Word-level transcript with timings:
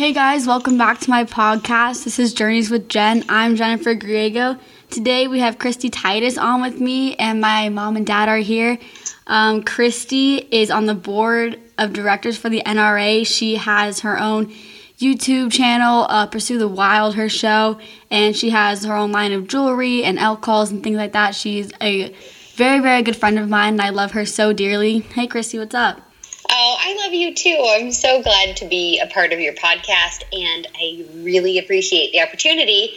Hey 0.00 0.14
guys, 0.14 0.46
welcome 0.46 0.78
back 0.78 0.98
to 1.00 1.10
my 1.10 1.24
podcast. 1.24 2.04
This 2.04 2.18
is 2.18 2.32
Journeys 2.32 2.70
with 2.70 2.88
Jen. 2.88 3.22
I'm 3.28 3.54
Jennifer 3.54 3.94
Griego. 3.94 4.58
Today 4.88 5.28
we 5.28 5.40
have 5.40 5.58
Christy 5.58 5.90
Titus 5.90 6.38
on 6.38 6.62
with 6.62 6.80
me, 6.80 7.16
and 7.16 7.38
my 7.38 7.68
mom 7.68 7.98
and 7.98 8.06
dad 8.06 8.26
are 8.26 8.38
here. 8.38 8.78
Um, 9.26 9.62
Christy 9.62 10.36
is 10.36 10.70
on 10.70 10.86
the 10.86 10.94
board 10.94 11.60
of 11.76 11.92
directors 11.92 12.38
for 12.38 12.48
the 12.48 12.62
NRA. 12.64 13.26
She 13.26 13.56
has 13.56 14.00
her 14.00 14.18
own 14.18 14.46
YouTube 14.98 15.52
channel, 15.52 16.06
uh, 16.08 16.26
Pursue 16.28 16.56
the 16.56 16.66
Wild, 16.66 17.16
her 17.16 17.28
show, 17.28 17.78
and 18.10 18.34
she 18.34 18.48
has 18.48 18.86
her 18.86 18.96
own 18.96 19.12
line 19.12 19.32
of 19.32 19.48
jewelry 19.48 20.02
and 20.02 20.18
alcohols 20.18 20.70
and 20.70 20.82
things 20.82 20.96
like 20.96 21.12
that. 21.12 21.34
She's 21.34 21.72
a 21.82 22.16
very, 22.54 22.80
very 22.80 23.02
good 23.02 23.16
friend 23.16 23.38
of 23.38 23.50
mine, 23.50 23.74
and 23.74 23.82
I 23.82 23.90
love 23.90 24.12
her 24.12 24.24
so 24.24 24.54
dearly. 24.54 25.00
Hey, 25.00 25.26
Christy, 25.26 25.58
what's 25.58 25.74
up? 25.74 26.09
Oh, 26.52 26.76
I 26.80 26.96
love 27.04 27.14
you 27.14 27.34
too. 27.34 27.64
I'm 27.68 27.92
so 27.92 28.22
glad 28.22 28.56
to 28.56 28.66
be 28.66 28.98
a 28.98 29.06
part 29.06 29.32
of 29.32 29.38
your 29.38 29.52
podcast, 29.54 30.24
and 30.32 30.66
I 30.74 31.04
really 31.22 31.58
appreciate 31.58 32.10
the 32.10 32.22
opportunity 32.22 32.96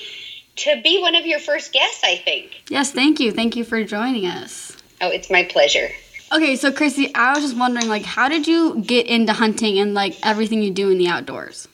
to 0.56 0.82
be 0.82 1.00
one 1.00 1.16
of 1.16 1.26
your 1.26 1.40
first 1.40 1.72
guests, 1.72 2.04
I 2.04 2.18
think. 2.18 2.64
Yes, 2.70 2.92
thank 2.92 3.20
you. 3.20 3.32
Thank 3.32 3.56
you 3.56 3.64
for 3.64 3.84
joining 3.84 4.26
us. 4.26 4.76
Oh, 5.02 5.10
it's 5.10 5.30
my 5.30 5.44
pleasure. 5.44 5.90
Okay, 6.32 6.56
so 6.56 6.72
Christy, 6.72 7.14
I 7.14 7.34
was 7.34 7.44
just 7.44 7.56
wondering, 7.56 7.88
like, 7.88 8.06
how 8.06 8.28
did 8.28 8.48
you 8.48 8.82
get 8.82 9.06
into 9.06 9.34
hunting 9.34 9.78
and 9.78 9.94
like 9.94 10.16
everything 10.24 10.64
you 10.64 10.72
do 10.72 10.90
in 10.90 10.98
the 10.98 11.08
outdoors? 11.08 11.68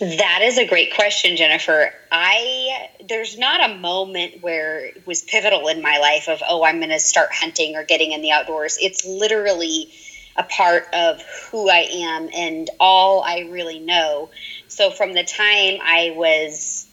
That 0.00 0.40
is 0.42 0.58
a 0.58 0.66
great 0.66 0.94
question, 0.94 1.36
Jennifer. 1.36 1.92
I 2.10 2.88
there's 3.08 3.38
not 3.38 3.70
a 3.70 3.76
moment 3.76 4.42
where 4.42 4.86
it 4.86 5.06
was 5.06 5.22
pivotal 5.22 5.68
in 5.68 5.80
my 5.80 5.98
life 5.98 6.28
of 6.28 6.42
oh 6.46 6.64
I'm 6.64 6.78
going 6.78 6.90
to 6.90 6.98
start 6.98 7.30
hunting 7.32 7.76
or 7.76 7.84
getting 7.84 8.12
in 8.12 8.20
the 8.20 8.32
outdoors. 8.32 8.78
It's 8.80 9.06
literally 9.06 9.92
a 10.36 10.42
part 10.42 10.88
of 10.92 11.22
who 11.50 11.68
I 11.68 11.88
am 11.90 12.28
and 12.34 12.68
all 12.78 13.22
I 13.22 13.48
really 13.50 13.78
know. 13.78 14.30
So 14.68 14.90
from 14.90 15.14
the 15.14 15.24
time 15.24 15.78
I 15.82 16.12
was 16.14 16.86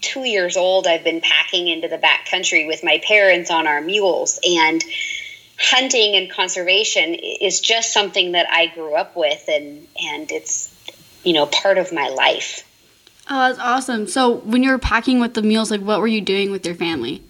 two 0.00 0.24
years 0.24 0.56
old, 0.56 0.86
I've 0.86 1.04
been 1.04 1.20
packing 1.20 1.68
into 1.68 1.88
the 1.88 1.98
back 1.98 2.28
country 2.30 2.66
with 2.66 2.84
my 2.84 3.00
parents 3.06 3.50
on 3.50 3.66
our 3.66 3.80
mules 3.80 4.38
and 4.46 4.84
hunting 5.58 6.16
and 6.16 6.30
conservation 6.30 7.14
is 7.14 7.60
just 7.60 7.92
something 7.92 8.32
that 8.32 8.46
I 8.50 8.66
grew 8.66 8.94
up 8.94 9.16
with 9.16 9.44
and 9.48 9.86
and 10.00 10.30
it's 10.30 10.74
you 11.22 11.32
know 11.32 11.46
part 11.46 11.78
of 11.78 11.92
my 11.92 12.08
life. 12.08 12.68
Oh, 13.30 13.48
that's 13.48 13.58
awesome. 13.58 14.06
So 14.06 14.36
when 14.36 14.62
you 14.62 14.70
were 14.70 14.78
packing 14.78 15.20
with 15.20 15.34
the 15.34 15.42
mules, 15.42 15.70
like 15.70 15.80
what 15.80 16.00
were 16.00 16.06
you 16.06 16.20
doing 16.20 16.50
with 16.50 16.66
your 16.66 16.74
family? 16.74 17.22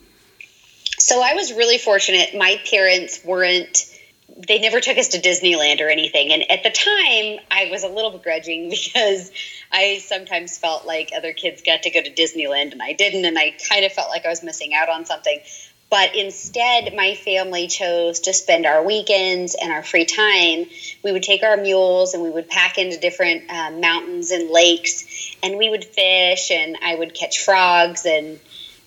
So 0.98 1.22
I 1.22 1.34
was 1.34 1.52
really 1.52 1.78
fortunate. 1.78 2.34
My 2.34 2.60
parents 2.68 3.20
weren't 3.24 3.93
they 4.36 4.58
never 4.58 4.80
took 4.80 4.98
us 4.98 5.08
to 5.08 5.20
Disneyland 5.20 5.80
or 5.80 5.88
anything. 5.88 6.32
And 6.32 6.50
at 6.50 6.62
the 6.62 6.70
time, 6.70 7.38
I 7.50 7.70
was 7.70 7.84
a 7.84 7.88
little 7.88 8.10
begrudging 8.10 8.68
because 8.70 9.30
I 9.70 9.98
sometimes 9.98 10.58
felt 10.58 10.86
like 10.86 11.10
other 11.16 11.32
kids 11.32 11.62
got 11.62 11.82
to 11.82 11.90
go 11.90 12.02
to 12.02 12.10
Disneyland 12.10 12.72
and 12.72 12.82
I 12.82 12.92
didn't. 12.92 13.24
And 13.24 13.38
I 13.38 13.54
kind 13.68 13.84
of 13.84 13.92
felt 13.92 14.10
like 14.10 14.26
I 14.26 14.28
was 14.28 14.42
missing 14.42 14.74
out 14.74 14.88
on 14.88 15.04
something. 15.04 15.38
But 15.90 16.16
instead, 16.16 16.92
my 16.96 17.14
family 17.14 17.68
chose 17.68 18.20
to 18.20 18.32
spend 18.32 18.66
our 18.66 18.82
weekends 18.82 19.54
and 19.54 19.70
our 19.70 19.82
free 19.82 20.06
time. 20.06 20.66
We 21.04 21.12
would 21.12 21.22
take 21.22 21.44
our 21.44 21.56
mules 21.56 22.14
and 22.14 22.22
we 22.22 22.30
would 22.30 22.48
pack 22.48 22.78
into 22.78 22.98
different 22.98 23.44
uh, 23.48 23.70
mountains 23.70 24.32
and 24.32 24.50
lakes, 24.50 25.36
and 25.42 25.56
we 25.56 25.68
would 25.68 25.84
fish, 25.84 26.50
and 26.50 26.76
I 26.82 26.96
would 26.96 27.14
catch 27.14 27.44
frogs 27.44 28.06
and 28.06 28.40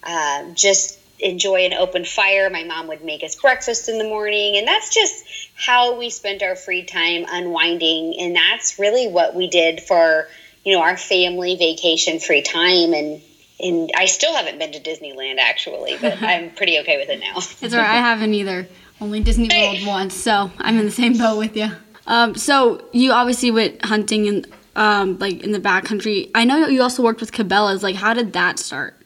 uh, 0.04 0.52
just 0.54 1.00
enjoy 1.20 1.66
an 1.66 1.74
open 1.74 2.06
fire. 2.06 2.50
My 2.50 2.64
mom 2.64 2.88
would 2.88 3.04
make 3.04 3.24
us 3.24 3.36
breakfast 3.36 3.90
in 3.90 3.98
the 3.98 4.04
morning, 4.04 4.58
and 4.58 4.68
that's 4.68 4.94
just 4.94 5.24
how 5.56 5.98
we 5.98 6.10
spent 6.10 6.44
our 6.44 6.56
free 6.56 6.84
time 6.84 7.26
unwinding. 7.30 8.16
And 8.20 8.36
that's 8.36 8.80
really 8.80 9.08
what 9.08 9.36
we 9.36 9.48
did 9.48 9.82
for 9.82 10.28
you 10.64 10.74
know 10.74 10.82
our 10.82 10.98
family 10.98 11.56
vacation 11.56 12.20
free 12.20 12.42
time. 12.42 12.94
And 12.94 13.22
and 13.60 13.92
I 13.96 14.06
still 14.06 14.36
haven't 14.36 14.60
been 14.60 14.72
to 14.74 14.80
Disneyland 14.80 15.38
actually, 15.40 15.98
but 16.00 16.22
I'm 16.22 16.52
pretty 16.52 16.80
okay 16.80 16.98
with 16.98 17.10
it 17.10 17.20
now. 17.20 17.38
it's 17.38 17.74
alright. 17.74 17.90
I 17.90 17.96
haven't 17.96 18.34
either. 18.34 18.68
Only 19.00 19.20
Disney 19.20 19.48
World 19.56 19.86
once, 19.86 20.16
so 20.16 20.52
I'm 20.58 20.80
in 20.80 20.86
the 20.86 20.92
same 20.92 21.18
boat 21.18 21.38
with 21.38 21.56
you. 21.56 21.70
Um, 22.08 22.34
so 22.34 22.84
you 22.94 23.12
obviously 23.12 23.52
went 23.52 23.86
hunting 23.86 24.26
in 24.26 24.46
um, 24.76 25.18
like 25.20 25.44
in 25.44 25.52
the 25.52 25.60
backcountry. 25.60 26.32
I 26.34 26.46
know 26.46 26.68
you 26.68 26.82
also 26.82 27.04
worked 27.04 27.20
with 27.20 27.32
Cabela's. 27.32 27.84
Like, 27.84 27.96
how 27.96 28.14
did 28.14 28.34
that 28.34 28.58
start? 28.58 28.97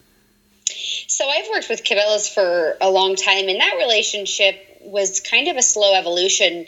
So 1.07 1.27
I've 1.27 1.47
worked 1.49 1.69
with 1.69 1.83
Cabela's 1.83 2.27
for 2.27 2.77
a 2.81 2.89
long 2.89 3.15
time, 3.15 3.47
and 3.49 3.59
that 3.59 3.75
relationship 3.77 4.55
was 4.81 5.19
kind 5.19 5.47
of 5.47 5.57
a 5.57 5.61
slow 5.61 5.93
evolution 5.93 6.67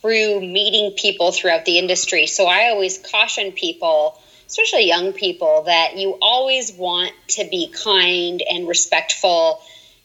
through 0.00 0.40
meeting 0.40 0.92
people 0.92 1.32
throughout 1.32 1.64
the 1.64 1.78
industry. 1.78 2.26
So 2.26 2.46
I 2.46 2.70
always 2.70 2.98
caution 2.98 3.52
people, 3.52 4.20
especially 4.46 4.86
young 4.86 5.12
people, 5.12 5.62
that 5.66 5.96
you 5.96 6.18
always 6.20 6.72
want 6.72 7.12
to 7.28 7.44
be 7.44 7.68
kind 7.68 8.42
and 8.48 8.66
respectful 8.66 9.60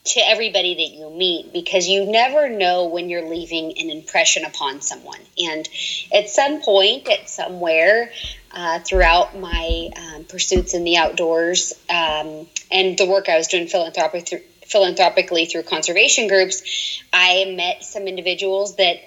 to 0.08 0.20
everybody 0.20 0.76
that 0.76 0.96
you 0.96 1.10
meet 1.10 1.52
because 1.54 1.88
you 1.88 2.06
never 2.06 2.50
know 2.50 2.86
when 2.86 3.10
you're 3.10 3.28
leaving 3.28 3.78
an 3.78 3.90
impression 3.90 4.46
upon 4.46 4.82
someone. 4.82 5.20
And 5.38 5.68
at 6.14 6.30
some 6.30 6.62
point, 6.62 7.08
at 7.10 7.30
somewhere, 7.30 8.12
uh, 8.52 8.80
throughout 8.80 9.38
my 9.38 9.90
um, 9.96 10.24
pursuits 10.24 10.74
in 10.74 10.84
the 10.84 10.98
outdoors 10.98 11.74
um, 11.90 12.48
and 12.72 12.98
the 12.98 13.06
work 13.06 13.30
I 13.30 13.38
was 13.38 13.48
doing 13.48 13.68
philanthropic 13.68 14.44
philanthropically 14.66 15.46
through 15.46 15.64
conservation 15.64 16.28
groups, 16.28 17.02
I 17.14 17.54
met 17.56 17.84
some 17.84 18.08
individuals 18.08 18.76
that 18.76 18.98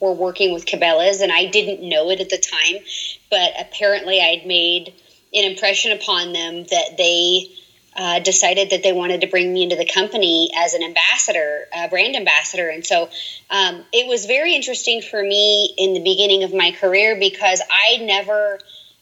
were 0.00 0.12
working 0.12 0.52
with 0.52 0.66
Cabela's, 0.66 1.20
and 1.20 1.30
I 1.30 1.46
didn't 1.46 1.88
know 1.88 2.10
it 2.10 2.20
at 2.20 2.30
the 2.30 2.38
time, 2.38 2.82
but 3.30 3.52
apparently 3.60 4.20
I'd 4.20 4.46
made 4.46 4.92
an 5.32 5.44
impression 5.44 5.92
upon 5.92 6.32
them 6.32 6.64
that 6.64 6.96
they 6.96 7.48
uh, 7.96 8.18
decided 8.20 8.70
that 8.70 8.82
they 8.82 8.92
wanted 8.92 9.20
to 9.20 9.26
bring 9.26 9.52
me 9.52 9.62
into 9.62 9.76
the 9.76 9.84
company 9.84 10.50
as 10.56 10.74
an 10.74 10.82
ambassador, 10.82 11.68
a 11.72 11.88
brand 11.88 12.16
ambassador. 12.16 12.68
And 12.68 12.84
so 12.84 13.08
um, 13.50 13.84
it 13.92 14.06
was 14.08 14.26
very 14.26 14.54
interesting 14.54 15.00
for 15.00 15.22
me 15.22 15.72
in 15.78 15.94
the 15.94 16.00
beginning 16.00 16.42
of 16.42 16.52
my 16.52 16.72
career 16.72 17.16
because 17.18 17.60
I 17.70 17.98
never 17.98 18.58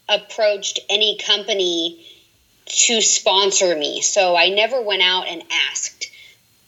approached 0.08 0.80
any 0.90 1.16
company 1.16 2.06
to 2.66 3.00
sponsor 3.00 3.74
me. 3.74 4.00
So 4.02 4.36
I 4.36 4.48
never 4.50 4.80
went 4.82 5.02
out 5.02 5.26
and 5.28 5.42
asked. 5.70 6.10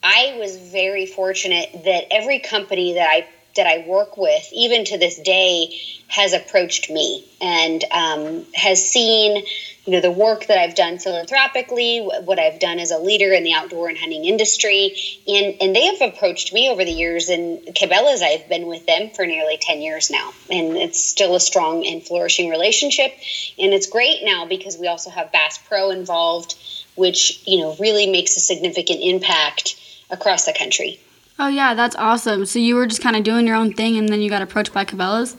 I 0.02 0.36
was 0.38 0.56
very 0.56 1.06
fortunate 1.06 1.84
that 1.84 2.12
every 2.12 2.38
company 2.38 2.94
that 2.94 3.08
I 3.08 3.26
that 3.56 3.66
I 3.66 3.78
work 3.86 4.16
with, 4.16 4.48
even 4.52 4.84
to 4.86 4.98
this 4.98 5.18
day, 5.18 5.76
has 6.08 6.32
approached 6.32 6.90
me 6.90 7.24
and 7.40 7.82
um, 7.90 8.44
has 8.54 8.84
seen 8.84 9.44
you 9.84 9.92
know 9.92 10.00
the 10.00 10.10
work 10.10 10.46
that 10.46 10.58
I've 10.58 10.74
done 10.74 10.98
philanthropically, 10.98 12.00
what 12.00 12.38
I've 12.38 12.58
done 12.58 12.78
as 12.78 12.90
a 12.90 12.98
leader 12.98 13.32
in 13.32 13.44
the 13.44 13.52
outdoor 13.52 13.88
and 13.88 13.98
hunting 13.98 14.24
industry, 14.24 14.96
and 15.28 15.56
and 15.60 15.76
they 15.76 15.84
have 15.84 16.00
approached 16.00 16.52
me 16.52 16.70
over 16.70 16.84
the 16.84 16.92
years. 16.92 17.28
And 17.28 17.60
Cabela's, 17.66 18.22
I've 18.22 18.48
been 18.48 18.66
with 18.66 18.86
them 18.86 19.10
for 19.10 19.26
nearly 19.26 19.58
ten 19.60 19.82
years 19.82 20.10
now, 20.10 20.32
and 20.50 20.76
it's 20.76 21.02
still 21.02 21.34
a 21.34 21.40
strong 21.40 21.86
and 21.86 22.02
flourishing 22.02 22.48
relationship. 22.48 23.12
And 23.58 23.74
it's 23.74 23.86
great 23.86 24.24
now 24.24 24.46
because 24.46 24.78
we 24.78 24.88
also 24.88 25.10
have 25.10 25.32
Bass 25.32 25.58
Pro 25.58 25.90
involved, 25.90 26.54
which 26.94 27.42
you 27.46 27.58
know 27.58 27.76
really 27.78 28.06
makes 28.06 28.36
a 28.36 28.40
significant 28.40 29.00
impact 29.02 29.76
across 30.10 30.46
the 30.46 30.54
country. 30.54 30.98
Oh 31.38 31.48
yeah, 31.48 31.74
that's 31.74 31.96
awesome. 31.96 32.46
So 32.46 32.58
you 32.58 32.76
were 32.76 32.86
just 32.86 33.02
kind 33.02 33.16
of 33.16 33.24
doing 33.24 33.46
your 33.46 33.56
own 33.56 33.72
thing, 33.72 33.96
and 33.96 34.08
then 34.08 34.20
you 34.20 34.30
got 34.30 34.42
approached 34.42 34.72
by 34.72 34.84
Cabela's. 34.84 35.36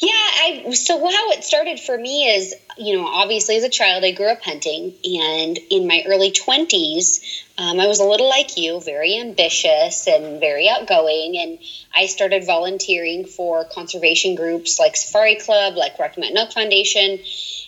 Yeah, 0.00 0.10
I 0.12 0.72
so 0.74 0.98
how 0.98 1.30
it 1.30 1.44
started 1.44 1.80
for 1.80 1.96
me 1.96 2.26
is, 2.26 2.54
you 2.78 2.96
know, 2.96 3.06
obviously 3.06 3.56
as 3.56 3.64
a 3.64 3.68
child 3.68 4.04
I 4.04 4.12
grew 4.12 4.26
up 4.26 4.42
hunting, 4.42 4.94
and 5.04 5.58
in 5.70 5.86
my 5.86 6.02
early 6.06 6.30
twenties, 6.30 7.44
um, 7.58 7.78
I 7.78 7.86
was 7.86 8.00
a 8.00 8.04
little 8.04 8.28
like 8.28 8.56
you, 8.56 8.80
very 8.80 9.18
ambitious 9.18 10.06
and 10.06 10.40
very 10.40 10.68
outgoing, 10.68 11.36
and 11.38 11.58
I 11.94 12.06
started 12.06 12.44
volunteering 12.46 13.26
for 13.26 13.64
conservation 13.64 14.34
groups 14.34 14.78
like 14.78 14.96
Safari 14.96 15.36
Club, 15.36 15.76
like 15.76 15.98
Rocky 15.98 16.20
Mountain 16.20 16.38
Elk 16.38 16.52
Foundation, 16.52 17.18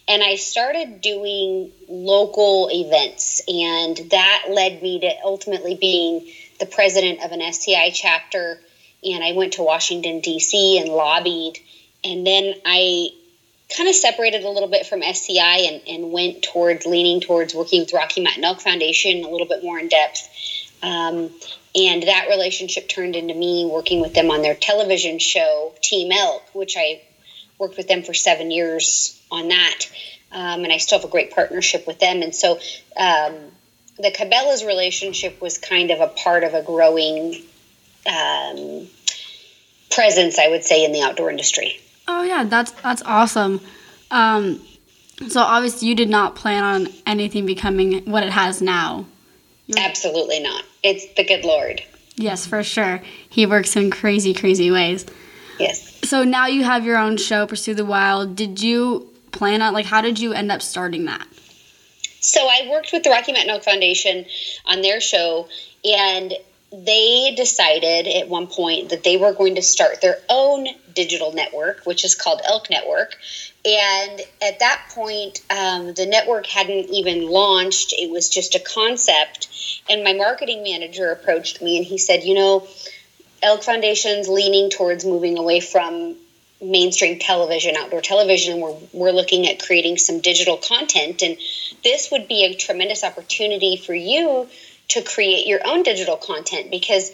and 0.09 0.23
I 0.23 0.37
started 0.37 1.01
doing 1.01 1.73
local 1.89 2.69
events, 2.73 3.43
and 3.49 3.97
that 4.11 4.45
led 4.51 4.83
me 4.83 5.01
to 5.01 5.13
ultimately 5.25 5.75
being 5.75 6.29
the 6.63 6.75
president 6.75 7.25
of 7.25 7.33
an 7.33 7.43
SCI 7.43 7.91
chapter. 7.91 8.61
And 9.05 9.25
I 9.25 9.33
went 9.33 9.55
to 9.55 9.63
Washington 9.63 10.21
D.C. 10.21 10.79
and 10.79 10.89
lobbied 10.89 11.59
and 12.05 12.27
then 12.27 12.55
I 12.65 13.11
kind 13.75 13.89
of 13.89 13.95
separated 13.95 14.45
a 14.45 14.51
little 14.51 14.69
bit 14.69 14.87
from 14.87 15.03
SCI 15.03 15.69
and, 15.71 15.83
and 15.89 16.13
went 16.13 16.43
towards 16.43 16.85
leaning 16.85 17.21
towards 17.21 17.55
working 17.55 17.81
with 17.81 17.93
Rocky 17.93 18.23
Mountain 18.23 18.45
Elk 18.45 18.61
Foundation 18.61 19.25
a 19.25 19.29
little 19.29 19.47
bit 19.47 19.63
more 19.63 19.79
in 19.79 19.89
depth. 19.89 20.29
Um, 20.83 21.31
and 21.75 22.03
that 22.03 22.27
relationship 22.29 22.89
turned 22.89 23.17
into 23.17 23.35
me 23.35 23.65
working 23.65 24.01
with 24.01 24.15
them 24.15 24.31
on 24.31 24.43
their 24.43 24.55
television 24.55 25.19
show, 25.19 25.73
Team 25.81 26.13
Elk, 26.13 26.43
which 26.55 26.77
I 26.77 27.01
worked 27.59 27.77
with 27.77 27.89
them 27.89 28.03
for 28.03 28.13
seven 28.13 28.51
years 28.51 29.19
on 29.31 29.49
that. 29.49 29.85
Um, 30.33 30.65
and 30.65 30.73
I 30.73 30.79
still 30.79 30.99
have 30.99 31.09
a 31.09 31.11
great 31.11 31.31
partnership 31.31 31.87
with 31.87 31.99
them. 31.99 32.21
And 32.23 32.35
so 32.35 32.59
um, 32.97 33.35
the 33.99 34.11
Cabela's 34.11 34.65
relationship 34.65 35.41
was 35.41 35.59
kind 35.59 35.91
of 35.91 36.01
a 36.01 36.09
part 36.09 36.45
of 36.45 36.55
a 36.55 36.63
growing 36.63 37.35
um, 38.07 38.89
presence, 39.91 40.39
I 40.39 40.49
would 40.49 40.65
say, 40.65 40.85
in 40.85 40.93
the 40.93 41.03
outdoor 41.03 41.31
industry. 41.31 41.81
Oh 42.09 42.23
yeah, 42.23 42.45
that's 42.45 42.73
that's 42.73 43.03
awesome. 43.03 43.61
Um, 44.11 44.61
so 45.29 45.41
obviously 45.41 45.89
you 45.89 45.95
did 45.95 46.09
not 46.09 46.35
plan 46.35 46.65
on 46.65 46.93
anything 47.07 47.47
becoming 47.47 48.11
what 48.11 48.23
it 48.23 48.31
has 48.31 48.61
now. 48.61 49.07
You're... 49.67 49.79
Absolutely 49.79 50.41
not. 50.41 50.65
It's 50.83 51.07
the 51.15 51.25
good 51.25 51.45
Lord. 51.45 51.83
Yes, 52.17 52.47
for 52.47 52.63
sure. 52.63 53.01
He 53.29 53.47
works 53.47 53.77
in 53.77 53.91
crazy, 53.91 54.35
crazy 54.35 54.71
ways. 54.71 55.07
Yes. 55.59 56.01
So 56.05 56.25
now 56.25 56.47
you 56.47 56.65
have 56.65 56.85
your 56.85 56.99
own 56.99 57.17
show, 57.17 57.47
Pursue 57.47 57.75
the 57.75 57.85
Wild. 57.85 58.37
Did 58.37 58.61
you 58.61 59.11
plan 59.31 59.63
on 59.63 59.73
like 59.73 59.87
how 59.87 60.01
did 60.01 60.19
you 60.19 60.33
end 60.33 60.51
up 60.51 60.61
starting 60.61 61.05
that? 61.07 61.27
So 62.23 62.49
I 62.49 62.69
worked 62.71 62.93
with 62.93 63.03
the 63.03 63.11
Rocky 63.11 63.33
Mountain 63.33 63.51
Elk 63.51 63.65
Foundation 63.65 64.27
on 64.65 64.81
their 64.81 65.01
show 65.01 65.49
and 65.85 66.33
they 66.73 67.35
decided 67.37 68.07
at 68.07 68.29
one 68.29 68.47
point 68.47 68.89
that 68.91 69.03
they 69.05 69.19
were 69.19 69.33
going 69.33 69.57
to 69.57 69.63
start 69.63 70.01
their 70.01 70.19
own 70.31 70.69
digital 70.95 71.33
network, 71.33 71.85
which 71.85 72.05
is 72.05 72.15
called 72.15 72.41
Elk 72.45 72.71
Network. 72.71 73.17
And 73.65 74.21
at 74.41 74.61
that 74.61 74.87
point, 74.91 75.43
um, 75.51 75.93
the 75.95 76.07
network 76.07 76.47
hadn't 76.47 76.91
even 76.91 77.29
launched, 77.29 77.93
it 77.93 78.11
was 78.11 78.31
just 78.31 78.55
a 78.55 78.61
concept. 78.61 79.49
And 79.91 80.03
my 80.03 80.15
marketing 80.15 80.63
manager 80.63 81.11
approached 81.11 81.61
me 81.61 81.77
and 81.77 81.85
he 81.85 81.99
said, 81.99 82.23
You 82.23 82.35
know, 82.35 82.67
Elk 83.43 83.65
Foundation's 83.65 84.29
leaning 84.29 84.71
towards 84.71 85.05
moving 85.05 85.37
away 85.37 85.61
from 85.61 86.17
mainstream 86.63 87.19
television, 87.19 87.77
outdoor 87.77 88.01
television, 88.01 88.55
and 88.55 88.63
we're, 88.63 88.77
we're 88.93 89.11
looking 89.11 89.49
at 89.49 89.63
creating 89.63 89.99
some 89.99 90.21
digital 90.21 90.57
content. 90.57 91.23
And 91.23 91.37
this 91.83 92.11
would 92.11 92.29
be 92.29 92.45
a 92.45 92.55
tremendous 92.55 93.05
opportunity 93.05 93.77
for 93.77 93.95
you 93.95 94.49
to 94.89 95.03
create 95.03 95.47
your 95.47 95.61
own 95.65 95.83
digital 95.83 96.17
content 96.17 96.71
because 96.71 97.13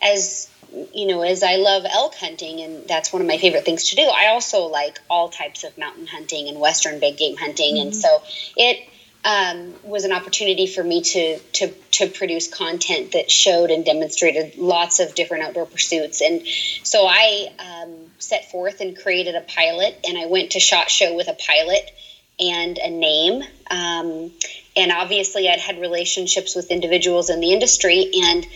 as 0.00 0.50
you 0.94 1.06
know 1.06 1.22
as 1.22 1.42
i 1.42 1.56
love 1.56 1.84
elk 1.88 2.14
hunting 2.14 2.60
and 2.60 2.86
that's 2.86 3.12
one 3.12 3.20
of 3.20 3.28
my 3.28 3.38
favorite 3.38 3.64
things 3.64 3.88
to 3.90 3.96
do 3.96 4.02
i 4.02 4.28
also 4.28 4.66
like 4.66 5.00
all 5.10 5.28
types 5.28 5.64
of 5.64 5.76
mountain 5.76 6.06
hunting 6.06 6.48
and 6.48 6.60
western 6.60 7.00
big 7.00 7.16
game 7.16 7.36
hunting 7.36 7.74
mm-hmm. 7.74 7.88
and 7.88 7.96
so 7.96 8.22
it 8.56 8.88
um, 9.24 9.74
was 9.82 10.04
an 10.04 10.12
opportunity 10.12 10.66
for 10.66 10.82
me 10.82 11.02
to 11.02 11.38
to 11.38 11.68
to 11.92 12.06
produce 12.06 12.48
content 12.48 13.12
that 13.12 13.30
showed 13.30 13.70
and 13.70 13.84
demonstrated 13.84 14.56
lots 14.56 15.00
of 15.00 15.14
different 15.14 15.44
outdoor 15.44 15.66
pursuits 15.66 16.20
and 16.20 16.46
so 16.82 17.06
i 17.06 17.48
um, 17.58 18.10
set 18.18 18.50
forth 18.50 18.80
and 18.80 18.96
created 18.96 19.34
a 19.34 19.40
pilot 19.40 19.98
and 20.06 20.16
i 20.16 20.26
went 20.26 20.52
to 20.52 20.60
shot 20.60 20.90
show 20.90 21.14
with 21.14 21.28
a 21.28 21.34
pilot 21.34 21.90
and 22.40 22.78
a 22.78 22.88
name 22.88 23.42
um, 23.70 24.30
and 24.76 24.92
obviously 24.92 25.48
I'd 25.48 25.58
had 25.58 25.80
relationships 25.80 26.54
with 26.54 26.70
individuals 26.70 27.30
in 27.30 27.40
the 27.40 27.52
industry 27.52 28.10
and 28.22 28.46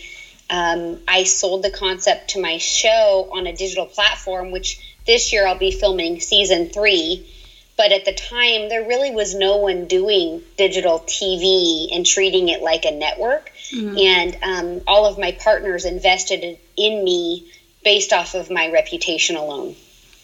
um, 0.49 0.99
I 1.07 1.23
sold 1.23 1.63
the 1.63 1.69
concept 1.69 2.31
to 2.31 2.41
my 2.41 2.57
show 2.57 3.29
on 3.31 3.47
a 3.47 3.53
digital 3.53 3.85
platform, 3.85 4.51
which 4.51 4.79
this 5.05 5.33
year 5.33 5.47
I'll 5.47 5.57
be 5.57 5.71
filming 5.71 6.19
season 6.19 6.69
three. 6.69 7.27
But 7.75 7.91
at 7.91 8.05
the 8.05 8.13
time, 8.13 8.69
there 8.69 8.87
really 8.87 9.11
was 9.11 9.33
no 9.33 9.57
one 9.57 9.85
doing 9.85 10.43
digital 10.57 10.99
TV 10.99 11.95
and 11.95 12.05
treating 12.05 12.49
it 12.49 12.61
like 12.61 12.85
a 12.85 12.91
network. 12.91 13.51
Mm-hmm. 13.71 13.97
And 13.97 14.37
um, 14.43 14.81
all 14.87 15.05
of 15.05 15.17
my 15.17 15.31
partners 15.31 15.85
invested 15.85 16.59
in 16.77 17.03
me 17.03 17.51
based 17.83 18.13
off 18.13 18.35
of 18.35 18.51
my 18.51 18.71
reputation 18.71 19.35
alone. 19.35 19.75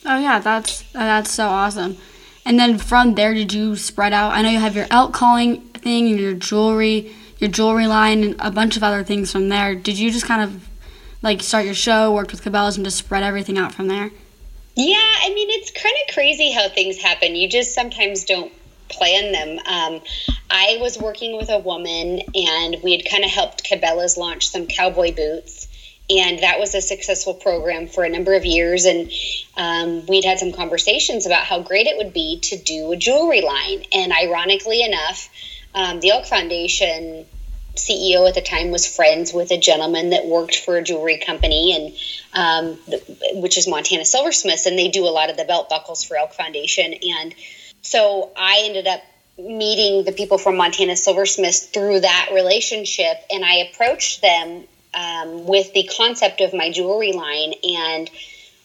Oh 0.05 0.17
yeah, 0.17 0.39
that's 0.39 0.83
that's 0.93 1.31
so 1.31 1.47
awesome. 1.47 1.97
And 2.45 2.57
then 2.57 2.77
from 2.77 3.15
there, 3.15 3.33
did 3.33 3.53
you 3.53 3.75
spread 3.75 4.13
out? 4.13 4.31
I 4.31 4.41
know 4.41 4.49
you 4.49 4.59
have 4.59 4.75
your 4.75 4.87
elk 4.89 5.13
calling 5.13 5.61
thing 5.61 6.07
and 6.07 6.19
your 6.19 6.33
jewelry, 6.33 7.13
your 7.37 7.49
jewelry 7.49 7.87
line, 7.87 8.23
and 8.23 8.35
a 8.39 8.51
bunch 8.51 8.77
of 8.77 8.83
other 8.83 9.03
things 9.03 9.31
from 9.31 9.49
there. 9.49 9.75
Did 9.75 9.99
you 9.99 10.11
just 10.11 10.25
kind 10.25 10.41
of 10.41 10.67
like 11.21 11.41
start 11.41 11.65
your 11.65 11.73
show, 11.73 12.13
worked 12.13 12.31
with 12.31 12.43
Cabela's, 12.43 12.77
and 12.77 12.85
just 12.85 12.97
spread 12.97 13.23
everything 13.23 13.57
out 13.57 13.73
from 13.73 13.87
there? 13.87 14.11
Yeah, 14.81 14.95
I 14.95 15.33
mean, 15.33 15.49
it's 15.49 15.71
kind 15.71 15.93
of 16.07 16.13
crazy 16.13 16.51
how 16.51 16.69
things 16.69 16.97
happen. 16.97 17.35
You 17.35 17.49
just 17.49 17.73
sometimes 17.73 18.23
don't 18.23 18.53
plan 18.87 19.33
them. 19.33 19.59
Um, 19.65 20.01
I 20.49 20.77
was 20.79 20.97
working 20.97 21.35
with 21.35 21.49
a 21.49 21.59
woman, 21.59 22.21
and 22.33 22.77
we 22.81 22.93
had 22.93 23.03
kind 23.03 23.25
of 23.25 23.29
helped 23.29 23.65
Cabela's 23.65 24.15
launch 24.15 24.47
some 24.47 24.67
cowboy 24.67 25.13
boots 25.13 25.67
and 26.09 26.39
that 26.39 26.59
was 26.59 26.73
a 26.75 26.81
successful 26.81 27.33
program 27.33 27.87
for 27.87 28.03
a 28.03 28.09
number 28.09 28.33
of 28.33 28.45
years 28.45 28.85
and 28.85 29.11
um, 29.57 30.05
we'd 30.07 30.25
had 30.25 30.39
some 30.39 30.51
conversations 30.51 31.25
about 31.25 31.43
how 31.43 31.61
great 31.61 31.85
it 31.85 31.97
would 31.97 32.13
be 32.13 32.39
to 32.39 32.57
do 32.57 32.91
a 32.91 32.95
jewelry 32.97 33.41
line 33.41 33.83
and 33.93 34.11
ironically 34.11 34.81
enough 34.81 35.29
um, 35.75 35.99
the 35.99 36.09
elk 36.09 36.25
foundation 36.25 37.25
ceo 37.75 38.27
at 38.27 38.36
the 38.36 38.42
time 38.42 38.71
was 38.71 38.86
friends 38.88 39.33
with 39.33 39.51
a 39.51 39.57
gentleman 39.57 40.10
that 40.12 40.25
worked 40.25 40.57
for 40.57 40.77
a 40.77 40.83
jewelry 40.83 41.18
company 41.18 41.74
and 41.75 41.95
um, 42.33 42.77
which 43.42 43.57
is 43.57 43.68
montana 43.68 44.06
silversmiths 44.06 44.66
and 44.66 44.77
they 44.77 44.89
do 44.89 45.06
a 45.06 45.10
lot 45.10 45.30
of 45.30 45.38
the 45.38 45.45
belt 45.45 45.69
buckles 45.69 46.04
for 46.04 46.18
elk 46.18 46.33
foundation. 46.33 46.94
And 46.94 47.33
so 47.81 48.31
i 48.36 48.63
ended 48.66 48.88
up 48.88 49.01
meeting 49.38 50.04
the 50.04 50.12
people 50.12 50.38
from 50.38 50.57
montana 50.57 50.95
silversmiths 50.95 51.66
through 51.68 52.01
that 52.01 52.31
relationship 52.33 53.18
and 53.31 53.45
i 53.45 53.56
approached 53.69 54.21
them 54.21 54.66
um, 54.94 55.45
with 55.45 55.74
the 55.74 55.83
concept 55.83 56.42
of 56.42 56.54
my 56.54 56.71
jewelry 56.71 57.13
line, 57.13 57.54
and 57.63 58.10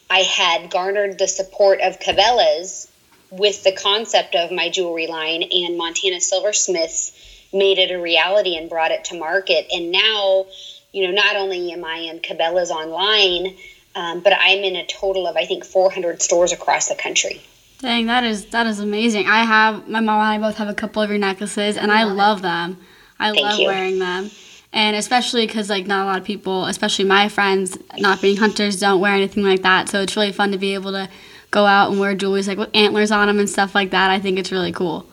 I 0.08 0.20
had 0.20 0.70
garnered 0.70 1.18
the 1.18 1.28
support 1.28 1.80
of 1.80 2.00
Cabela's 2.00 2.90
with 3.30 3.64
the 3.64 3.72
concept 3.72 4.34
of 4.34 4.50
my 4.50 4.70
jewelry 4.70 5.06
line, 5.06 5.42
and 5.42 5.76
Montana 5.76 6.20
Silversmiths 6.20 7.12
made 7.54 7.78
it 7.78 7.90
a 7.90 8.00
reality 8.00 8.56
and 8.56 8.68
brought 8.68 8.90
it 8.90 9.04
to 9.06 9.18
market. 9.18 9.66
And 9.72 9.90
now, 9.90 10.46
you 10.92 11.06
know, 11.06 11.12
not 11.12 11.36
only 11.36 11.72
am 11.72 11.84
I 11.84 11.98
in 11.98 12.20
Cabela's 12.20 12.70
online, 12.70 13.56
um, 13.94 14.20
but 14.20 14.32
I'm 14.32 14.58
in 14.58 14.76
a 14.76 14.86
total 14.86 15.26
of 15.26 15.36
I 15.36 15.46
think 15.46 15.64
400 15.64 16.20
stores 16.20 16.52
across 16.52 16.88
the 16.88 16.96
country. 16.96 17.42
Dang, 17.78 18.06
that 18.06 18.24
is 18.24 18.46
that 18.46 18.66
is 18.66 18.80
amazing. 18.80 19.26
I 19.26 19.44
have 19.44 19.88
my 19.88 20.00
mom 20.00 20.20
and 20.20 20.44
I 20.44 20.46
both 20.46 20.56
have 20.56 20.68
a 20.68 20.74
couple 20.74 21.02
of 21.02 21.10
your 21.10 21.18
necklaces, 21.18 21.76
and 21.76 21.92
I 21.92 22.04
love 22.04 22.42
them. 22.42 22.78
I 23.18 23.30
Thank 23.30 23.42
love 23.42 23.58
you. 23.58 23.66
wearing 23.68 23.98
them 23.98 24.30
and 24.74 24.96
especially 24.96 25.46
because 25.46 25.70
like 25.70 25.86
not 25.86 26.02
a 26.02 26.04
lot 26.04 26.18
of 26.18 26.24
people 26.24 26.66
especially 26.66 27.04
my 27.06 27.28
friends 27.28 27.78
not 27.98 28.20
being 28.20 28.36
hunters 28.36 28.78
don't 28.80 29.00
wear 29.00 29.14
anything 29.14 29.44
like 29.44 29.62
that 29.62 29.88
so 29.88 30.02
it's 30.02 30.16
really 30.16 30.32
fun 30.32 30.50
to 30.52 30.58
be 30.58 30.74
able 30.74 30.90
to 30.90 31.08
go 31.50 31.64
out 31.64 31.90
and 31.90 32.00
wear 32.00 32.14
jewelry 32.14 32.42
like 32.42 32.58
with 32.58 32.70
antlers 32.74 33.10
on 33.10 33.28
them 33.28 33.38
and 33.38 33.48
stuff 33.48 33.74
like 33.74 33.90
that 33.90 34.10
i 34.10 34.18
think 34.18 34.38
it's 34.38 34.52
really 34.52 34.72
cool 34.72 35.06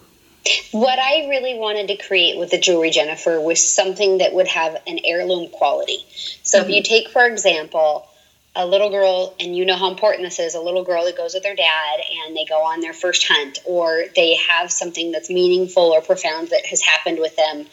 what 0.72 1.00
i 1.00 1.28
really 1.30 1.58
wanted 1.58 1.88
to 1.88 1.98
create 1.98 2.38
with 2.38 2.50
the 2.50 2.60
jewelry 2.60 2.90
jennifer 2.90 3.40
was 3.40 3.66
something 3.66 4.20
that 4.20 4.34
would 4.34 4.48
have 4.48 4.82
an 4.88 5.00
heirloom 5.04 5.50
quality 5.50 6.06
so 6.44 6.60
mm-hmm. 6.60 6.70
if 6.70 6.76
you 6.76 6.84
take 6.84 7.10
for 7.10 7.26
example 7.26 8.08
a 8.56 8.66
little 8.66 8.90
girl, 8.90 9.34
and 9.40 9.56
you 9.56 9.66
know 9.66 9.78
how 9.78 9.90
important 9.90 10.24
this 10.24 10.40
is 10.40 10.56
a 10.56 10.60
little 10.60 10.84
girl 10.84 11.06
that 11.06 11.16
goes 11.16 11.34
with 11.34 11.44
their 11.44 11.56
dad 11.56 12.00
and 12.26 12.36
they 12.36 12.44
go 12.46 12.62
on 12.66 12.82
their 12.82 12.94
first 12.94 13.26
hunt, 13.28 13.60
or 13.66 14.06
they 14.16 14.36
have 14.36 14.72
something 14.72 15.12
that's 15.12 15.30
meaningful 15.30 15.84
or 15.84 16.02
profound 16.02 16.50
that 16.50 16.66
has 16.66 16.82
happened 16.82 17.20
with 17.20 17.36
them. 17.38 17.66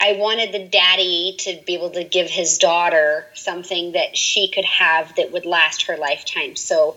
I 0.00 0.12
wanted 0.12 0.52
the 0.52 0.60
daddy 0.60 1.34
to 1.40 1.60
be 1.66 1.74
able 1.74 1.90
to 1.90 2.04
give 2.04 2.28
his 2.28 2.58
daughter 2.58 3.26
something 3.34 3.92
that 3.92 4.16
she 4.16 4.48
could 4.48 4.66
have 4.66 5.16
that 5.16 5.32
would 5.32 5.46
last 5.46 5.86
her 5.86 5.96
lifetime. 5.96 6.56
So, 6.56 6.96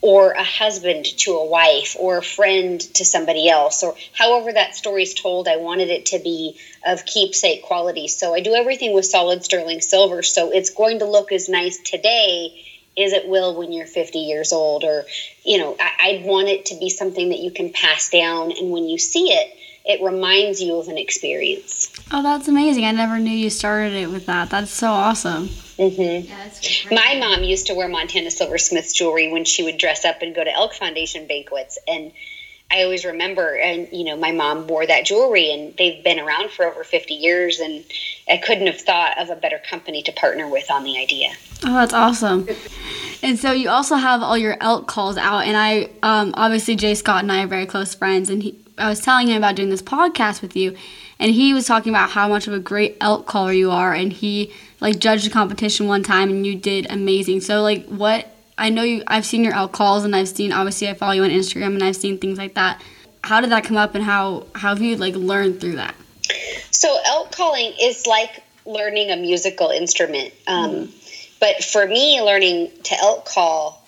or 0.00 0.30
a 0.32 0.44
husband 0.44 1.04
to 1.04 1.32
a 1.32 1.44
wife, 1.44 1.96
or 1.98 2.18
a 2.18 2.22
friend 2.22 2.80
to 2.80 3.04
somebody 3.04 3.48
else, 3.48 3.82
or 3.82 3.96
however 4.12 4.52
that 4.52 4.76
story 4.76 5.02
is 5.02 5.14
told, 5.14 5.48
I 5.48 5.56
wanted 5.56 5.88
it 5.88 6.06
to 6.06 6.20
be 6.20 6.56
of 6.86 7.04
keepsake 7.04 7.62
quality. 7.62 8.08
So, 8.08 8.34
I 8.34 8.40
do 8.40 8.54
everything 8.54 8.94
with 8.94 9.06
solid 9.06 9.44
sterling 9.44 9.80
silver. 9.80 10.22
So, 10.22 10.50
it's 10.50 10.70
going 10.70 11.00
to 11.00 11.04
look 11.04 11.32
as 11.32 11.48
nice 11.48 11.78
today 11.78 12.64
as 12.96 13.12
it 13.12 13.28
will 13.28 13.56
when 13.56 13.72
you're 13.72 13.86
50 13.86 14.18
years 14.18 14.52
old. 14.52 14.84
Or, 14.84 15.04
you 15.44 15.58
know, 15.58 15.76
I, 15.78 15.92
I 15.98 16.22
want 16.24 16.48
it 16.48 16.66
to 16.66 16.78
be 16.78 16.90
something 16.90 17.30
that 17.30 17.38
you 17.38 17.50
can 17.50 17.72
pass 17.72 18.10
down. 18.10 18.52
And 18.52 18.70
when 18.70 18.84
you 18.84 18.98
see 18.98 19.32
it, 19.32 19.56
it 19.84 20.02
reminds 20.02 20.60
you 20.60 20.76
of 20.76 20.88
an 20.88 20.98
experience. 20.98 21.92
Oh, 22.12 22.22
that's 22.22 22.48
amazing. 22.48 22.84
I 22.84 22.92
never 22.92 23.18
knew 23.18 23.30
you 23.30 23.50
started 23.50 23.94
it 23.94 24.10
with 24.10 24.26
that. 24.26 24.50
That's 24.50 24.70
so 24.70 24.90
awesome. 24.90 25.48
Mm-hmm. 25.78 26.90
Yeah, 26.90 26.96
My 26.96 27.18
mom 27.18 27.44
used 27.44 27.68
to 27.68 27.74
wear 27.74 27.88
Montana 27.88 28.30
Silversmiths 28.30 28.92
jewelry 28.92 29.30
when 29.30 29.44
she 29.44 29.62
would 29.62 29.78
dress 29.78 30.04
up 30.04 30.22
and 30.22 30.34
go 30.34 30.42
to 30.42 30.52
Elk 30.52 30.74
Foundation 30.74 31.26
banquets. 31.26 31.78
And 31.86 32.12
I 32.70 32.82
always 32.82 33.04
remember, 33.04 33.56
and 33.56 33.88
you 33.92 34.04
know, 34.04 34.16
my 34.16 34.32
mom 34.32 34.66
wore 34.66 34.84
that 34.84 35.06
jewelry, 35.06 35.52
and 35.52 35.76
they've 35.76 36.02
been 36.02 36.18
around 36.18 36.50
for 36.50 36.66
over 36.66 36.84
50 36.84 37.14
years. 37.14 37.60
And 37.60 37.84
I 38.28 38.38
couldn't 38.38 38.66
have 38.66 38.80
thought 38.80 39.18
of 39.18 39.30
a 39.30 39.36
better 39.36 39.60
company 39.70 40.02
to 40.02 40.12
partner 40.12 40.48
with 40.48 40.70
on 40.70 40.82
the 40.82 40.98
idea. 40.98 41.30
Oh, 41.64 41.74
that's 41.74 41.94
awesome. 41.94 42.48
And 43.22 43.38
so 43.38 43.52
you 43.52 43.68
also 43.68 43.96
have 43.96 44.22
all 44.22 44.38
your 44.38 44.56
elk 44.60 44.86
calls 44.86 45.16
out, 45.16 45.40
and 45.40 45.56
I 45.56 45.90
um, 46.02 46.32
obviously 46.34 46.76
Jay 46.76 46.94
Scott 46.94 47.22
and 47.22 47.32
I 47.32 47.42
are 47.42 47.48
very 47.48 47.66
close 47.66 47.94
friends, 47.94 48.30
and 48.30 48.42
he, 48.42 48.58
I 48.76 48.88
was 48.88 49.00
telling 49.00 49.28
him 49.28 49.36
about 49.36 49.56
doing 49.56 49.70
this 49.70 49.82
podcast 49.82 50.40
with 50.42 50.54
you, 50.54 50.76
and 51.18 51.32
he 51.32 51.52
was 51.54 51.66
talking 51.66 51.90
about 51.90 52.10
how 52.10 52.28
much 52.28 52.46
of 52.46 52.54
a 52.54 52.60
great 52.60 52.96
elk 53.00 53.26
caller 53.26 53.52
you 53.52 53.70
are, 53.70 53.92
and 53.92 54.12
he 54.12 54.52
like 54.80 54.98
judged 54.98 55.26
a 55.26 55.30
competition 55.30 55.86
one 55.86 56.02
time, 56.02 56.30
and 56.30 56.46
you 56.46 56.54
did 56.54 56.90
amazing. 56.90 57.40
So 57.40 57.62
like, 57.62 57.86
what 57.86 58.28
I 58.56 58.70
know 58.70 58.82
you, 58.82 59.02
I've 59.06 59.26
seen 59.26 59.44
your 59.44 59.54
elk 59.54 59.72
calls, 59.72 60.04
and 60.04 60.14
I've 60.14 60.28
seen 60.28 60.52
obviously 60.52 60.88
I 60.88 60.94
follow 60.94 61.12
you 61.12 61.24
on 61.24 61.30
Instagram, 61.30 61.74
and 61.74 61.82
I've 61.82 61.96
seen 61.96 62.18
things 62.18 62.38
like 62.38 62.54
that. 62.54 62.82
How 63.24 63.40
did 63.40 63.50
that 63.50 63.64
come 63.64 63.76
up, 63.76 63.94
and 63.94 64.04
how 64.04 64.46
how 64.54 64.70
have 64.70 64.82
you 64.82 64.96
like 64.96 65.14
learned 65.14 65.60
through 65.60 65.76
that? 65.76 65.94
So 66.70 66.96
elk 67.06 67.32
calling 67.32 67.72
is 67.80 68.06
like 68.06 68.42
learning 68.64 69.10
a 69.10 69.16
musical 69.16 69.70
instrument. 69.70 70.32
Um, 70.46 70.70
mm. 70.70 71.38
But 71.40 71.62
for 71.64 71.86
me, 71.86 72.20
learning 72.20 72.70
to 72.84 72.98
elk 72.98 73.26
call, 73.26 73.86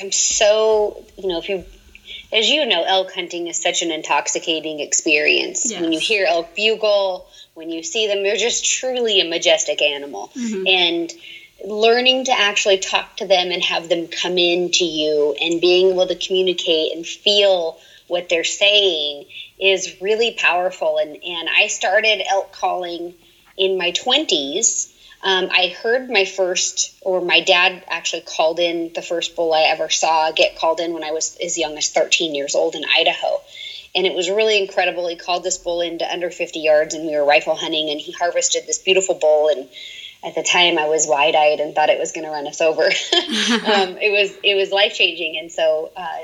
I'm 0.00 0.12
so 0.12 1.04
you 1.16 1.28
know 1.28 1.38
if 1.38 1.48
you 1.48 1.64
as 2.32 2.48
you 2.48 2.64
know, 2.64 2.82
elk 2.82 3.12
hunting 3.12 3.48
is 3.48 3.60
such 3.60 3.82
an 3.82 3.90
intoxicating 3.90 4.80
experience. 4.80 5.70
Yes. 5.70 5.80
When 5.80 5.92
you 5.92 6.00
hear 6.00 6.26
elk 6.26 6.54
bugle, 6.56 7.26
when 7.54 7.70
you 7.70 7.82
see 7.82 8.06
them, 8.06 8.22
they're 8.22 8.36
just 8.36 8.64
truly 8.64 9.20
a 9.20 9.28
majestic 9.28 9.82
animal. 9.82 10.30
Mm-hmm. 10.36 10.66
And 10.66 11.12
learning 11.64 12.24
to 12.24 12.32
actually 12.32 12.78
talk 12.78 13.16
to 13.18 13.26
them 13.26 13.50
and 13.50 13.62
have 13.62 13.88
them 13.88 14.08
come 14.08 14.38
in 14.38 14.70
to 14.72 14.84
you 14.84 15.36
and 15.40 15.60
being 15.60 15.90
able 15.90 16.06
to 16.06 16.16
communicate 16.16 16.96
and 16.96 17.06
feel 17.06 17.78
what 18.08 18.28
they're 18.28 18.44
saying 18.44 19.26
is 19.60 20.00
really 20.00 20.32
powerful. 20.32 20.98
And, 20.98 21.22
and 21.22 21.48
I 21.48 21.68
started 21.68 22.22
elk 22.28 22.52
calling 22.52 23.14
in 23.56 23.78
my 23.78 23.92
20s. 23.92 24.90
Um, 25.22 25.48
I 25.52 25.68
heard 25.68 26.10
my 26.10 26.24
first, 26.24 26.94
or 27.02 27.20
my 27.20 27.40
dad 27.40 27.84
actually 27.88 28.22
called 28.22 28.58
in 28.58 28.92
the 28.92 29.02
first 29.02 29.36
bull 29.36 29.54
I 29.54 29.62
ever 29.62 29.88
saw 29.88 30.32
get 30.32 30.56
called 30.56 30.80
in 30.80 30.92
when 30.92 31.04
I 31.04 31.12
was 31.12 31.36
as 31.36 31.56
young 31.56 31.78
as 31.78 31.90
13 31.90 32.34
years 32.34 32.56
old 32.56 32.74
in 32.74 32.82
Idaho. 32.84 33.40
And 33.94 34.06
it 34.06 34.14
was 34.14 34.30
really 34.30 34.58
incredible. 34.58 35.06
He 35.06 35.16
called 35.16 35.42
this 35.42 35.58
bull 35.58 35.82
into 35.82 36.10
under 36.10 36.30
50 36.30 36.60
yards, 36.60 36.94
and 36.94 37.06
we 37.06 37.14
were 37.14 37.24
rifle 37.24 37.54
hunting, 37.54 37.90
and 37.90 38.00
he 38.00 38.12
harvested 38.12 38.66
this 38.66 38.78
beautiful 38.78 39.14
bull. 39.14 39.48
And 39.48 39.68
at 40.24 40.34
the 40.34 40.42
time, 40.42 40.78
I 40.78 40.86
was 40.86 41.06
wide 41.06 41.34
eyed 41.34 41.60
and 41.60 41.74
thought 41.74 41.90
it 41.90 41.98
was 41.98 42.12
going 42.12 42.24
to 42.24 42.30
run 42.30 42.46
us 42.46 42.60
over. 42.60 42.82
um, 42.84 43.98
it 43.98 44.10
was 44.10 44.36
it 44.42 44.54
was 44.54 44.70
life 44.70 44.94
changing, 44.94 45.36
and 45.36 45.52
so 45.52 45.90
uh, 45.96 46.18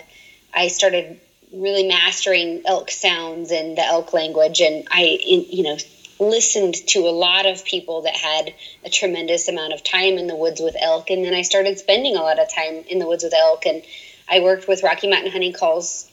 I 0.54 0.68
started 0.68 1.20
really 1.52 1.86
mastering 1.86 2.62
elk 2.66 2.90
sounds 2.90 3.50
and 3.50 3.76
the 3.76 3.84
elk 3.84 4.12
language, 4.12 4.60
and 4.60 4.86
I, 4.90 5.18
you 5.22 5.62
know, 5.62 5.76
listened 6.18 6.74
to 6.88 7.00
a 7.00 7.10
lot 7.10 7.46
of 7.46 7.64
people 7.64 8.02
that 8.02 8.16
had 8.16 8.54
a 8.84 8.90
tremendous 8.90 9.48
amount 9.48 9.72
of 9.72 9.84
time 9.84 10.18
in 10.18 10.26
the 10.26 10.36
woods 10.36 10.60
with 10.60 10.76
elk, 10.80 11.10
and 11.10 11.24
then 11.24 11.34
I 11.34 11.42
started 11.42 11.78
spending 11.78 12.16
a 12.16 12.22
lot 12.22 12.38
of 12.38 12.52
time 12.52 12.84
in 12.88 12.98
the 12.98 13.06
woods 13.06 13.24
with 13.24 13.34
elk, 13.34 13.66
and 13.66 13.82
I 14.28 14.40
worked 14.40 14.68
with 14.68 14.82
Rocky 14.82 15.08
Mountain 15.08 15.32
Hunting 15.32 15.52
Calls 15.52 16.06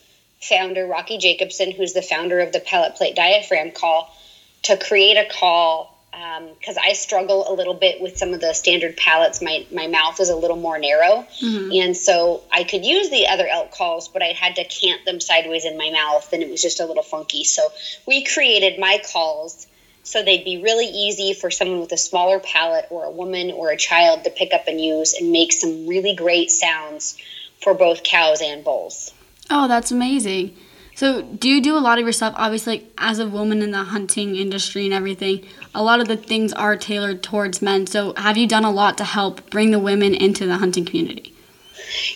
founder 0.49 0.85
Rocky 0.85 1.17
Jacobson, 1.17 1.71
who's 1.71 1.93
the 1.93 2.01
founder 2.01 2.39
of 2.39 2.51
the 2.51 2.59
palate 2.59 2.95
plate 2.95 3.15
diaphragm 3.15 3.71
call, 3.71 4.15
to 4.63 4.77
create 4.77 5.17
a 5.17 5.27
call 5.29 5.91
because 6.11 6.77
um, 6.77 6.83
I 6.83 6.93
struggle 6.93 7.51
a 7.51 7.53
little 7.53 7.73
bit 7.73 7.99
with 7.99 8.17
some 8.17 8.33
of 8.33 8.39
the 8.39 8.53
standard 8.53 8.95
palates. 8.95 9.41
My 9.41 9.65
my 9.71 9.87
mouth 9.87 10.19
is 10.21 10.29
a 10.29 10.35
little 10.35 10.55
more 10.57 10.79
narrow, 10.79 11.27
mm-hmm. 11.41 11.71
and 11.73 11.97
so 11.97 12.43
I 12.51 12.63
could 12.63 12.85
use 12.85 13.09
the 13.09 13.27
other 13.27 13.47
elk 13.47 13.71
calls, 13.71 14.07
but 14.07 14.21
I 14.21 14.27
had 14.27 14.55
to 14.55 14.63
cant 14.63 15.03
them 15.03 15.19
sideways 15.19 15.65
in 15.65 15.77
my 15.77 15.89
mouth, 15.89 16.31
and 16.31 16.41
it 16.41 16.49
was 16.49 16.61
just 16.61 16.79
a 16.79 16.85
little 16.85 17.03
funky. 17.03 17.43
So 17.43 17.69
we 18.07 18.23
created 18.23 18.79
my 18.79 19.01
calls 19.11 19.67
so 20.05 20.21
they'd 20.21 20.45
be 20.45 20.61
really 20.61 20.85
easy 20.85 21.33
for 21.33 21.49
someone 21.49 21.79
with 21.79 21.91
a 21.91 21.97
smaller 21.97 22.39
palate 22.39 22.85
or 22.91 23.05
a 23.05 23.11
woman 23.11 23.49
or 23.51 23.71
a 23.71 23.77
child 23.77 24.23
to 24.23 24.29
pick 24.29 24.53
up 24.53 24.67
and 24.67 24.79
use 24.79 25.15
and 25.15 25.31
make 25.31 25.51
some 25.51 25.87
really 25.87 26.13
great 26.13 26.51
sounds 26.51 27.17
for 27.59 27.73
both 27.73 28.03
cows 28.03 28.39
and 28.39 28.63
bulls. 28.63 29.11
Oh, 29.49 29.67
that's 29.67 29.91
amazing. 29.91 30.55
So, 30.95 31.21
do 31.21 31.49
you 31.49 31.61
do 31.61 31.77
a 31.77 31.79
lot 31.79 31.97
of 31.97 32.05
your 32.05 32.13
stuff? 32.13 32.33
Obviously, 32.37 32.77
like, 32.77 32.91
as 32.97 33.19
a 33.19 33.27
woman 33.27 33.61
in 33.61 33.71
the 33.71 33.83
hunting 33.83 34.37
industry 34.37 34.85
and 34.85 34.93
everything, 34.93 35.45
a 35.73 35.83
lot 35.83 35.99
of 35.99 36.07
the 36.07 36.15
things 36.15 36.53
are 36.53 36.77
tailored 36.77 37.21
towards 37.21 37.61
men. 37.61 37.85
So, 37.85 38.13
have 38.15 38.37
you 38.37 38.47
done 38.47 38.63
a 38.63 38.71
lot 38.71 38.97
to 38.99 39.03
help 39.03 39.49
bring 39.49 39.71
the 39.71 39.79
women 39.79 40.13
into 40.13 40.45
the 40.45 40.55
hunting 40.55 40.85
community? 40.85 41.33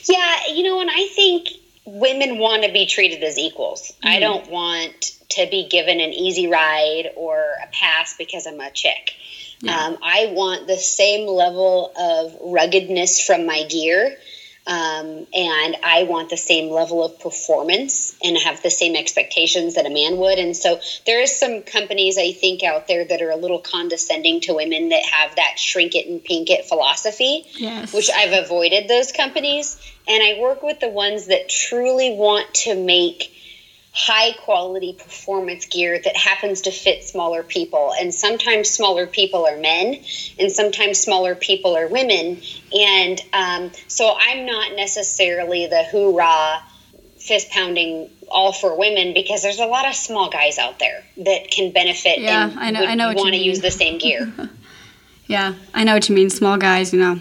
Yeah, 0.03 0.48
you 0.53 0.63
know, 0.63 0.79
and 0.79 0.89
I 0.89 1.07
think 1.07 1.50
women 1.86 2.38
want 2.38 2.63
to 2.63 2.71
be 2.71 2.86
treated 2.86 3.21
as 3.21 3.38
equals. 3.38 3.81
Mm-hmm. 3.81 4.07
I 4.07 4.19
don't 4.19 4.50
want 4.50 5.12
to 5.29 5.48
be 5.51 5.67
given 5.67 6.00
an 6.00 6.13
easy 6.13 6.48
ride 6.48 7.12
or 7.15 7.38
a 7.38 7.67
pass 7.74 8.15
because 8.17 8.48
I'm 8.48 8.59
a 8.62 8.71
chick. 8.71 9.13
Yeah. 9.62 9.77
Um, 9.77 9.98
I 10.01 10.31
want 10.31 10.67
the 10.67 10.77
same 10.77 11.27
level 11.27 11.91
of 12.00 12.33
ruggedness 12.53 13.25
from 13.25 13.45
my 13.45 13.63
gear 13.63 14.15
um, 14.69 15.25
and 15.33 15.77
I 15.83 16.03
want 16.03 16.29
the 16.29 16.38
same 16.38 16.69
level 16.69 17.03
of 17.03 17.19
performance 17.19 18.15
and 18.23 18.38
have 18.38 18.61
the 18.61 18.69
same 18.69 18.95
expectations 18.95 19.73
that 19.73 19.88
a 19.88 19.89
man 19.89 20.17
would. 20.17 20.38
And 20.38 20.55
so 20.55 20.79
there 21.07 21.19
is 21.21 21.35
some 21.35 21.63
companies 21.63 22.19
I 22.19 22.33
think 22.33 22.61
out 22.61 22.88
there 22.88 23.03
that 23.03 23.19
are 23.23 23.31
a 23.31 23.35
little 23.35 23.57
condescending 23.57 24.41
to 24.41 24.53
women 24.53 24.89
that 24.89 25.01
have 25.11 25.38
that 25.38 25.57
shrink 25.57 25.95
it 25.95 26.05
and 26.05 26.23
pink 26.23 26.51
it 26.51 26.65
philosophy, 26.65 27.45
yes. 27.57 27.91
which 27.91 28.11
I've 28.11 28.33
avoided 28.33 28.88
those 28.88 29.11
companies. 29.11 29.75
And 30.07 30.21
I 30.21 30.39
work 30.39 30.61
with 30.61 30.79
the 30.79 30.89
ones 30.89 31.25
that 31.27 31.49
truly 31.49 32.11
want 32.11 32.53
to 32.53 32.75
make 32.75 33.33
high 34.00 34.32
quality 34.32 34.94
performance 34.94 35.65
gear 35.65 36.00
that 36.00 36.15
happens 36.15 36.62
to 36.62 36.72
fit 36.72 37.03
smaller 37.03 37.44
people. 37.44 37.91
And 38.00 38.13
sometimes 38.13 38.70
smaller 38.70 39.06
people 39.06 39.46
are 39.46 39.58
men, 39.58 40.01
and 40.39 40.50
sometimes 40.50 41.00
smaller 41.00 41.36
people 41.36 41.75
are 41.75 41.88
women. 41.88 42.41
And 42.72 43.22
um, 43.34 43.72
so 43.89 44.15
I'm 44.18 44.46
not 44.46 44.74
necessarily 44.77 45.68
the 45.68 45.84
hoorah, 45.84 46.63
fist 47.18 47.50
pounding 47.50 48.10
all 48.32 48.53
for 48.53 48.77
women 48.77 49.13
because 49.13 49.41
there's 49.41 49.60
a 49.60 49.65
lot 49.65 49.86
of 49.86 49.94
small 49.94 50.29
guys 50.29 50.58
out 50.58 50.79
there 50.79 51.03
that 51.18 51.51
can 51.51 51.74
benefit 51.74 52.20
yeah, 52.20 52.50
and 52.50 52.58
I 52.58 52.72
know, 52.72 52.86
I 52.86 52.96
know 52.96 53.13
want 53.13 53.34
to 53.34 53.41
use 53.41 53.60
the 53.60 53.72
same 53.72 53.98
gear. 53.98 54.32
yeah, 55.27 55.56
I 55.74 55.84
know 55.84 55.94
what 55.94 56.08
you 56.08 56.15
mean. 56.15 56.29
Small 56.29 56.58
guys, 56.58 56.94
you 56.94 57.00
know. 57.00 57.20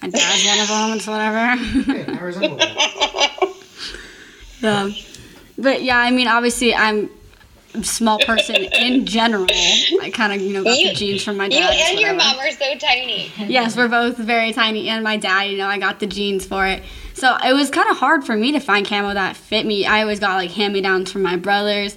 My 0.00 0.08
dad's 0.08 0.44
one 0.46 0.58
of 0.58 0.68
them, 0.68 0.96
it's 0.96 1.06
whatever. 1.06 1.56
hey, 1.56 2.18
I 2.18 2.20
resemble 2.22 2.56
that. 2.56 3.56
yeah. 4.60 4.90
But 5.56 5.82
yeah, 5.82 5.98
I 5.98 6.10
mean, 6.10 6.26
obviously, 6.28 6.74
I'm 6.74 7.10
a 7.74 7.82
small 7.84 8.18
person 8.18 8.56
in 8.56 9.04
general. 9.06 9.46
I 9.50 10.10
kind 10.12 10.32
of, 10.32 10.40
you 10.40 10.52
know, 10.52 10.64
got 10.64 10.78
You- 10.78 10.88
the 10.88 10.94
genes 10.94 11.22
from 11.24 11.36
my 11.36 11.48
dad. 11.48 11.56
You 11.74 11.84
and 11.90 12.00
your 12.00 12.14
mom 12.14 12.38
are 12.38 12.50
so 12.50 12.76
tiny. 12.78 13.30
Yes, 13.46 13.76
we're 13.76 13.88
both 13.88 14.16
very 14.16 14.52
tiny, 14.52 14.88
and 14.88 15.02
my 15.02 15.16
dad, 15.16 15.50
you 15.50 15.58
know, 15.58 15.66
I 15.66 15.78
got 15.78 16.00
the 16.00 16.06
genes 16.06 16.44
for 16.46 16.66
it. 16.66 16.82
So 17.14 17.36
it 17.44 17.52
was 17.52 17.70
kind 17.70 17.88
of 17.90 17.96
hard 17.98 18.24
for 18.24 18.36
me 18.36 18.52
to 18.52 18.60
find 18.60 18.86
camo 18.86 19.14
that 19.14 19.36
fit 19.36 19.64
me. 19.66 19.86
I 19.86 20.02
always 20.02 20.18
got 20.20 20.34
like 20.36 20.50
hand 20.50 20.72
me 20.72 20.80
downs 20.80 21.12
from 21.12 21.22
my 21.22 21.36
brothers. 21.36 21.96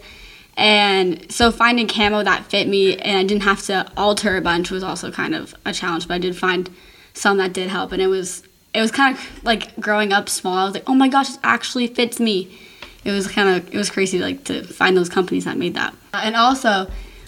And 0.56 1.32
so 1.32 1.52
finding 1.52 1.88
camo 1.88 2.24
that 2.24 2.46
fit 2.46 2.68
me 2.68 2.98
and 2.98 3.18
I 3.18 3.24
didn't 3.24 3.44
have 3.44 3.62
to 3.68 3.86
alter 3.96 4.38
a 4.38 4.42
bunch 4.42 4.72
was 4.72 4.84
also 4.84 5.12
kind 5.12 5.36
of 5.36 5.54
a 5.66 5.74
challenge, 5.74 6.08
but 6.08 6.16
I 6.16 6.18
did 6.20 6.36
find 6.36 6.70
some 7.14 7.38
that 7.38 7.54
did 7.54 7.70
help. 7.70 7.92
And 7.92 8.02
it 8.02 8.08
was, 8.08 8.44
it 8.74 8.82
was 8.82 8.92
kind 8.92 9.16
of 9.18 9.44
like 9.44 9.76
growing 9.80 10.14
up 10.14 10.30
small. 10.30 10.58
I 10.58 10.66
was 10.66 10.74
like, 10.74 10.88
oh 10.90 10.96
my 10.96 11.08
gosh, 11.08 11.28
this 11.30 11.40
actually 11.44 11.88
fits 11.88 12.20
me. 12.20 12.56
It 13.04 13.12
was 13.12 13.28
kind 13.28 13.50
of, 13.50 13.74
it 13.74 13.78
was 13.78 13.90
crazy 13.90 14.20
like 14.20 14.44
to 14.46 14.64
find 14.64 14.98
those 14.98 15.10
companies 15.10 15.46
that 15.46 15.58
made 15.58 15.76
that. 15.76 15.94
And 16.14 16.36
also, 16.36 16.88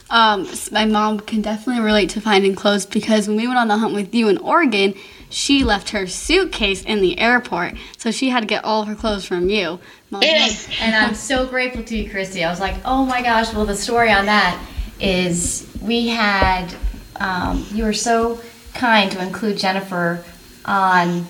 um, 0.09 0.47
my 0.71 0.85
mom 0.85 1.19
can 1.19 1.41
definitely 1.41 1.83
relate 1.83 2.09
to 2.11 2.21
finding 2.21 2.55
clothes 2.55 2.85
because 2.85 3.27
when 3.27 3.38
we 3.38 3.47
went 3.47 3.59
on 3.59 3.67
the 3.67 3.77
hunt 3.77 3.93
with 3.93 4.13
you 4.13 4.27
in 4.27 4.38
Oregon, 4.39 4.95
she 5.29 5.63
left 5.63 5.91
her 5.91 6.07
suitcase 6.07 6.83
in 6.83 7.01
the 7.01 7.19
airport, 7.19 7.75
so 7.97 8.09
she 8.09 8.29
had 8.29 8.41
to 8.41 8.47
get 8.47 8.65
all 8.65 8.81
of 8.81 8.88
her 8.88 8.95
clothes 8.95 9.25
from 9.25 9.49
you. 9.49 9.79
Mom, 10.09 10.23
And 10.81 10.95
I'm 10.95 11.13
so 11.13 11.45
grateful 11.45 11.83
to 11.83 11.95
you, 11.95 12.09
Christy. 12.09 12.43
I 12.43 12.49
was 12.49 12.59
like, 12.59 12.75
oh 12.83 13.05
my 13.05 13.21
gosh. 13.21 13.53
Well, 13.53 13.65
the 13.65 13.75
story 13.75 14.11
on 14.11 14.25
that 14.25 14.59
is 14.99 15.71
we 15.81 16.07
had, 16.07 16.73
um, 17.17 17.63
you 17.71 17.83
were 17.83 17.93
so 17.93 18.41
kind 18.73 19.11
to 19.11 19.21
include 19.21 19.57
Jennifer 19.57 20.23
on 20.65 21.27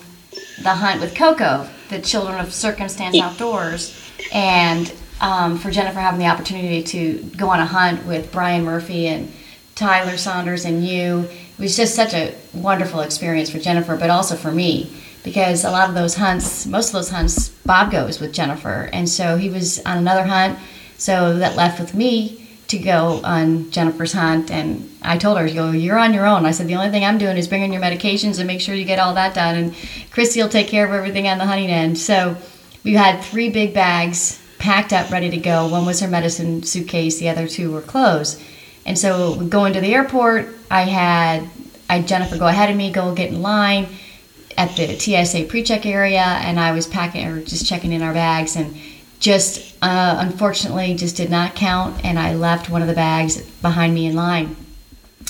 the 0.62 0.70
hunt 0.70 1.00
with 1.00 1.14
Coco, 1.14 1.68
the 1.88 2.00
Children 2.00 2.40
of 2.40 2.52
Circumstance 2.52 3.18
Outdoors, 3.18 4.10
and 4.32 4.92
um, 5.20 5.58
for 5.58 5.70
Jennifer 5.70 6.00
having 6.00 6.20
the 6.20 6.26
opportunity 6.26 6.82
to 6.82 7.22
go 7.36 7.48
on 7.48 7.60
a 7.60 7.66
hunt 7.66 8.06
with 8.06 8.30
Brian 8.32 8.64
Murphy 8.64 9.06
and 9.08 9.32
Tyler 9.74 10.16
Saunders 10.16 10.64
and 10.64 10.86
you. 10.86 11.28
It 11.58 11.62
was 11.62 11.76
just 11.76 11.94
such 11.94 12.14
a 12.14 12.34
wonderful 12.52 13.00
experience 13.00 13.50
for 13.50 13.58
Jennifer, 13.58 13.96
but 13.96 14.10
also 14.10 14.36
for 14.36 14.50
me 14.50 14.90
because 15.22 15.64
a 15.64 15.70
lot 15.70 15.88
of 15.88 15.94
those 15.94 16.14
hunts, 16.14 16.66
most 16.66 16.88
of 16.88 16.92
those 16.94 17.10
hunts, 17.10 17.50
Bob 17.66 17.92
goes 17.92 18.20
with 18.20 18.32
Jennifer, 18.32 18.88
and 18.92 19.08
so 19.08 19.36
he 19.36 19.50
was 19.50 19.78
on 19.84 19.98
another 19.98 20.24
hunt, 20.24 20.58
so 20.96 21.38
that 21.38 21.56
left 21.56 21.78
with 21.78 21.94
me 21.94 22.39
to 22.70 22.78
go 22.78 23.20
on 23.24 23.70
Jennifer's 23.70 24.12
hunt, 24.12 24.50
and 24.50 24.88
I 25.02 25.18
told 25.18 25.38
her, 25.38 25.46
"Yo, 25.46 25.72
you're 25.72 25.98
on 25.98 26.14
your 26.14 26.26
own." 26.26 26.46
I 26.46 26.52
said, 26.52 26.68
"The 26.68 26.76
only 26.76 26.90
thing 26.90 27.04
I'm 27.04 27.18
doing 27.18 27.36
is 27.36 27.48
bringing 27.48 27.72
your 27.72 27.82
medications 27.82 28.38
and 28.38 28.46
make 28.46 28.60
sure 28.60 28.74
you 28.74 28.84
get 28.84 28.98
all 28.98 29.14
that 29.14 29.34
done, 29.34 29.56
and 29.56 29.74
Christy 30.10 30.40
will 30.40 30.48
take 30.48 30.68
care 30.68 30.86
of 30.86 30.92
everything 30.92 31.28
on 31.28 31.38
the 31.38 31.46
hunting 31.46 31.70
end." 31.70 31.98
So 31.98 32.36
we 32.84 32.94
had 32.94 33.22
three 33.22 33.48
big 33.48 33.74
bags 33.74 34.38
packed 34.58 34.92
up, 34.92 35.10
ready 35.10 35.30
to 35.30 35.36
go. 35.36 35.66
One 35.66 35.86
was 35.86 36.00
her 36.00 36.08
medicine 36.08 36.62
suitcase, 36.62 37.18
the 37.18 37.28
other 37.28 37.48
two 37.48 37.70
were 37.70 37.80
clothes. 37.80 38.36
And 38.86 38.98
so 38.98 39.36
we 39.38 39.46
go 39.46 39.64
into 39.64 39.80
the 39.80 39.94
airport. 39.94 40.56
I 40.70 40.82
had 40.82 41.42
I 41.88 42.00
Jennifer 42.02 42.38
go 42.38 42.46
ahead 42.46 42.70
of 42.70 42.76
me, 42.76 42.92
go 42.92 43.12
get 43.14 43.30
in 43.30 43.42
line 43.42 43.88
at 44.56 44.76
the 44.76 44.96
TSA 44.96 45.44
pre-check 45.44 45.86
area, 45.86 46.22
and 46.22 46.60
I 46.60 46.70
was 46.72 46.86
packing 46.86 47.26
or 47.26 47.40
just 47.40 47.66
checking 47.66 47.92
in 47.92 48.02
our 48.02 48.12
bags, 48.12 48.54
and 48.54 48.76
just 49.20 49.76
uh, 49.82 50.16
unfortunately 50.18 50.94
just 50.94 51.16
did 51.16 51.30
not 51.30 51.54
count, 51.54 52.04
and 52.04 52.18
I 52.18 52.34
left 52.34 52.70
one 52.70 52.82
of 52.82 52.88
the 52.88 52.94
bags 52.94 53.40
behind 53.60 53.94
me 53.94 54.06
in 54.06 54.16
line. 54.16 54.56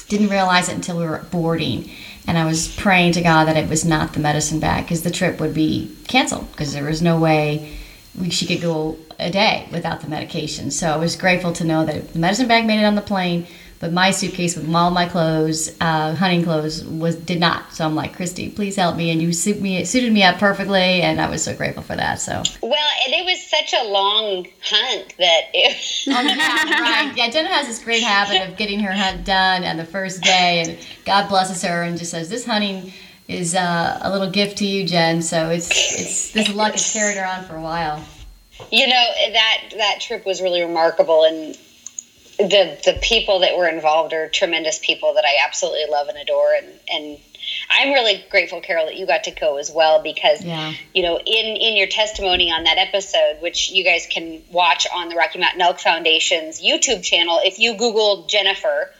Didn't 0.09 0.28
realize 0.28 0.68
it 0.68 0.76
until 0.76 0.99
we 0.99 1.04
were 1.04 1.26
boarding, 1.30 1.90
and 2.26 2.38
I 2.38 2.47
was 2.47 2.75
praying 2.75 3.12
to 3.12 3.23
God 3.23 3.44
that 3.47 3.56
it 3.56 3.68
was 3.68 3.85
not 3.85 4.14
the 4.14 4.20
medicine 4.20 4.61
bag 4.61 4.85
because 4.85 5.02
the 5.02 5.11
trip 5.11 5.40
would 5.40 5.52
be 5.52 5.94
canceled 6.09 6.50
because 6.52 6.73
there 6.73 6.85
was 6.85 7.02
no 7.02 7.18
way 7.18 7.76
we, 8.18 8.30
she 8.30 8.47
could 8.47 8.61
go 8.61 8.97
a 9.18 9.30
day 9.30 9.68
without 9.70 10.00
the 10.00 10.09
medication. 10.09 10.70
So 10.70 10.90
I 10.90 10.97
was 10.97 11.16
grateful 11.16 11.52
to 11.54 11.64
know 11.64 11.85
that 11.85 12.12
the 12.12 12.18
medicine 12.18 12.49
bag 12.49 12.66
made 12.66 12.80
it 12.80 12.85
on 12.85 12.94
the 12.94 13.02
plane, 13.02 13.47
but 13.80 13.92
my 13.92 14.10
suitcase 14.10 14.56
with 14.56 14.72
all 14.75 14.90
my 14.90 15.06
clothes, 15.06 15.75
uh, 15.80 16.14
hunting 16.14 16.44
clothes, 16.44 16.84
was 16.84 17.16
did 17.16 17.40
not. 17.40 17.72
So 17.72 17.84
I'm 17.87 17.94
like, 17.94 18.14
Christy, 18.14 18.50
please 18.50 18.76
help 18.76 18.94
me, 18.94 19.10
and 19.10 19.20
you 19.22 19.32
suit 19.32 19.60
me 19.60 19.84
suited 19.84 20.12
me 20.12 20.22
up 20.22 20.38
perfectly, 20.38 21.00
and 21.02 21.18
I 21.20 21.28
was 21.30 21.42
so 21.42 21.56
grateful 21.56 21.82
for 21.82 21.96
that. 21.96 22.20
So 22.20 22.42
Well, 22.62 22.88
and 23.06 23.14
it 23.14 23.25
was 23.25 23.42
such 23.49 23.72
a 23.72 23.84
long 23.88 24.46
hunt 24.62 25.14
that 25.18 25.42
it. 25.54 25.76
Oh, 26.12 26.22
yeah, 26.22 26.80
right. 26.80 27.16
Yeah, 27.16 27.30
Jenna 27.30 27.49
has 27.49 27.66
this 27.66 27.82
great 27.82 28.02
habit 28.02 28.46
of 28.49 28.56
getting 28.56 28.80
her 28.80 28.92
hunt 28.92 29.25
done 29.25 29.64
on 29.64 29.76
the 29.78 29.84
first 29.84 30.22
day, 30.22 30.62
and 30.66 30.78
God 31.06 31.28
blesses 31.28 31.62
her 31.62 31.82
and 31.82 31.96
just 31.96 32.10
says, 32.10 32.28
"This 32.28 32.44
hunting 32.44 32.92
is 33.28 33.54
uh, 33.54 33.99
a 34.02 34.10
little 34.10 34.30
gift 34.30 34.58
to 34.58 34.66
you, 34.66 34.87
Jen." 34.87 35.22
So 35.22 35.49
it's 35.49 35.68
it's 35.70 36.32
this 36.32 36.52
luck 36.54 36.72
has 36.72 36.92
carried 36.92 37.16
her 37.16 37.26
on 37.26 37.44
for 37.44 37.56
a 37.56 37.62
while. 37.62 38.04
you 38.70 38.87
know 38.87 39.06
that 39.32 39.58
that 39.76 39.99
trip 40.00 40.26
was 40.26 40.42
really 40.42 40.60
remarkable, 40.62 41.25
and 41.25 41.56
the 42.49 42.78
the 42.85 42.99
people 43.02 43.40
that 43.40 43.56
were 43.56 43.68
involved 43.68 44.12
are 44.12 44.28
tremendous 44.28 44.78
people 44.78 45.14
that 45.14 45.25
I 45.25 45.44
absolutely 45.47 45.90
love 45.90 46.09
and 46.09 46.18
adore, 46.18 46.54
and 46.54 46.66
and 46.92 47.18
I'm 47.70 47.92
really 47.92 48.25
grateful, 48.30 48.61
Carol, 48.61 48.87
that 48.87 48.97
you 48.97 49.06
got 49.06 49.25
to 49.25 49.30
go 49.30 49.56
as 49.59 49.70
well 49.70 50.02
because 50.02 50.42
Yeah. 50.44 50.73
you 50.94 51.02
know 51.02 51.18
in 51.18 51.56
in 51.56 51.76
your 51.76 51.87
testimony 51.87 52.50
on 52.50 52.64
that 52.64 52.78
episode, 52.78 53.40
which 53.40 53.70
you 53.70 53.85
guys 53.85 54.06
can 54.11 54.42
watch 54.50 54.87
on 54.94 55.09
the 55.09 55.16
Rocky 55.16 55.38
Mountain 55.38 55.61
Elk 55.61 55.78
Foundation's 55.80 56.61
YouTube 56.62 57.02
channel, 57.02 57.40
if 57.44 57.59
you 57.59 57.75
Google 57.76 58.26
Jennifer. 58.26 58.90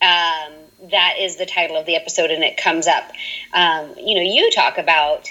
Um, 0.00 0.52
that 0.90 1.14
is 1.20 1.36
the 1.36 1.46
title 1.46 1.76
of 1.76 1.86
the 1.86 1.94
episode, 1.94 2.32
and 2.32 2.42
it 2.42 2.56
comes 2.56 2.88
up. 2.88 3.12
Um, 3.52 3.94
you 3.98 4.16
know, 4.16 4.22
you 4.22 4.50
talk 4.50 4.76
about 4.78 5.30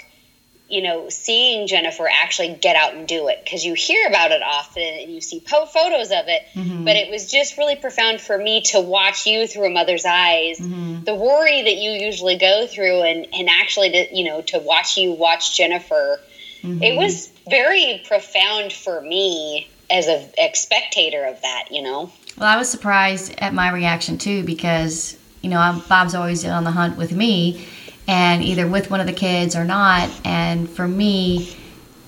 you 0.72 0.80
know, 0.80 1.10
seeing 1.10 1.66
Jennifer 1.66 2.08
actually 2.10 2.54
get 2.54 2.76
out 2.76 2.94
and 2.94 3.06
do 3.06 3.28
it 3.28 3.40
because 3.44 3.62
you 3.62 3.74
hear 3.74 4.08
about 4.08 4.30
it 4.30 4.42
often 4.42 4.82
and 4.82 5.12
you 5.12 5.20
see 5.20 5.38
po- 5.38 5.66
photos 5.66 6.06
of 6.06 6.28
it. 6.28 6.42
Mm-hmm. 6.54 6.84
But 6.86 6.96
it 6.96 7.10
was 7.10 7.30
just 7.30 7.58
really 7.58 7.76
profound 7.76 8.22
for 8.22 8.38
me 8.38 8.62
to 8.62 8.80
watch 8.80 9.26
you 9.26 9.46
through 9.46 9.66
a 9.66 9.70
mother's 9.70 10.06
eyes, 10.06 10.58
mm-hmm. 10.58 11.04
the 11.04 11.14
worry 11.14 11.60
that 11.60 11.76
you 11.76 11.90
usually 11.90 12.38
go 12.38 12.66
through, 12.66 13.02
and, 13.02 13.26
and 13.34 13.50
actually, 13.50 13.90
to, 13.90 14.16
you 14.16 14.24
know, 14.24 14.40
to 14.40 14.60
watch 14.60 14.96
you 14.96 15.12
watch 15.12 15.54
Jennifer. 15.54 16.18
Mm-hmm. 16.62 16.82
It 16.82 16.96
was 16.96 17.30
very 17.50 18.02
profound 18.06 18.72
for 18.72 19.02
me 19.02 19.68
as 19.90 20.08
a, 20.08 20.30
a 20.38 20.54
spectator 20.54 21.26
of 21.26 21.42
that, 21.42 21.68
you 21.70 21.82
know. 21.82 22.10
Well, 22.38 22.48
I 22.48 22.56
was 22.56 22.70
surprised 22.70 23.34
at 23.36 23.52
my 23.52 23.70
reaction 23.70 24.16
too 24.16 24.42
because 24.42 25.18
you 25.42 25.50
know 25.50 25.58
I'm, 25.58 25.80
Bob's 25.80 26.14
always 26.14 26.46
on 26.46 26.64
the 26.64 26.70
hunt 26.70 26.96
with 26.96 27.12
me, 27.12 27.68
and 28.06 28.42
either 28.42 28.66
with 28.66 28.90
one 28.90 29.00
of 29.00 29.06
the 29.06 29.12
kids 29.12 29.54
or 29.56 29.64
not. 29.64 30.10
And 30.24 30.68
for 30.68 30.86
me, 30.86 31.56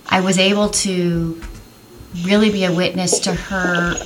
I 0.07 0.21
was 0.21 0.39
able 0.39 0.71
to 0.71 1.41
really 2.23 2.51
be 2.51 2.65
a 2.65 2.73
witness 2.73 3.21
to 3.21 3.35
her 3.35 3.97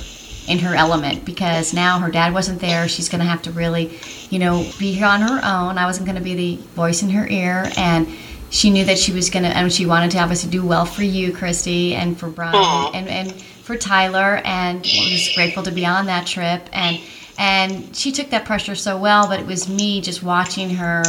in 0.47 0.57
her 0.59 0.73
element 0.73 1.23
because 1.25 1.73
now 1.73 1.99
her 1.99 2.09
dad 2.09 2.33
wasn't 2.33 2.59
there. 2.59 2.87
She's 2.87 3.07
going 3.07 3.19
to 3.19 3.27
have 3.27 3.43
to 3.43 3.51
really, 3.51 3.97
you 4.29 4.39
know, 4.39 4.67
be 4.79 5.01
on 5.03 5.21
her 5.21 5.35
own. 5.35 5.77
I 5.77 5.85
wasn't 5.85 6.07
going 6.07 6.17
to 6.17 6.23
be 6.23 6.33
the 6.35 6.55
voice 6.73 7.03
in 7.03 7.11
her 7.11 7.27
ear, 7.27 7.71
and 7.77 8.07
she 8.49 8.71
knew 8.71 8.83
that 8.85 8.97
she 8.97 9.11
was 9.11 9.29
going 9.29 9.43
to, 9.43 9.55
and 9.55 9.71
she 9.71 9.85
wanted 9.85 10.11
to 10.11 10.19
obviously 10.19 10.49
do 10.49 10.65
well 10.65 10.85
for 10.85 11.03
you, 11.03 11.31
Christy, 11.31 11.93
and 11.93 12.19
for 12.19 12.29
Brian, 12.29 12.55
Aw. 12.55 12.91
and 12.93 13.07
and 13.07 13.41
for 13.41 13.77
Tyler, 13.77 14.41
and 14.43 14.79
was 14.79 15.29
grateful 15.35 15.61
to 15.63 15.71
be 15.71 15.85
on 15.85 16.07
that 16.07 16.25
trip, 16.25 16.67
and 16.73 16.99
and 17.37 17.95
she 17.95 18.11
took 18.11 18.31
that 18.31 18.45
pressure 18.45 18.75
so 18.75 18.97
well. 18.97 19.27
But 19.27 19.39
it 19.39 19.45
was 19.45 19.69
me 19.69 20.01
just 20.01 20.23
watching 20.23 20.71
her 20.71 21.03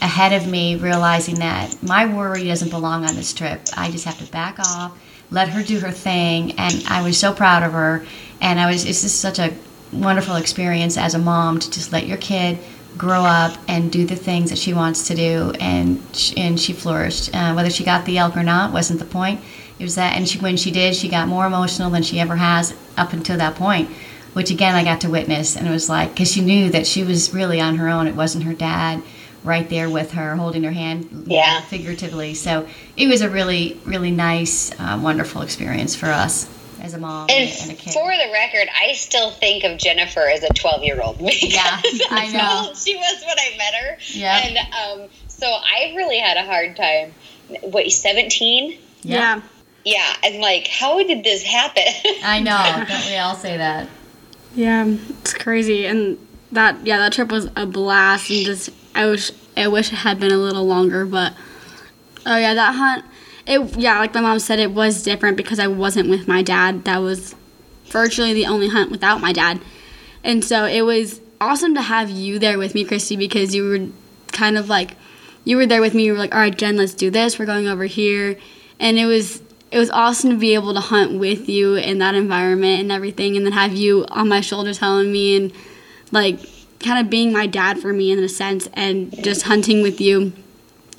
ahead 0.00 0.32
of 0.32 0.46
me, 0.46 0.76
realizing 0.76 1.36
that 1.36 1.82
my 1.82 2.06
worry 2.06 2.44
doesn't 2.44 2.70
belong 2.70 3.04
on 3.04 3.14
this 3.14 3.32
trip. 3.32 3.60
I 3.76 3.90
just 3.90 4.04
have 4.04 4.18
to 4.18 4.30
back 4.30 4.58
off, 4.58 4.98
let 5.30 5.48
her 5.48 5.62
do 5.62 5.80
her 5.80 5.90
thing, 5.90 6.52
and 6.52 6.84
I 6.88 7.02
was 7.02 7.18
so 7.18 7.32
proud 7.32 7.62
of 7.62 7.72
her. 7.72 8.04
And 8.40 8.60
I 8.60 8.70
was, 8.70 8.84
it's 8.84 9.02
just 9.02 9.20
such 9.20 9.38
a 9.38 9.54
wonderful 9.92 10.36
experience 10.36 10.96
as 10.96 11.14
a 11.14 11.18
mom 11.18 11.58
to 11.58 11.70
just 11.70 11.92
let 11.92 12.06
your 12.06 12.18
kid 12.18 12.58
grow 12.98 13.24
up 13.24 13.56
and 13.68 13.92
do 13.92 14.06
the 14.06 14.16
things 14.16 14.50
that 14.50 14.58
she 14.58 14.72
wants 14.72 15.06
to 15.08 15.14
do, 15.14 15.52
and 15.60 16.02
sh- 16.12 16.34
and 16.36 16.58
she 16.58 16.72
flourished. 16.72 17.34
Uh, 17.34 17.52
whether 17.52 17.70
she 17.70 17.84
got 17.84 18.04
the 18.04 18.18
elk 18.18 18.36
or 18.36 18.42
not 18.42 18.72
wasn't 18.72 18.98
the 18.98 19.04
point. 19.04 19.40
It 19.78 19.82
was 19.82 19.94
that, 19.96 20.16
and 20.16 20.26
she, 20.26 20.38
when 20.38 20.56
she 20.56 20.70
did, 20.70 20.96
she 20.96 21.08
got 21.08 21.28
more 21.28 21.46
emotional 21.46 21.90
than 21.90 22.02
she 22.02 22.18
ever 22.18 22.36
has 22.36 22.74
up 22.96 23.12
until 23.12 23.36
that 23.36 23.56
point. 23.56 23.90
Which 24.32 24.50
again, 24.50 24.74
I 24.74 24.84
got 24.84 25.00
to 25.02 25.10
witness, 25.10 25.56
and 25.56 25.66
it 25.66 25.70
was 25.70 25.88
like 25.88 26.10
because 26.10 26.30
she 26.32 26.42
knew 26.42 26.70
that 26.70 26.86
she 26.86 27.02
was 27.02 27.34
really 27.34 27.60
on 27.60 27.76
her 27.76 27.88
own. 27.88 28.06
It 28.06 28.14
wasn't 28.14 28.44
her 28.44 28.54
dad 28.54 29.02
right 29.46 29.68
there 29.70 29.88
with 29.88 30.12
her, 30.12 30.34
holding 30.36 30.64
her 30.64 30.72
hand, 30.72 31.24
Yeah. 31.26 31.60
figuratively. 31.62 32.34
So 32.34 32.66
it 32.96 33.06
was 33.06 33.20
a 33.22 33.30
really, 33.30 33.80
really 33.84 34.10
nice, 34.10 34.72
uh, 34.78 34.98
wonderful 35.00 35.42
experience 35.42 35.94
for 35.94 36.06
us 36.06 36.46
as 36.82 36.92
a 36.94 36.98
mom 36.98 37.28
And 37.30 37.48
and, 37.62 37.70
a 37.70 37.74
kid. 37.74 37.92
for 37.94 38.10
the 38.10 38.30
record, 38.32 38.68
I 38.78 38.92
still 38.94 39.30
think 39.30 39.64
of 39.64 39.78
Jennifer 39.78 40.20
as 40.28 40.42
a 40.42 40.48
12 40.52 40.82
year 40.82 41.00
old. 41.00 41.16
Yeah, 41.20 41.80
I 42.10 42.28
know. 42.32 42.72
She 42.74 42.96
was 42.96 43.22
when 43.24 43.36
I 43.38 43.56
met 43.56 43.74
her. 43.74 43.98
Yeah. 44.12 44.40
And 44.44 44.58
um, 45.02 45.08
so 45.28 45.46
I 45.46 45.94
really 45.96 46.18
had 46.18 46.36
a 46.36 46.42
hard 46.44 46.76
time. 46.76 47.14
What, 47.62 47.90
17? 47.90 48.76
Yeah. 49.02 49.40
Yeah. 49.84 50.16
I'm 50.24 50.40
like, 50.40 50.66
how 50.66 51.00
did 51.02 51.22
this 51.22 51.44
happen? 51.44 51.84
I 52.24 52.40
know. 52.48 52.84
Don't 52.88 53.06
we 53.06 53.16
all 53.16 53.36
say 53.36 53.56
that? 53.56 53.88
Yeah, 54.56 54.86
it's 55.10 55.34
crazy, 55.34 55.84
and 55.84 56.16
that 56.52 56.86
yeah, 56.86 56.96
that 56.96 57.12
trip 57.12 57.30
was 57.30 57.50
a 57.56 57.66
blast, 57.66 58.30
and 58.30 58.46
just 58.46 58.70
I 58.96 59.06
wish 59.06 59.30
I 59.56 59.68
wish 59.68 59.92
it 59.92 59.96
had 59.96 60.18
been 60.18 60.32
a 60.32 60.38
little 60.38 60.66
longer, 60.66 61.04
but 61.04 61.34
oh 62.24 62.36
yeah, 62.36 62.54
that 62.54 62.74
hunt, 62.74 63.04
it 63.46 63.76
yeah, 63.76 63.98
like 63.98 64.14
my 64.14 64.22
mom 64.22 64.38
said, 64.38 64.58
it 64.58 64.72
was 64.72 65.02
different 65.02 65.36
because 65.36 65.58
I 65.58 65.68
wasn't 65.68 66.08
with 66.08 66.26
my 66.26 66.42
dad. 66.42 66.84
That 66.84 66.98
was 66.98 67.34
virtually 67.84 68.32
the 68.32 68.46
only 68.46 68.68
hunt 68.68 68.90
without 68.90 69.20
my 69.20 69.32
dad, 69.32 69.60
and 70.24 70.42
so 70.42 70.64
it 70.64 70.82
was 70.82 71.20
awesome 71.40 71.74
to 71.74 71.82
have 71.82 72.10
you 72.10 72.38
there 72.38 72.56
with 72.56 72.74
me, 72.74 72.84
Christy, 72.84 73.16
because 73.16 73.54
you 73.54 73.68
were 73.68 73.88
kind 74.32 74.56
of 74.56 74.70
like 74.70 74.96
you 75.44 75.58
were 75.58 75.66
there 75.66 75.82
with 75.82 75.94
me. 75.94 76.04
You 76.06 76.12
were 76.12 76.18
like, 76.18 76.34
all 76.34 76.40
right, 76.40 76.56
Jen, 76.56 76.78
let's 76.78 76.94
do 76.94 77.10
this. 77.10 77.38
We're 77.38 77.46
going 77.46 77.68
over 77.68 77.84
here, 77.84 78.38
and 78.80 78.98
it 78.98 79.06
was 79.06 79.42
it 79.70 79.78
was 79.78 79.90
awesome 79.90 80.30
to 80.30 80.36
be 80.36 80.54
able 80.54 80.72
to 80.72 80.80
hunt 80.80 81.18
with 81.18 81.50
you 81.50 81.74
in 81.74 81.98
that 81.98 82.14
environment 82.14 82.80
and 82.80 82.90
everything, 82.90 83.36
and 83.36 83.44
then 83.44 83.52
have 83.52 83.74
you 83.74 84.06
on 84.08 84.28
my 84.28 84.40
shoulder 84.40 84.72
telling 84.72 85.12
me 85.12 85.36
and 85.36 85.52
like 86.12 86.40
kind 86.86 87.04
of 87.04 87.10
being 87.10 87.32
my 87.32 87.46
dad 87.46 87.78
for 87.78 87.92
me 87.92 88.12
in 88.12 88.18
a 88.18 88.28
sense, 88.28 88.68
and 88.72 89.12
just 89.22 89.42
hunting 89.42 89.82
with 89.82 90.00
you. 90.00 90.32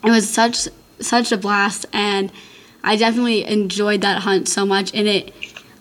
It 0.03 0.11
was 0.11 0.29
such 0.29 0.67
such 0.99 1.31
a 1.31 1.37
blast, 1.37 1.85
and 1.93 2.31
I 2.83 2.95
definitely 2.95 3.45
enjoyed 3.45 4.01
that 4.01 4.23
hunt 4.23 4.47
so 4.47 4.65
much. 4.65 4.93
And 4.93 5.07
it, 5.07 5.33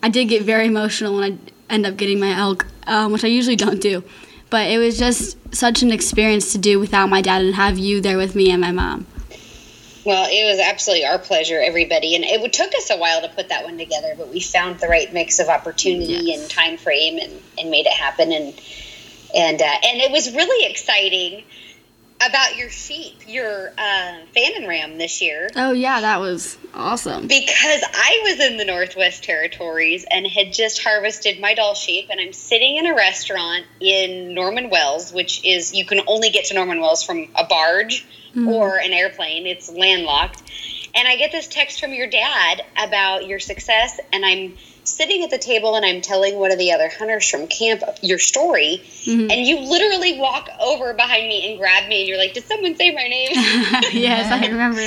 I 0.03 0.09
did 0.09 0.27
get 0.27 0.43
very 0.43 0.67
emotional 0.67 1.15
when 1.15 1.33
I 1.33 1.73
end 1.73 1.87
up 1.87 1.97
getting 1.97 2.21
my 2.21 2.33
elk, 2.37 2.67
um, 2.87 3.13
which 3.13 3.25
I 3.25 3.29
usually 3.29 3.57
don't 3.57 3.81
do. 3.81 4.03
But 4.51 4.71
it 4.71 4.79
was 4.79 4.99
just 4.99 5.37
such 5.55 5.83
an 5.83 5.91
experience 5.91 6.53
to 6.53 6.59
do 6.59 6.79
without 6.79 7.09
my 7.09 7.21
dad 7.21 7.43
and 7.43 7.55
have 7.55 7.79
you 7.79 8.01
there 8.01 8.17
with 8.17 8.35
me 8.35 8.51
and 8.51 8.61
my 8.61 8.73
mom. 8.73 9.07
well, 10.05 10.29
it 10.31 10.49
was 10.49 10.61
absolutely 10.61 11.05
our 11.05 11.19
pleasure, 11.19 11.61
everybody. 11.61 12.15
And 12.15 12.25
it 12.25 12.53
took 12.53 12.73
us 12.75 12.91
a 12.91 12.97
while 12.97 13.23
to 13.23 13.29
put 13.29 13.49
that 13.49 13.65
one 13.65 13.77
together, 13.77 14.15
but 14.17 14.29
we 14.29 14.41
found 14.41 14.79
the 14.79 14.87
right 14.87 15.13
mix 15.13 15.41
of 15.41 15.49
opportunity 15.49 16.33
and 16.33 16.49
time 16.49 16.77
frame 16.77 17.19
and, 17.19 17.33
and 17.59 17.71
made 17.71 17.87
it 17.87 17.93
happen. 17.93 18.31
And 18.31 18.55
and 19.35 19.61
uh, 19.61 19.65
and 19.65 20.01
it 20.01 20.11
was 20.11 20.35
really 20.35 20.71
exciting 20.71 21.45
about 22.17 22.57
your 22.57 22.71
sheep, 22.71 23.15
your 23.27 23.73
uh, 23.77 24.15
Fannin 24.35 24.67
Ram 24.67 24.97
this 24.97 25.21
year. 25.21 25.51
Oh 25.55 25.73
yeah, 25.73 26.01
that 26.01 26.21
was 26.21 26.57
awesome. 26.75 27.27
because 27.27 27.83
I 27.95 28.21
was 28.25 28.41
in 28.41 28.57
the 28.57 28.65
Northwest 28.65 29.23
Territories 29.25 30.07
and 30.11 30.27
had 30.27 30.53
just 30.53 30.83
harvested 30.83 31.41
my 31.41 31.55
Dall 31.55 31.75
sheep, 31.75 32.09
and 32.11 32.21
I'm 32.21 32.33
sitting 32.33 32.77
in 32.77 32.87
a 32.87 32.95
restaurant 32.95 33.67
in 33.81 34.35
Norman 34.35 34.71
Wells, 34.71 35.13
which 35.13 35.45
is 35.45 35.75
you 35.75 35.85
can 35.85 36.01
only 36.07 36.31
get 36.31 36.47
to 36.47 36.55
Norman 36.55 36.81
Wells 36.81 37.03
from 37.03 37.29
a 37.35 37.45
barge 37.45 38.07
or 38.47 38.77
an 38.79 38.93
airplane. 38.93 39.47
It's 39.47 39.73
landlocked. 39.73 40.43
And 40.95 41.09
I 41.09 41.17
get 41.17 41.33
this 41.33 41.47
text 41.47 41.81
from 41.81 41.93
your 41.93 42.07
dad 42.07 42.63
about 42.77 43.27
your 43.27 43.39
success, 43.39 43.99
and 44.13 44.25
I'm 44.25 44.57
sitting 44.89 45.23
at 45.23 45.31
the 45.31 45.39
table 45.39 45.75
and 45.75 45.85
I'm 45.85 46.01
telling 46.01 46.39
one 46.39 46.53
of 46.53 46.59
the 46.59 46.73
other 46.73 46.89
hunters 46.89 47.29
from 47.29 47.47
camp 47.47 47.83
your 48.03 48.19
story, 48.19 48.83
and 49.07 49.33
you 49.33 49.61
literally 49.61 50.19
walk 50.19 50.49
over 50.61 50.95
behind 50.95 51.29
me 51.29 51.51
and 51.51 51.59
grab 51.59 51.89
me, 51.89 52.01
and 52.01 52.09
you're 52.09 52.19
like, 52.19 52.35
"Did 52.35 52.45
someone 52.45 52.77
say 52.77 52.93
my 52.93 53.07
name?" 53.09 53.29
yes, 53.93 54.31
I 54.31 54.47
remember. 54.47 54.81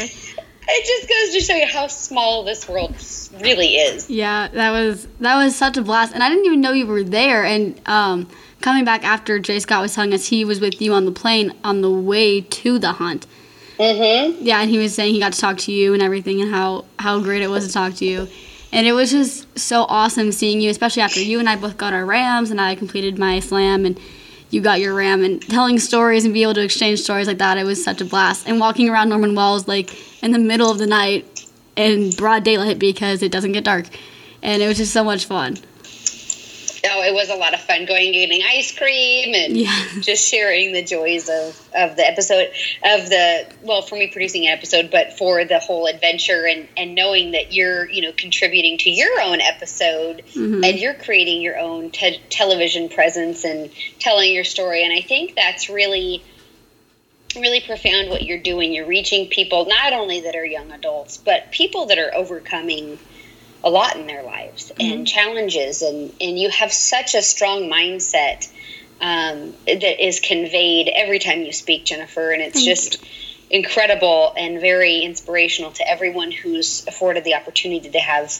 It 0.72 0.86
just 0.86 1.10
goes 1.10 1.34
to 1.34 1.52
show 1.52 1.58
you 1.58 1.66
how 1.66 1.88
small 1.88 2.44
this 2.44 2.70
world 2.70 2.96
really 3.42 3.76
is. 3.76 4.10
Yeah, 4.10 4.50
that 4.50 4.72
was 4.72 5.08
that 5.20 5.44
was 5.44 5.56
such 5.56 5.78
a 5.78 5.82
blast, 5.82 6.14
and 6.14 6.24
I 6.24 6.30
didn't 6.30 6.46
even 6.46 6.62
know 6.62 6.72
you 6.72 6.86
were 6.86 7.04
there. 7.04 7.44
And 7.44 7.80
um, 7.88 8.30
coming 8.62 8.86
back 8.86 9.04
after 9.04 9.40
Jay 9.40 9.60
Scott 9.60 9.82
was 9.82 9.96
telling 9.96 10.14
us 10.14 10.28
he 10.28 10.46
was 10.46 10.60
with 10.60 10.82
you 10.82 10.94
on 10.94 11.06
the 11.06 11.12
plane 11.12 11.54
on 11.64 11.82
the 11.82 11.92
way 11.92 12.42
to 12.42 12.78
the 12.80 12.94
hunt. 12.94 13.26
Mm-hmm. 13.80 14.46
Yeah, 14.46 14.62
and 14.62 14.70
he 14.70 14.78
was 14.78 14.94
saying 14.94 15.14
he 15.14 15.20
got 15.20 15.34
to 15.34 15.40
talk 15.40 15.58
to 15.60 15.72
you 15.72 15.94
and 15.94 16.04
everything, 16.04 16.42
and 16.42 16.52
how 16.52 16.86
how 17.00 17.20
great 17.20 17.42
it 17.42 17.50
was 17.50 17.66
to 17.68 17.74
talk 17.74 17.96
to 17.96 18.06
you. 18.06 18.28
And 18.72 18.86
it 18.86 18.94
was 18.94 19.12
just 19.12 19.58
so 19.58 19.86
awesome 19.90 20.32
seeing 20.32 20.62
you, 20.62 20.70
especially 20.70 21.02
after 21.02 21.20
you 21.20 21.40
and 21.40 21.50
I 21.50 21.56
both 21.56 21.78
got 21.78 21.94
our 21.94 22.06
rams, 22.06 22.52
and 22.52 22.62
I 22.62 22.76
completed 22.76 23.18
my 23.18 23.40
slam, 23.40 23.86
and 23.86 24.00
you 24.52 24.62
got 24.62 24.80
your 24.80 24.94
ram, 24.94 25.24
and 25.24 25.42
telling 25.42 25.80
stories 25.80 26.24
and 26.24 26.34
be 26.34 26.44
able 26.44 26.54
to 26.56 26.64
exchange 26.64 27.00
stories 27.02 27.28
like 27.28 27.40
that. 27.40 27.58
It 27.58 27.64
was 27.64 27.84
such 27.84 28.02
a 28.02 28.06
blast. 28.06 28.48
And 28.48 28.60
walking 28.60 28.90
around 28.90 29.10
Norman 29.10 29.34
Wells 29.36 29.68
like 29.68 29.90
in 30.24 30.32
the 30.32 30.40
middle 30.40 30.70
of 30.70 30.78
the 30.78 30.88
night 30.88 31.26
in 31.76 32.12
broad 32.12 32.44
daylight 32.44 32.78
because 32.78 33.24
it 33.24 33.32
doesn't 33.32 33.54
get 33.54 33.64
dark, 33.64 33.86
and 34.44 34.62
it 34.62 34.68
was 34.68 34.78
just 34.78 34.94
so 34.94 35.04
much 35.04 35.26
fun. 35.26 35.58
It 37.10 37.14
was 37.16 37.30
a 37.30 37.36
lot 37.36 37.56
of 37.56 37.60
fun 37.62 37.86
going 37.86 38.06
and 38.06 38.14
getting 38.14 38.44
ice 38.48 38.78
cream 38.78 39.34
and 39.34 39.58
Yeah. 39.58 39.86
just 40.02 40.30
sharing 40.30 40.74
the 40.74 40.84
joys 40.84 41.28
of, 41.28 41.60
of 41.76 41.96
the 41.96 42.06
episode 42.08 42.52
of 42.84 43.10
the 43.10 43.48
well 43.64 43.82
for 43.82 43.96
me 43.96 44.08
producing 44.08 44.46
an 44.46 44.54
episode, 44.54 44.92
but 44.92 45.18
for 45.18 45.44
the 45.44 45.58
whole 45.60 45.88
adventure 45.88 46.46
and 46.46 46.68
and 46.78 46.94
knowing 46.94 47.32
that 47.32 47.52
you're 47.52 47.90
you 47.90 48.04
know 48.04 48.12
contributing 48.16 48.78
to 48.80 48.92
your 48.92 49.20
own 49.22 49.42
episode 49.42 50.22
Mhm. 50.36 50.64
and 50.64 50.78
you're 50.80 50.94
creating 50.94 51.42
your 51.42 51.58
own 51.58 51.90
te- 51.90 52.22
television 52.30 52.90
presence 52.90 53.44
and 53.44 53.72
telling 54.00 54.32
your 54.32 54.44
story, 54.44 54.84
and 54.84 54.94
I 54.94 55.02
think 55.02 55.36
that's 55.36 55.68
really 55.70 56.24
really 57.36 57.60
profound 57.62 58.10
what 58.10 58.24
you're 58.24 58.40
doing. 58.40 58.74
You're 58.74 58.88
reaching 58.88 59.28
people 59.28 59.66
not 59.66 59.94
only 59.94 60.22
that 60.22 60.36
are 60.36 60.46
young 60.46 60.72
adults, 60.72 61.18
but 61.18 61.52
people 61.52 61.86
that 61.88 62.00
are 62.00 62.14
overcoming 62.14 62.98
a 63.64 63.70
lot 63.70 63.96
in 63.96 64.08
their 64.08 64.24
lives 64.24 64.72
and 64.80 65.08
challenges 65.08 65.82
and 65.82 66.14
and 66.22 66.40
you 66.40 66.50
have 66.50 66.72
such 66.72 67.14
a 67.16 67.22
strong 67.22 67.64
mindset 67.64 68.50
um, 69.02 69.54
that 69.66 70.06
is 70.06 70.20
conveyed 70.20 70.90
every 70.94 71.20
time 71.20 71.42
you 71.42 71.52
speak 71.52 71.86
jennifer 71.86 72.32
and 72.32 72.42
it's 72.42 72.56
Thank 72.56 72.68
just 72.68 73.06
incredible 73.50 74.34
and 74.38 74.62
very 74.62 75.02
inspirational 75.02 75.72
to 75.72 75.90
everyone 75.90 76.32
who's 76.32 76.86
afforded 76.88 77.24
the 77.24 77.36
opportunity 77.36 77.90
to 77.90 78.00
have 78.00 78.34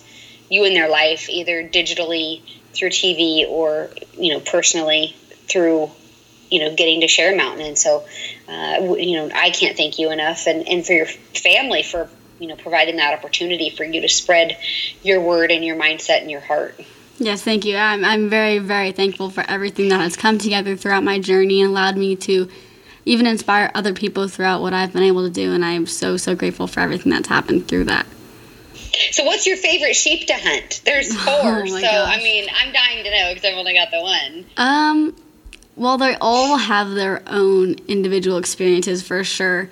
you 0.50 0.64
in 0.64 0.74
their 0.74 0.90
life 0.90 1.30
either 1.30 1.68
digitally 1.68 2.42
through 2.74 2.90
tv 2.90 3.48
or 3.50 3.90
you 4.18 4.34
know 4.34 4.40
personally 4.40 5.16
through 5.50 5.92
you 6.50 6.60
know 6.60 6.76
getting 6.76 7.02
to 7.02 7.08
share 7.08 7.36
mountain. 7.36 7.66
And 7.66 7.78
so 7.78 8.06
uh, 8.48 8.96
you 8.98 9.18
know 9.18 9.30
i 9.34 9.50
can't 9.52 9.76
thank 9.76 10.00
you 10.00 10.12
enough 10.12 10.48
and, 10.48 10.68
and 10.68 10.86
for 10.86 10.94
your 10.94 11.06
family 11.06 11.84
for 11.84 12.10
you 12.40 12.48
know 12.48 12.56
providing 12.56 12.96
that 12.98 13.14
opportunity 13.18 13.70
for 13.70 13.84
you 13.84 14.02
to 14.02 14.10
spread 14.10 14.58
your 15.04 15.20
word 15.22 15.52
and 15.52 15.64
your 15.64 15.76
mindset 15.76 16.22
and 16.22 16.32
your 16.32 16.42
heart 16.42 16.80
Yes, 17.22 17.42
thank 17.44 17.66
you. 17.66 17.76
I'm, 17.76 18.06
I'm 18.06 18.30
very, 18.30 18.60
very 18.60 18.94
thankful 18.94 19.30
for 19.30 19.44
everything 19.50 19.90
that 19.90 20.00
has 20.00 20.16
come 20.16 20.38
together 20.38 20.78
throughout 20.78 21.04
my 21.04 21.20
journey 21.20 21.60
and 21.62 21.70
allowed 21.72 21.98
me 21.98 22.16
to 22.16 22.50
even 23.04 23.28
inspire 23.28 23.70
other 23.76 23.94
people 23.94 24.30
throughout 24.30 24.62
what 24.62 24.74
I've 24.74 24.94
been 24.94 25.04
able 25.04 25.26
to 25.26 25.30
do. 25.30 25.52
And 25.52 25.66
I 25.66 25.72
am 25.72 25.86
so, 25.86 26.16
so 26.16 26.34
grateful 26.34 26.66
for 26.66 26.80
everything 26.80 27.12
that's 27.12 27.28
happened 27.28 27.68
through 27.68 27.84
that. 27.86 28.06
so 29.12 29.26
what's 29.26 29.46
your 29.46 29.58
favorite 29.58 29.96
sheep 29.98 30.28
to 30.28 30.34
hunt 30.34 30.82
there's 30.86 31.14
four 31.26 31.34
Oh 31.34 31.66
so 31.66 31.74
my 31.74 32.16
i 32.16 32.18
mean 32.24 32.48
i'm 32.56 32.72
dying 32.72 33.04
to 33.04 33.12
know 33.12 33.34
because 33.34 33.44
i've 33.50 33.58
only 33.58 33.74
got 33.74 33.92
the 33.92 34.02
one 34.02 34.46
Um, 34.56 35.14
well, 35.76 35.98
they 35.98 36.16
all 36.22 36.56
have 36.58 36.92
their 36.92 37.22
own 37.28 37.76
individual 37.90 38.38
experiences 38.38 39.06
for 39.06 39.24
sure. 39.26 39.70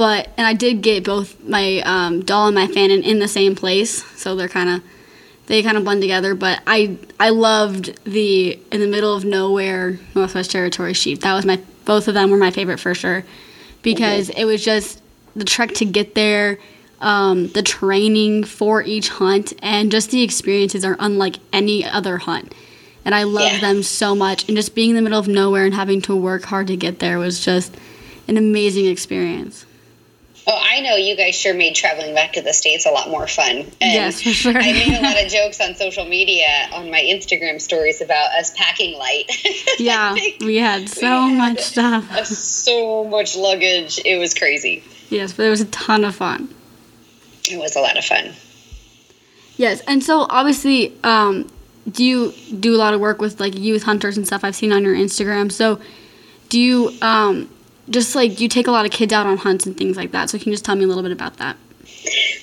But, 0.00 0.30
and 0.38 0.46
I 0.46 0.54
did 0.54 0.80
get 0.80 1.04
both 1.04 1.38
my 1.44 1.82
um, 1.84 2.22
Dall 2.22 2.46
and 2.46 2.54
my 2.54 2.66
Fannin 2.68 3.02
in 3.02 3.18
the 3.18 3.28
same 3.28 3.54
place. 3.54 4.02
So 4.18 4.34
they're 4.34 4.48
kind 4.48 4.70
of, 4.70 4.82
they 5.44 5.62
kind 5.62 5.76
of 5.76 5.84
blend 5.84 6.00
together. 6.00 6.34
But 6.34 6.62
I, 6.66 6.96
I 7.20 7.28
loved 7.28 8.02
the 8.04 8.58
in 8.72 8.80
the 8.80 8.86
middle 8.86 9.14
of 9.14 9.26
nowhere 9.26 10.00
Northwest 10.14 10.52
Territory 10.52 10.94
sheep. 10.94 11.20
That 11.20 11.34
was 11.34 11.44
my, 11.44 11.60
both 11.84 12.08
of 12.08 12.14
them 12.14 12.30
were 12.30 12.38
my 12.38 12.50
favorite 12.50 12.80
for 12.80 12.94
sure. 12.94 13.26
Because 13.82 14.30
it 14.30 14.46
was 14.46 14.64
just 14.64 15.02
the 15.36 15.44
trek 15.44 15.72
to 15.74 15.84
get 15.84 16.14
there, 16.14 16.58
um, 17.02 17.48
the 17.48 17.62
training 17.62 18.44
for 18.44 18.82
each 18.82 19.10
hunt, 19.10 19.52
and 19.62 19.92
just 19.92 20.12
the 20.12 20.22
experiences 20.22 20.82
are 20.82 20.96
unlike 20.98 21.36
any 21.52 21.84
other 21.84 22.16
hunt 22.16 22.54
and 23.04 23.14
I 23.14 23.24
love 23.24 23.52
Yeah. 23.52 23.60
them 23.60 23.82
so 23.82 24.14
much. 24.14 24.48
And 24.48 24.56
just 24.56 24.74
being 24.74 24.90
in 24.90 24.96
the 24.96 25.02
middle 25.02 25.18
of 25.18 25.28
nowhere 25.28 25.66
and 25.66 25.74
having 25.74 26.00
to 26.02 26.16
work 26.16 26.44
hard 26.44 26.68
to 26.68 26.76
get 26.76 27.00
there 27.00 27.18
was 27.18 27.44
just 27.44 27.76
an 28.28 28.38
amazing 28.38 28.86
experience. 28.86 29.66
Oh 30.46 30.60
i 30.70 30.80
know 30.80 30.96
you 30.96 31.16
guys 31.16 31.34
sure 31.34 31.54
made 31.54 31.74
traveling 31.74 32.14
back 32.14 32.32
to 32.34 32.42
the 32.42 32.52
states 32.52 32.86
a 32.86 32.90
lot 32.90 33.08
more 33.10 33.26
fun 33.26 33.56
and 33.58 33.72
Yes, 33.80 34.22
for 34.22 34.30
sure. 34.30 34.56
i 34.56 34.72
made 34.72 34.94
a 34.98 35.02
lot 35.02 35.22
of 35.22 35.30
jokes 35.30 35.60
on 35.60 35.74
social 35.74 36.04
media 36.04 36.68
on 36.72 36.90
my 36.90 37.00
instagram 37.00 37.60
stories 37.60 38.00
about 38.00 38.30
us 38.32 38.52
packing 38.56 38.98
light 38.98 39.24
Yeah, 39.78 40.14
we 40.40 40.56
had 40.56 40.88
so 40.88 41.26
We 41.26 41.32
had 41.34 41.38
much 41.38 41.60
stuff. 41.60 42.26
so 42.26 43.04
much 43.04 43.36
luggage 43.36 44.00
it 44.04 44.18
was 44.18 44.34
crazy 44.34 44.82
Yes, 45.10 45.32
but 45.32 45.44
it 45.46 45.50
was 45.50 45.60
a 45.60 45.66
ton 45.66 46.04
of 46.04 46.14
fun. 46.16 46.48
it 47.50 47.58
was 47.58 47.76
a 47.76 47.80
lot 47.80 47.96
of 47.98 48.04
fun 48.04 48.32
Yes, 49.56 49.82
and 49.86 50.02
so 50.02 50.26
obviously, 50.30 50.96
um, 51.04 51.46
do 51.90 52.02
you 52.02 52.32
do 52.58 52.74
a 52.74 52.78
lot 52.78 52.94
of 52.94 53.00
work 53.00 53.20
with 53.20 53.40
like 53.40 53.58
youth 53.58 53.82
hunters 53.82 54.16
and 54.16 54.26
stuff? 54.26 54.42
I've 54.42 54.56
seen 54.56 54.72
on 54.72 54.84
your 54.84 54.94
Instagram. 54.94 55.52
So, 55.52 55.78
do 56.48 56.58
you 56.58 56.92
um, 57.02 57.50
just 57.90 58.14
like 58.14 58.40
you 58.40 58.48
take 58.48 58.66
a 58.66 58.70
lot 58.70 58.86
of 58.86 58.92
kids 58.92 59.12
out 59.12 59.26
on 59.26 59.36
hunts 59.36 59.66
and 59.66 59.76
things 59.76 59.96
like 59.96 60.12
that? 60.12 60.30
So, 60.30 60.38
can 60.38 60.48
you 60.48 60.54
just 60.54 60.64
tell 60.64 60.76
me 60.76 60.84
a 60.84 60.86
little 60.86 61.02
bit 61.02 61.12
about 61.12 61.36
that? 61.36 61.56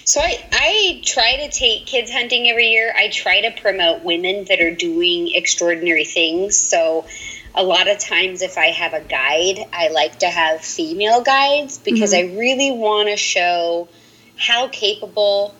So 0.08 0.22
I, 0.22 0.42
I 0.54 1.02
try 1.04 1.46
to 1.46 1.52
take 1.52 1.86
kids 1.86 2.12
hunting 2.12 2.48
every 2.48 2.68
year. 2.68 2.94
I 2.96 3.10
try 3.10 3.42
to 3.42 3.52
promote 3.62 4.04
women 4.04 4.46
that 4.46 4.62
are 4.62 4.74
doing 4.74 5.34
extraordinary 5.34 6.06
things. 6.06 6.56
So 6.58 7.06
a 7.54 7.64
lot 7.64 7.90
of 7.90 8.00
times 8.00 8.42
if 8.42 8.58
I 8.58 8.68
have 8.68 8.94
a 8.94 9.02
guide, 9.02 9.60
I 9.74 9.90
like 9.90 10.20
to 10.20 10.28
have 10.28 10.62
female 10.62 11.24
guides 11.24 11.80
because 11.80 12.14
mm-hmm. 12.14 12.36
I 12.36 12.40
really 12.40 12.72
want 12.72 13.10
to 13.10 13.18
show 13.18 13.90
how 14.38 14.70
capable 14.70 15.56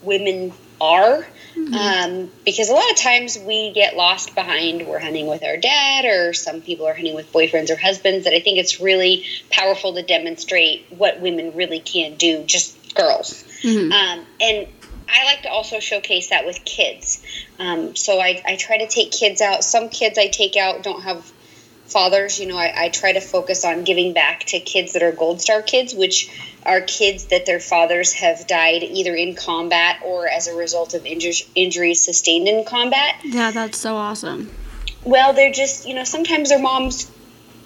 women 0.00 0.52
are. 0.80 1.26
Um, 1.56 2.30
because 2.44 2.68
a 2.68 2.72
lot 2.72 2.90
of 2.90 2.96
times 2.96 3.38
we 3.38 3.72
get 3.72 3.96
lost 3.96 4.34
behind 4.34 4.86
we're 4.86 4.98
hunting 4.98 5.26
with 5.26 5.42
our 5.44 5.56
dad 5.56 6.04
or 6.04 6.32
some 6.32 6.60
people 6.60 6.86
are 6.86 6.94
hunting 6.94 7.14
with 7.14 7.32
boyfriends 7.32 7.70
or 7.70 7.76
husbands 7.76 8.24
that 8.24 8.34
I 8.34 8.40
think 8.40 8.58
it's 8.58 8.80
really 8.80 9.24
powerful 9.50 9.94
to 9.94 10.02
demonstrate 10.02 10.86
what 10.90 11.20
women 11.20 11.54
really 11.54 11.80
can 11.80 12.16
do, 12.16 12.44
just 12.44 12.94
girls. 12.94 13.44
Mhm. 13.62 13.92
Um, 13.92 14.26
and 14.40 14.66
I 15.08 15.24
like 15.24 15.42
to 15.42 15.50
also 15.50 15.78
showcase 15.78 16.30
that 16.30 16.46
with 16.46 16.64
kids. 16.64 17.22
Um, 17.58 17.94
so 17.96 18.18
I, 18.18 18.42
I 18.46 18.56
try 18.56 18.78
to 18.78 18.86
take 18.86 19.12
kids 19.12 19.40
out. 19.40 19.62
Some 19.62 19.88
kids 19.88 20.18
I 20.18 20.28
take 20.28 20.56
out 20.56 20.82
don't 20.82 21.02
have 21.02 21.30
fathers. 21.92 22.40
You 22.40 22.46
know, 22.46 22.56
I, 22.56 22.84
I 22.84 22.88
try 22.88 23.12
to 23.12 23.20
focus 23.20 23.64
on 23.64 23.84
giving 23.84 24.12
back 24.12 24.44
to 24.46 24.60
kids 24.60 24.94
that 24.94 25.02
are 25.02 25.12
Gold 25.12 25.40
Star 25.40 25.62
kids, 25.62 25.94
which 25.94 26.30
are 26.64 26.80
kids 26.80 27.26
that 27.26 27.46
their 27.46 27.60
fathers 27.60 28.12
have 28.14 28.46
died 28.46 28.82
either 28.82 29.14
in 29.14 29.34
combat 29.34 30.00
or 30.04 30.28
as 30.28 30.46
a 30.46 30.54
result 30.54 30.94
of 30.94 31.02
injur- 31.04 31.46
injuries 31.54 32.04
sustained 32.04 32.48
in 32.48 32.64
combat. 32.64 33.16
Yeah, 33.24 33.50
that's 33.50 33.78
so 33.78 33.96
awesome. 33.96 34.50
Well, 35.04 35.32
they're 35.32 35.52
just, 35.52 35.86
you 35.86 35.94
know, 35.94 36.04
sometimes 36.04 36.50
their 36.50 36.60
moms, 36.60 37.10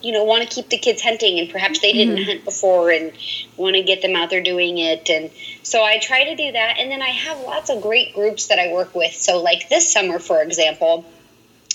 you 0.02 0.12
know, 0.12 0.24
want 0.24 0.48
to 0.48 0.54
keep 0.54 0.70
the 0.70 0.78
kids 0.78 1.02
hunting 1.02 1.38
and 1.38 1.50
perhaps 1.50 1.80
they 1.80 1.92
didn't 1.92 2.16
mm-hmm. 2.16 2.24
hunt 2.24 2.44
before 2.44 2.90
and 2.90 3.12
want 3.56 3.76
to 3.76 3.82
get 3.82 4.00
them 4.00 4.16
out 4.16 4.30
there 4.30 4.42
doing 4.42 4.78
it. 4.78 5.10
And 5.10 5.30
so 5.62 5.84
I 5.84 5.98
try 5.98 6.24
to 6.24 6.36
do 6.36 6.52
that. 6.52 6.78
And 6.78 6.90
then 6.90 7.02
I 7.02 7.10
have 7.10 7.40
lots 7.40 7.68
of 7.68 7.82
great 7.82 8.14
groups 8.14 8.46
that 8.46 8.58
I 8.58 8.72
work 8.72 8.94
with. 8.94 9.12
So, 9.12 9.42
like 9.42 9.68
this 9.68 9.92
summer, 9.92 10.18
for 10.18 10.40
example, 10.40 11.04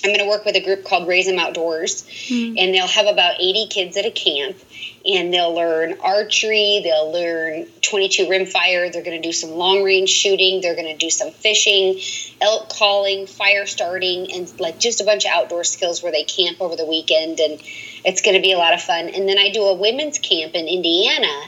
I'm 0.03 0.09
going 0.09 0.19
to 0.19 0.29
work 0.29 0.45
with 0.45 0.55
a 0.55 0.63
group 0.63 0.83
called 0.83 1.07
Raise 1.07 1.27
Them 1.27 1.37
Outdoors, 1.37 2.05
hmm. 2.27 2.55
and 2.57 2.73
they'll 2.73 2.87
have 2.87 3.07
about 3.07 3.35
80 3.39 3.67
kids 3.67 3.97
at 3.97 4.05
a 4.05 4.11
camp, 4.11 4.57
and 5.05 5.33
they'll 5.33 5.53
learn 5.53 5.97
archery, 6.03 6.81
they'll 6.83 7.11
learn 7.11 7.67
22 7.81 8.25
rimfire, 8.25 8.91
they're 8.91 9.03
going 9.03 9.21
to 9.21 9.27
do 9.27 9.31
some 9.31 9.51
long 9.51 9.83
range 9.83 10.09
shooting, 10.09 10.61
they're 10.61 10.75
going 10.75 10.87
to 10.87 10.97
do 10.97 11.09
some 11.09 11.31
fishing, 11.31 11.99
elk 12.41 12.69
calling, 12.69 13.27
fire 13.27 13.67
starting, 13.67 14.31
and 14.33 14.59
like 14.59 14.79
just 14.79 15.01
a 15.01 15.03
bunch 15.03 15.25
of 15.25 15.31
outdoor 15.33 15.63
skills 15.63 16.01
where 16.01 16.11
they 16.11 16.23
camp 16.23 16.59
over 16.61 16.75
the 16.75 16.85
weekend, 16.85 17.39
and 17.39 17.61
it's 18.03 18.21
going 18.21 18.35
to 18.35 18.41
be 18.41 18.53
a 18.53 18.57
lot 18.57 18.73
of 18.73 18.81
fun. 18.81 19.07
And 19.09 19.29
then 19.29 19.37
I 19.37 19.49
do 19.51 19.63
a 19.63 19.75
women's 19.75 20.17
camp 20.17 20.55
in 20.55 20.67
Indiana 20.67 21.43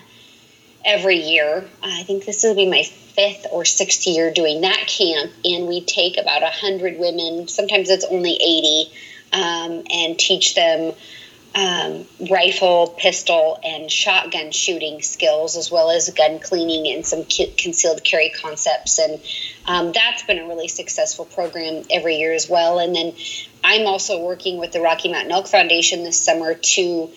every 0.85 1.17
year. 1.17 1.65
I 1.81 2.03
think 2.03 2.25
this 2.25 2.43
will 2.43 2.55
be 2.55 2.69
my 2.69 2.83
fifth 3.15 3.47
or 3.51 3.65
sixth 3.65 4.07
year 4.07 4.31
doing 4.31 4.61
that 4.61 4.85
camp, 4.87 5.31
and 5.45 5.67
we 5.67 5.81
take 5.81 6.17
about 6.17 6.43
a 6.43 6.47
hundred 6.47 6.97
women. 6.97 7.47
Sometimes 7.47 7.89
it's 7.89 8.05
only 8.05 8.33
eighty, 8.33 8.91
um, 9.31 9.83
and 9.91 10.17
teach 10.17 10.55
them 10.55 10.93
um, 11.55 12.05
rifle, 12.31 12.87
pistol, 12.97 13.59
and 13.63 13.91
shotgun 13.91 14.51
shooting 14.51 15.01
skills, 15.01 15.55
as 15.55 15.69
well 15.69 15.91
as 15.91 16.09
gun 16.09 16.39
cleaning 16.39 16.91
and 16.93 17.05
some 17.05 17.25
concealed 17.25 18.03
carry 18.03 18.29
concepts. 18.29 18.97
And 18.97 19.21
um, 19.65 19.91
that's 19.91 20.23
been 20.23 20.39
a 20.39 20.47
really 20.47 20.67
successful 20.67 21.25
program 21.25 21.83
every 21.91 22.15
year 22.15 22.33
as 22.33 22.49
well. 22.49 22.79
And 22.79 22.95
then 22.95 23.13
I'm 23.63 23.85
also 23.85 24.25
working 24.25 24.57
with 24.57 24.71
the 24.71 24.81
Rocky 24.81 25.11
Mountain 25.11 25.31
Elk 25.31 25.47
Foundation 25.47 26.03
this 26.03 26.19
summer 26.19 26.55
to 26.55 27.11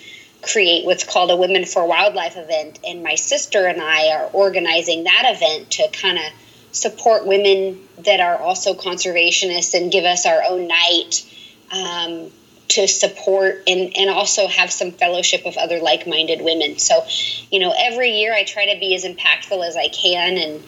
create 0.46 0.84
what's 0.84 1.04
called 1.04 1.30
a 1.30 1.36
Women 1.36 1.64
for 1.64 1.86
Wildlife 1.86 2.36
event. 2.36 2.78
And 2.86 3.02
my 3.02 3.16
sister 3.16 3.66
and 3.66 3.80
I 3.80 4.08
are 4.16 4.30
organizing 4.32 5.04
that 5.04 5.34
event 5.34 5.72
to 5.72 5.88
kind 5.92 6.18
of 6.18 6.24
support 6.72 7.26
women 7.26 7.80
that 7.98 8.20
are 8.20 8.36
also 8.36 8.74
conservationists 8.74 9.74
and 9.74 9.90
give 9.90 10.04
us 10.04 10.26
our 10.26 10.42
own 10.44 10.68
night 10.68 11.24
um, 11.72 12.30
to 12.68 12.86
support 12.86 13.62
and, 13.66 13.96
and 13.96 14.10
also 14.10 14.46
have 14.46 14.70
some 14.70 14.92
fellowship 14.92 15.46
of 15.46 15.56
other 15.56 15.78
like 15.80 16.06
minded 16.06 16.42
women. 16.42 16.78
So, 16.78 17.04
you 17.50 17.60
know, 17.60 17.74
every 17.76 18.18
year 18.18 18.34
I 18.34 18.44
try 18.44 18.72
to 18.72 18.78
be 18.78 18.94
as 18.94 19.04
impactful 19.04 19.66
as 19.66 19.76
I 19.76 19.88
can. 19.88 20.36
And 20.36 20.64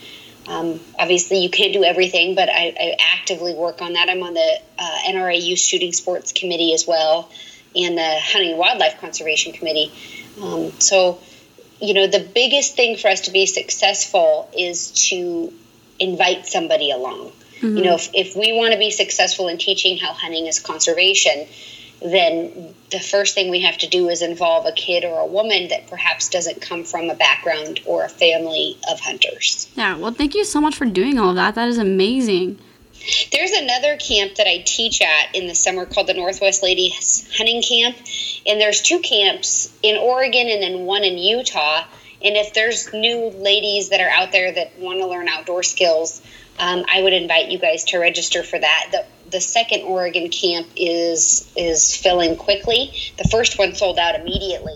um, 0.49 0.81
obviously, 0.99 1.43
you 1.43 1.51
can't 1.51 1.73
do 1.73 1.85
everything, 1.85 2.35
but 2.35 2.49
I, 2.49 2.75
I 2.79 2.97
actively 3.17 3.55
work 3.55 3.83
on 3.83 3.93
that. 3.95 4.09
I'm 4.09 4.23
on 4.23 4.35
the 4.35 4.61
uh, 4.79 4.99
NRA 5.09 5.45
Youth 5.45 5.59
Shooting 5.59 5.93
Sports 5.93 6.33
Committee 6.33 6.73
as 6.73 6.87
well 6.87 7.31
and 7.77 7.97
the 7.97 8.19
Hunting 8.21 8.51
and 8.51 8.59
Wildlife 8.59 9.01
Conservation 9.01 9.53
Committee. 9.53 9.93
Um, 10.43 10.73
so, 10.81 11.21
you 11.81 11.95
know, 11.95 12.07
the 12.07 12.21
biggest 12.21 12.77
thing 12.77 12.97
for 12.97 13.09
us 13.09 13.23
to 13.23 13.31
be 13.31 13.47
successful 13.47 14.49
is 14.57 14.93
to 15.09 15.53
invite 15.99 16.47
somebody 16.47 16.91
along. 16.91 17.33
You 17.61 17.83
know, 17.83 17.95
if, 17.97 18.11
if 18.15 18.37
we 18.37 18.53
want 18.53 18.73
to 18.73 18.79
be 18.79 18.93
successful 18.93 19.49
in 19.49 19.59
teaching 19.59 19.99
how 19.99 20.13
hunting 20.13 20.47
is 20.47 20.61
conservation, 20.61 21.49
then 22.01 22.73
the 22.91 23.01
first 23.01 23.35
thing 23.35 23.51
we 23.51 23.63
have 23.63 23.77
to 23.79 23.89
do 23.89 24.09
is 24.09 24.23
involve 24.23 24.67
a 24.67 24.73
kid 24.73 25.05
or 25.05 25.19
a 25.19 25.27
woman 25.27 25.69
that 25.69 25.89
perhaps 25.89 26.29
doesn't 26.29 26.61
come 26.61 26.85
from 26.85 27.11
a 27.11 27.15
background 27.15 27.81
or 27.85 28.05
a 28.05 28.09
family 28.09 28.77
of 28.89 29.01
hunters. 29.01 29.69
Yeah, 29.75 29.97
well, 29.97 30.13
thank 30.13 30.35
you 30.35 30.45
so 30.45 30.61
much 30.61 30.77
for 30.77 30.85
doing 30.85 31.19
all 31.19 31.31
of 31.31 31.37
that. 31.37 31.57
That 31.57 31.69
is 31.69 31.79
amazing. 31.79 32.61
There's 33.33 33.53
another 33.53 33.97
camp 33.97 34.37
that 34.37 34.47
I 34.47 34.63
teach 34.65 35.01
at 35.01 35.35
in 35.35 35.47
the 35.47 35.55
summer 35.55 35.87
called 35.87 36.07
the 36.07 36.15
Northwest 36.15 36.63
Ladies 36.63 37.29
Hunting 37.37 37.63
Camp. 37.63 37.97
And 38.47 38.61
there's 38.61 38.83
two 38.83 39.01
camps 39.01 39.73
in 39.83 39.97
Oregon 39.97 40.49
and 40.49 40.63
then 40.63 40.81
one 40.81 41.05
in 41.05 41.19
Utah. 41.19 41.85
And 42.23 42.37
if 42.37 42.53
there's 42.53 42.93
new 42.93 43.31
ladies 43.31 43.91
that 43.91 44.01
are 44.01 44.11
out 44.11 44.33
there 44.33 44.51
that 44.53 44.79
want 44.79 44.99
to 44.99 45.07
learn 45.07 45.29
outdoor 45.29 45.63
skills, 45.63 46.21
um, 46.59 46.85
I 46.89 47.03
would 47.03 47.13
invite 47.13 47.51
you 47.51 47.59
guys 47.59 47.85
to 47.85 47.99
register 47.99 48.43
for 48.43 48.59
that. 48.59 48.89
The, 48.91 49.05
the 49.31 49.41
second 49.41 49.83
Oregon 49.83 50.31
camp 50.31 50.67
is 50.75 51.53
is 51.57 51.95
filling 51.95 52.37
quickly. 52.37 52.93
The 53.17 53.29
first 53.29 53.59
one 53.59 53.75
sold 53.75 53.99
out 53.99 54.19
immediately, 54.19 54.75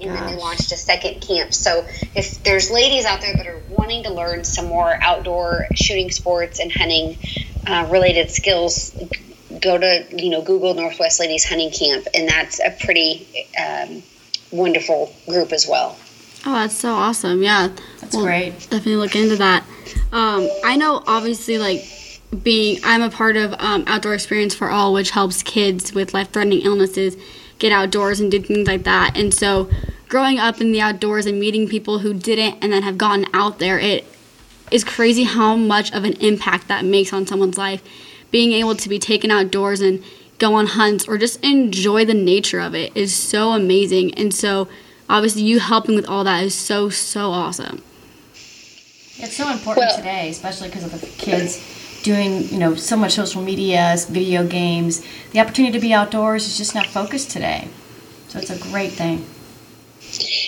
and 0.00 0.10
then 0.10 0.26
they 0.26 0.36
launched 0.36 0.72
a 0.72 0.76
second 0.76 1.20
camp. 1.20 1.52
So 1.52 1.84
if 2.14 2.42
there's 2.44 2.70
ladies 2.70 3.04
out 3.04 3.20
there 3.20 3.34
that 3.36 3.46
are 3.46 3.60
wanting 3.68 4.04
to 4.04 4.12
learn 4.12 4.44
some 4.44 4.66
more 4.66 4.96
outdoor 5.02 5.66
shooting 5.74 6.10
sports 6.10 6.60
and 6.60 6.72
hunting 6.72 7.18
uh, 7.68 7.86
related 7.90 8.30
skills, 8.30 8.90
go 9.60 9.78
to 9.78 10.04
you 10.10 10.30
know 10.30 10.42
Google 10.42 10.74
Northwest 10.74 11.20
Ladies 11.20 11.44
Hunting 11.44 11.70
Camp, 11.70 12.06
and 12.14 12.28
that's 12.28 12.60
a 12.60 12.76
pretty 12.80 13.26
um, 13.60 14.02
wonderful 14.50 15.12
group 15.26 15.52
as 15.52 15.66
well. 15.68 15.96
Oh, 16.46 16.52
that's 16.52 16.76
so 16.76 16.92
awesome. 16.94 17.42
Yeah. 17.42 17.68
That's 18.00 18.16
great. 18.16 18.52
Definitely 18.52 18.96
look 18.96 19.16
into 19.16 19.36
that. 19.36 19.64
Um, 20.12 20.48
I 20.64 20.76
know, 20.76 21.02
obviously, 21.06 21.58
like 21.58 21.84
being, 22.42 22.78
I'm 22.84 23.02
a 23.02 23.10
part 23.10 23.36
of 23.36 23.54
um, 23.58 23.84
Outdoor 23.86 24.14
Experience 24.14 24.54
for 24.54 24.70
All, 24.70 24.92
which 24.92 25.10
helps 25.10 25.42
kids 25.42 25.92
with 25.92 26.14
life 26.14 26.30
threatening 26.30 26.60
illnesses 26.60 27.16
get 27.58 27.72
outdoors 27.72 28.20
and 28.20 28.30
do 28.30 28.40
things 28.40 28.68
like 28.68 28.84
that. 28.84 29.16
And 29.16 29.34
so, 29.34 29.68
growing 30.08 30.38
up 30.38 30.60
in 30.60 30.72
the 30.72 30.80
outdoors 30.80 31.26
and 31.26 31.40
meeting 31.40 31.68
people 31.68 31.98
who 31.98 32.14
didn't 32.14 32.62
and 32.62 32.72
then 32.72 32.82
have 32.82 32.96
gotten 32.96 33.26
out 33.34 33.58
there, 33.58 33.78
it 33.78 34.06
is 34.70 34.84
crazy 34.84 35.24
how 35.24 35.56
much 35.56 35.92
of 35.92 36.04
an 36.04 36.14
impact 36.14 36.68
that 36.68 36.84
makes 36.84 37.12
on 37.12 37.26
someone's 37.26 37.58
life. 37.58 37.82
Being 38.30 38.52
able 38.52 38.74
to 38.76 38.88
be 38.88 38.98
taken 38.98 39.30
outdoors 39.30 39.80
and 39.80 40.02
go 40.38 40.54
on 40.54 40.66
hunts 40.66 41.06
or 41.08 41.18
just 41.18 41.42
enjoy 41.44 42.04
the 42.04 42.14
nature 42.14 42.60
of 42.60 42.74
it 42.74 42.96
is 42.96 43.14
so 43.14 43.52
amazing. 43.52 44.14
And 44.14 44.32
so, 44.32 44.68
obviously, 45.08 45.42
you 45.42 45.58
helping 45.58 45.94
with 45.94 46.06
all 46.06 46.24
that 46.24 46.44
is 46.44 46.54
so, 46.54 46.88
so 46.88 47.30
awesome. 47.30 47.82
It's 49.20 49.36
so 49.36 49.50
important 49.50 49.86
Well- 49.86 49.96
today, 49.96 50.28
especially 50.30 50.68
because 50.68 50.84
of 50.84 51.00
the 51.00 51.06
kids 51.06 51.60
doing, 52.02 52.48
you 52.48 52.58
know, 52.58 52.74
so 52.74 52.96
much 52.96 53.12
social 53.12 53.42
media, 53.42 53.96
video 54.08 54.46
games. 54.46 55.02
The 55.32 55.40
opportunity 55.40 55.72
to 55.72 55.80
be 55.80 55.92
outdoors 55.92 56.46
is 56.46 56.56
just 56.56 56.74
not 56.74 56.86
focused 56.86 57.30
today. 57.30 57.68
So 58.28 58.38
it's 58.38 58.50
a 58.50 58.58
great 58.58 58.92
thing. 58.92 59.26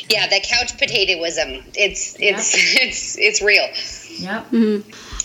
Yeah, 0.08 0.26
the 0.28 0.40
couch 0.42 0.78
potatoism. 0.78 1.64
It's 1.74 2.16
it's 2.18 2.54
it's 2.76 3.18
it's 3.18 3.42
real. 3.42 3.66
Yep. 4.20 4.46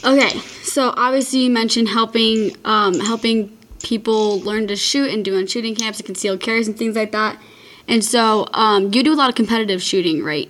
Okay, 0.03 0.39
so 0.63 0.93
obviously 0.95 1.39
you 1.39 1.49
mentioned 1.49 1.89
helping 1.89 2.55
um, 2.63 2.99
helping 2.99 3.55
people 3.83 4.39
learn 4.41 4.67
to 4.67 4.75
shoot 4.75 5.11
and 5.11 5.23
doing 5.23 5.45
shooting 5.47 5.75
camps 5.75 5.99
and 5.99 6.05
concealed 6.05 6.39
carries 6.39 6.67
and 6.67 6.77
things 6.77 6.95
like 6.95 7.11
that. 7.11 7.39
And 7.87 8.03
so 8.03 8.47
um, 8.53 8.93
you 8.93 9.03
do 9.03 9.13
a 9.13 9.15
lot 9.15 9.29
of 9.29 9.35
competitive 9.35 9.81
shooting, 9.81 10.23
right? 10.23 10.49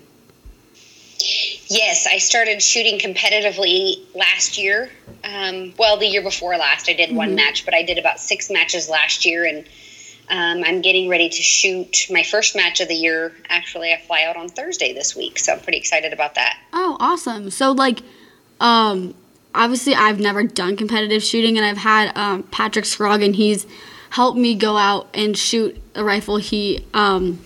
Yes, 1.67 2.05
I 2.05 2.19
started 2.19 2.61
shooting 2.61 2.99
competitively 2.99 3.97
last 4.13 4.57
year. 4.57 4.89
Um, 5.23 5.73
well, 5.77 5.97
the 5.97 6.05
year 6.05 6.21
before 6.21 6.55
last, 6.57 6.87
I 6.87 6.93
did 6.93 7.15
one 7.15 7.33
match, 7.35 7.65
but 7.65 7.73
I 7.73 7.81
did 7.81 7.97
about 7.97 8.19
six 8.19 8.51
matches 8.51 8.87
last 8.87 9.25
year, 9.25 9.45
and 9.45 9.65
um, 10.29 10.63
I'm 10.63 10.81
getting 10.81 11.09
ready 11.09 11.27
to 11.27 11.41
shoot 11.41 12.05
my 12.11 12.21
first 12.21 12.55
match 12.55 12.81
of 12.81 12.87
the 12.87 12.95
year. 12.95 13.33
Actually, 13.49 13.91
I 13.91 13.97
fly 13.97 14.23
out 14.23 14.37
on 14.37 14.47
Thursday 14.47 14.93
this 14.93 15.15
week, 15.15 15.39
so 15.39 15.53
I'm 15.53 15.59
pretty 15.59 15.79
excited 15.79 16.13
about 16.13 16.35
that. 16.35 16.59
Oh, 16.71 16.97
awesome. 16.99 17.49
So 17.49 17.71
like, 17.71 18.01
um, 18.59 19.13
obviously 19.53 19.95
I've 19.95 20.19
never 20.19 20.43
done 20.43 20.77
competitive 20.77 21.23
shooting, 21.23 21.57
and 21.57 21.65
I've 21.65 21.77
had 21.77 22.15
um, 22.17 22.43
Patrick 22.43 22.85
Scroggin. 22.85 23.35
He's 23.35 23.65
helped 24.11 24.37
me 24.37 24.55
go 24.55 24.77
out 24.77 25.07
and 25.13 25.37
shoot 25.37 25.81
a 25.95 26.03
rifle. 26.03 26.37
He 26.37 26.85
um, 26.93 27.39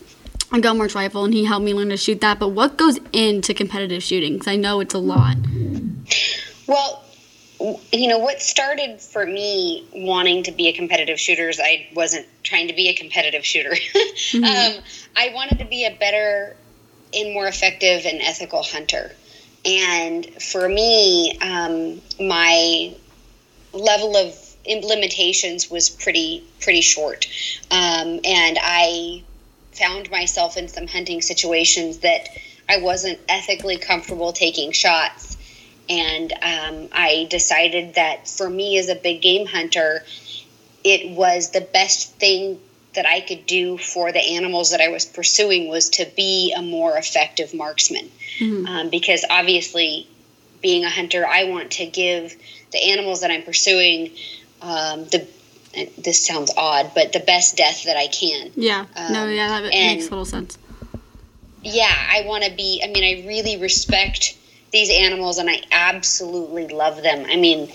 a 0.52 0.58
Gunwerks 0.58 0.96
rifle, 0.96 1.26
and 1.26 1.34
he 1.34 1.46
helped 1.46 1.66
me 1.66 1.74
learn 1.74 1.90
to 1.90 1.98
shoot 1.98 2.22
that. 2.22 2.40
But 2.40 2.50
what 2.50 2.78
goes 2.78 3.00
into 3.14 3.54
competitive 3.54 4.04
shooting? 4.04 4.34
Because 4.34 4.48
I 4.48 4.56
know 4.56 4.80
it's 4.80 4.94
a 4.94 5.00
lot. 5.00 5.38
Well, 6.68 7.04
you 7.92 8.08
know, 8.08 8.20
what 8.20 8.42
started 8.42 9.02
for 9.02 9.26
me 9.26 9.88
wanting 9.94 10.44
to 10.44 10.52
be 10.52 10.68
a 10.70 10.74
competitive 10.74 11.20
shooter 11.20 11.50
is 11.50 11.60
I 11.60 11.88
wasn't 11.94 12.26
trying 12.44 12.68
to 12.70 12.74
be 12.74 12.88
a 12.88 12.94
competitive 12.94 13.46
shooter. 13.46 13.72
um, 14.36 14.84
I 15.16 15.32
wanted 15.34 15.60
to 15.60 15.66
be 15.66 15.86
a 15.86 15.96
better 16.00 16.56
and 17.14 17.34
more 17.34 17.48
effective 17.48 18.06
and 18.06 18.22
ethical 18.22 18.64
hunter. 18.64 19.12
And 19.66 20.26
for 20.42 20.68
me, 20.70 21.38
um, 21.40 22.02
my 22.20 22.94
level 23.74 24.16
of 24.16 24.34
implementations 24.68 25.70
was 25.72 25.90
pretty 25.90 26.44
pretty 26.60 26.82
short, 26.82 27.28
um, 27.72 28.20
and 28.24 28.58
I 28.62 29.24
found 29.72 30.12
myself 30.12 30.58
in 30.58 30.68
some 30.68 30.88
hunting 30.88 31.22
situations 31.22 32.00
that 32.00 32.30
I 32.68 32.78
wasn't 32.78 33.20
ethically 33.28 33.78
comfortable 33.78 34.32
taking 34.34 34.72
shots. 34.72 35.38
And 35.90 36.32
um, 36.34 36.90
I 36.92 37.28
decided 37.32 37.96
that 37.96 38.28
for 38.28 38.48
me 38.48 38.78
as 38.78 38.90
a 38.90 38.96
big 38.96 39.22
game 39.22 39.48
hunter, 39.48 40.04
it 40.84 41.10
was 41.10 41.50
the 41.50 41.62
best 41.62 42.14
thing 42.16 42.60
that 42.96 43.06
I 43.06 43.22
could 43.22 43.46
do 43.46 43.78
for 43.78 44.12
the 44.12 44.20
animals 44.20 44.72
that 44.72 44.82
I 44.82 44.90
was 44.90 45.06
pursuing 45.06 45.68
was 45.70 45.90
to 45.92 46.06
be 46.16 46.54
a 46.58 46.62
more 46.62 46.98
effective 46.98 47.54
marksman. 47.54 48.10
Um, 48.42 48.90
because 48.90 49.26
obviously, 49.30 50.08
being 50.62 50.86
a 50.86 50.90
hunter, 50.90 51.26
I 51.28 51.44
want 51.46 51.72
to 51.72 51.86
give 51.86 52.36
the 52.72 52.80
animals 52.92 53.22
that 53.22 53.32
I'm 53.32 53.44
pursuing 53.44 54.12
um, 54.62 55.06
the. 55.06 55.28
This 56.00 56.26
sounds 56.26 56.52
odd, 56.58 56.92
but 56.96 57.14
the 57.14 57.20
best 57.20 57.56
death 57.56 57.84
that 57.84 57.96
I 57.96 58.08
can. 58.08 58.52
Yeah. 58.56 58.86
no, 59.12 59.24
Um, 59.26 59.32
yeah, 59.32 59.62
that 59.62 59.70
makes 59.70 60.08
total 60.08 60.26
sense. 60.26 60.58
yeah, 61.62 61.94
I 61.94 62.24
want 62.26 62.44
to 62.44 62.52
be. 62.52 62.82
I 62.84 62.88
mean, 62.88 63.04
I 63.04 63.28
really 63.28 63.58
respect 63.58 64.36
these 64.72 64.90
animals, 64.90 65.38
and 65.38 65.48
I 65.50 65.62
absolutely 65.72 66.68
love 66.70 67.04
them. 67.04 67.26
I 67.30 67.36
mean, 67.36 67.72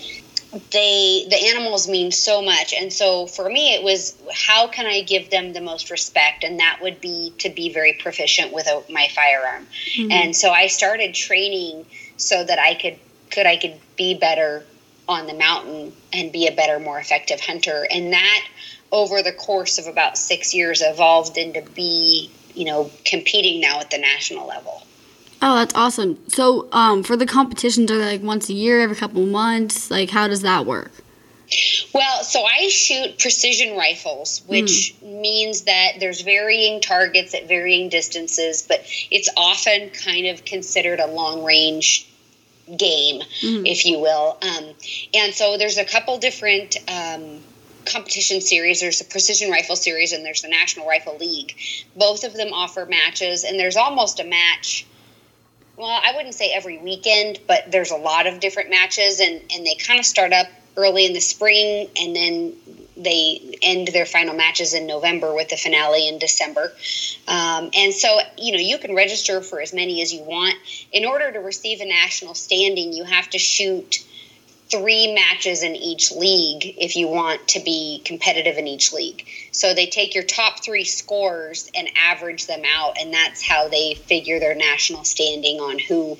they 0.71 1.25
the 1.29 1.49
animals 1.49 1.87
mean 1.87 2.11
so 2.11 2.41
much, 2.41 2.73
and 2.73 2.91
so 2.91 3.27
for 3.27 3.49
me, 3.49 3.73
it 3.73 3.83
was 3.83 4.15
how 4.33 4.67
can 4.67 4.85
I 4.85 5.01
give 5.01 5.29
them 5.29 5.53
the 5.53 5.61
most 5.61 5.91
respect, 5.91 6.43
and 6.43 6.59
that 6.59 6.79
would 6.81 7.01
be 7.01 7.33
to 7.39 7.49
be 7.49 7.73
very 7.73 7.93
proficient 7.93 8.53
with 8.53 8.67
a, 8.67 8.83
my 8.89 9.07
firearm. 9.13 9.67
Mm-hmm. 9.95 10.11
And 10.11 10.35
so 10.35 10.51
I 10.51 10.67
started 10.67 11.13
training 11.13 11.85
so 12.17 12.43
that 12.43 12.59
I 12.59 12.75
could 12.75 12.97
could 13.31 13.45
I 13.45 13.57
could 13.57 13.79
be 13.97 14.13
better 14.13 14.63
on 15.07 15.27
the 15.27 15.33
mountain 15.33 15.93
and 16.13 16.31
be 16.31 16.47
a 16.47 16.51
better, 16.51 16.79
more 16.79 16.99
effective 16.99 17.39
hunter, 17.39 17.85
and 17.91 18.13
that 18.13 18.47
over 18.91 19.21
the 19.21 19.33
course 19.33 19.77
of 19.77 19.87
about 19.87 20.17
six 20.17 20.53
years 20.53 20.81
evolved 20.81 21.37
into 21.37 21.61
be 21.71 22.31
you 22.53 22.65
know 22.65 22.89
competing 23.03 23.59
now 23.59 23.79
at 23.79 23.91
the 23.91 23.97
national 23.97 24.47
level 24.47 24.83
Oh, 25.47 25.53
that's 25.57 25.75
awesome. 25.75 26.17
So, 26.27 26.67
um, 26.71 27.03
for 27.03 27.15
the 27.15 27.27
competitions, 27.27 27.91
are 27.91 27.99
they 27.99 28.13
like 28.13 28.23
once 28.23 28.49
a 28.49 28.53
year, 28.53 28.81
every 28.81 28.95
couple 28.95 29.23
months? 29.27 29.91
Like, 29.91 30.09
how 30.09 30.27
does 30.27 30.41
that 30.41 30.65
work? 30.65 30.91
well 31.93 32.23
so 32.23 32.43
i 32.43 32.67
shoot 32.69 33.19
precision 33.19 33.77
rifles 33.77 34.41
which 34.47 34.95
means 35.03 35.61
that 35.61 35.91
there's 35.99 36.21
varying 36.21 36.81
targets 36.81 37.35
at 37.35 37.47
varying 37.47 37.87
distances 37.87 38.65
but 38.67 38.83
it's 39.11 39.29
often 39.37 39.91
kind 39.91 40.25
of 40.25 40.43
considered 40.43 40.99
a 40.99 41.05
long 41.05 41.43
range 41.43 42.07
game 42.75 43.21
if 43.39 43.85
you 43.85 43.99
will 43.99 44.39
um, 44.41 44.73
and 45.13 45.35
so 45.35 45.55
there's 45.59 45.77
a 45.77 45.85
couple 45.85 46.17
different 46.17 46.77
um, 46.89 47.39
competition 47.85 48.41
series. 48.41 48.81
There's 48.81 49.01
a 49.01 49.05
precision 49.05 49.51
rifle 49.51 49.75
series 49.75 50.11
and 50.11 50.25
there's 50.25 50.41
the 50.41 50.47
National 50.47 50.87
Rifle 50.87 51.17
League. 51.17 51.55
Both 51.95 52.23
of 52.23 52.33
them 52.33 52.51
offer 52.51 52.85
matches, 52.85 53.43
and 53.43 53.59
there's 53.59 53.77
almost 53.77 54.19
a 54.19 54.23
match. 54.23 54.85
Well, 55.77 55.99
I 56.03 56.13
wouldn't 56.15 56.35
say 56.35 56.51
every 56.51 56.77
weekend, 56.77 57.39
but 57.47 57.71
there's 57.71 57.91
a 57.91 57.97
lot 57.97 58.27
of 58.27 58.39
different 58.39 58.69
matches, 58.69 59.19
and, 59.19 59.41
and 59.53 59.65
they 59.65 59.75
kind 59.75 59.99
of 59.99 60.05
start 60.05 60.31
up 60.31 60.47
early 60.77 61.05
in 61.05 61.13
the 61.13 61.21
spring 61.21 61.89
and 61.97 62.15
then 62.15 62.53
they 62.97 63.57
end 63.61 63.89
their 63.89 64.05
final 64.05 64.33
matches 64.33 64.73
in 64.73 64.87
November 64.87 65.33
with 65.33 65.49
the 65.49 65.57
finale 65.57 66.07
in 66.07 66.17
December. 66.17 66.71
Um, 67.27 67.69
and 67.73 67.93
so, 67.93 68.19
you 68.37 68.53
know, 68.53 68.59
you 68.59 68.77
can 68.77 68.95
register 68.95 69.41
for 69.41 69.59
as 69.59 69.73
many 69.73 70.01
as 70.01 70.13
you 70.13 70.21
want. 70.23 70.55
In 70.91 71.05
order 71.05 71.31
to 71.31 71.39
receive 71.39 71.81
a 71.81 71.85
national 71.85 72.35
standing, 72.35 72.93
you 72.93 73.03
have 73.03 73.29
to 73.31 73.37
shoot 73.37 74.05
three 74.69 75.13
matches 75.13 75.63
in 75.63 75.75
each 75.75 76.11
league 76.11 76.75
if 76.77 76.95
you 76.95 77.07
want 77.07 77.47
to 77.49 77.59
be 77.59 78.01
competitive 78.03 78.57
in 78.57 78.67
each 78.67 78.91
league. 78.93 79.25
So 79.51 79.73
they 79.73 79.85
take 79.85 80.15
your 80.15 80.23
top 80.23 80.63
three 80.63 80.83
scores 80.83 81.69
and 81.75 81.87
average 81.95 82.47
them 82.47 82.63
out, 82.75 82.97
and 82.99 83.13
that's 83.13 83.47
how 83.47 83.67
they 83.67 83.93
figure 83.93 84.39
their 84.39 84.55
national 84.55 85.03
standing 85.03 85.59
on 85.59 85.79
who 85.79 86.17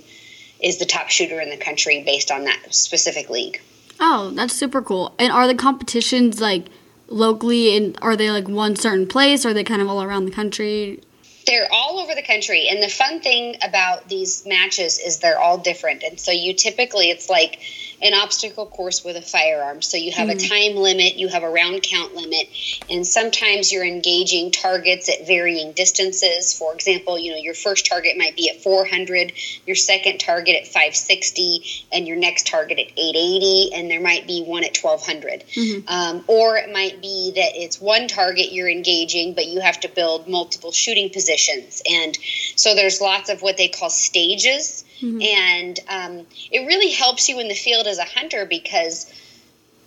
is 0.61 0.77
the 0.77 0.85
top 0.85 1.09
shooter 1.09 1.41
in 1.41 1.49
the 1.49 1.57
country 1.57 2.03
based 2.03 2.31
on 2.31 2.45
that 2.45 2.73
specific 2.73 3.29
league. 3.29 3.61
Oh, 3.99 4.31
that's 4.31 4.53
super 4.53 4.81
cool. 4.81 5.13
And 5.17 5.31
are 5.31 5.47
the 5.47 5.55
competitions 5.55 6.39
like 6.39 6.67
locally 7.07 7.75
and 7.75 7.97
are 8.01 8.15
they 8.15 8.31
like 8.31 8.47
one 8.47 8.75
certain 8.75 9.07
place 9.07 9.45
or 9.45 9.49
are 9.49 9.53
they 9.53 9.63
kind 9.63 9.81
of 9.81 9.89
all 9.89 10.03
around 10.03 10.25
the 10.25 10.31
country? 10.31 11.01
They're 11.45 11.67
all 11.71 11.99
over 11.99 12.15
the 12.15 12.23
country. 12.23 12.67
And 12.67 12.81
the 12.81 12.89
fun 12.89 13.21
thing 13.21 13.55
about 13.63 14.09
these 14.09 14.45
matches 14.45 14.99
is 14.99 15.19
they're 15.19 15.39
all 15.39 15.57
different. 15.57 16.03
And 16.03 16.19
so 16.19 16.31
you 16.31 16.53
typically, 16.53 17.11
it's 17.11 17.29
like 17.29 17.59
an 18.01 18.13
obstacle 18.13 18.65
course 18.65 19.03
with 19.03 19.15
a 19.15 19.21
firearm. 19.21 19.81
So 19.81 19.97
you 19.97 20.11
have 20.11 20.27
mm. 20.27 20.31
a 20.31 20.41
hmm. 20.41 20.73
time 20.73 20.75
limit, 20.75 21.15
you 21.15 21.27
have 21.27 21.43
a 21.43 21.49
round 21.49 21.83
count 21.83 22.15
limit, 22.15 22.47
and 22.89 23.05
sometimes 23.05 23.71
you're 23.71 23.85
engaging 23.85 24.51
targets 24.51 25.09
at 25.09 25.27
varying 25.27 25.73
distances. 25.73 26.57
For 26.57 26.73
example, 26.73 27.17
you 27.17 27.31
know, 27.31 27.37
your 27.37 27.53
first 27.53 27.85
target 27.85 28.17
might 28.17 28.35
be 28.35 28.49
at 28.49 28.61
400, 28.61 29.33
your 29.65 29.75
second 29.75 30.19
target 30.19 30.55
at 30.55 30.65
560, 30.65 31.87
and 31.91 32.07
your 32.07 32.17
next 32.17 32.47
target 32.47 32.79
at 32.79 32.87
880, 32.97 33.71
and 33.73 33.89
there 33.89 34.01
might 34.01 34.27
be 34.27 34.43
one 34.43 34.63
at 34.63 34.77
1200. 34.77 35.43
Mm-hmm. 35.47 35.87
Um, 35.87 36.23
or 36.27 36.57
it 36.57 36.71
might 36.71 37.01
be 37.01 37.33
that 37.35 37.55
it's 37.55 37.79
one 37.81 38.07
target 38.07 38.51
you're 38.51 38.69
engaging, 38.69 39.33
but 39.33 39.47
you 39.47 39.59
have 39.61 39.79
to 39.81 39.89
build 39.89 40.27
multiple 40.27 40.71
shooting 40.71 41.09
positions. 41.09 41.81
And 41.89 42.17
so 42.55 42.75
there's 42.75 43.01
lots 43.01 43.29
of 43.29 43.41
what 43.41 43.57
they 43.57 43.67
call 43.67 43.89
stages 43.89 44.84
Mm-hmm. 45.01 45.21
And 45.21 45.79
um, 45.89 46.27
it 46.51 46.65
really 46.65 46.91
helps 46.91 47.27
you 47.29 47.39
in 47.39 47.47
the 47.47 47.55
field 47.55 47.87
as 47.87 47.97
a 47.97 48.05
hunter 48.05 48.45
because 48.45 49.11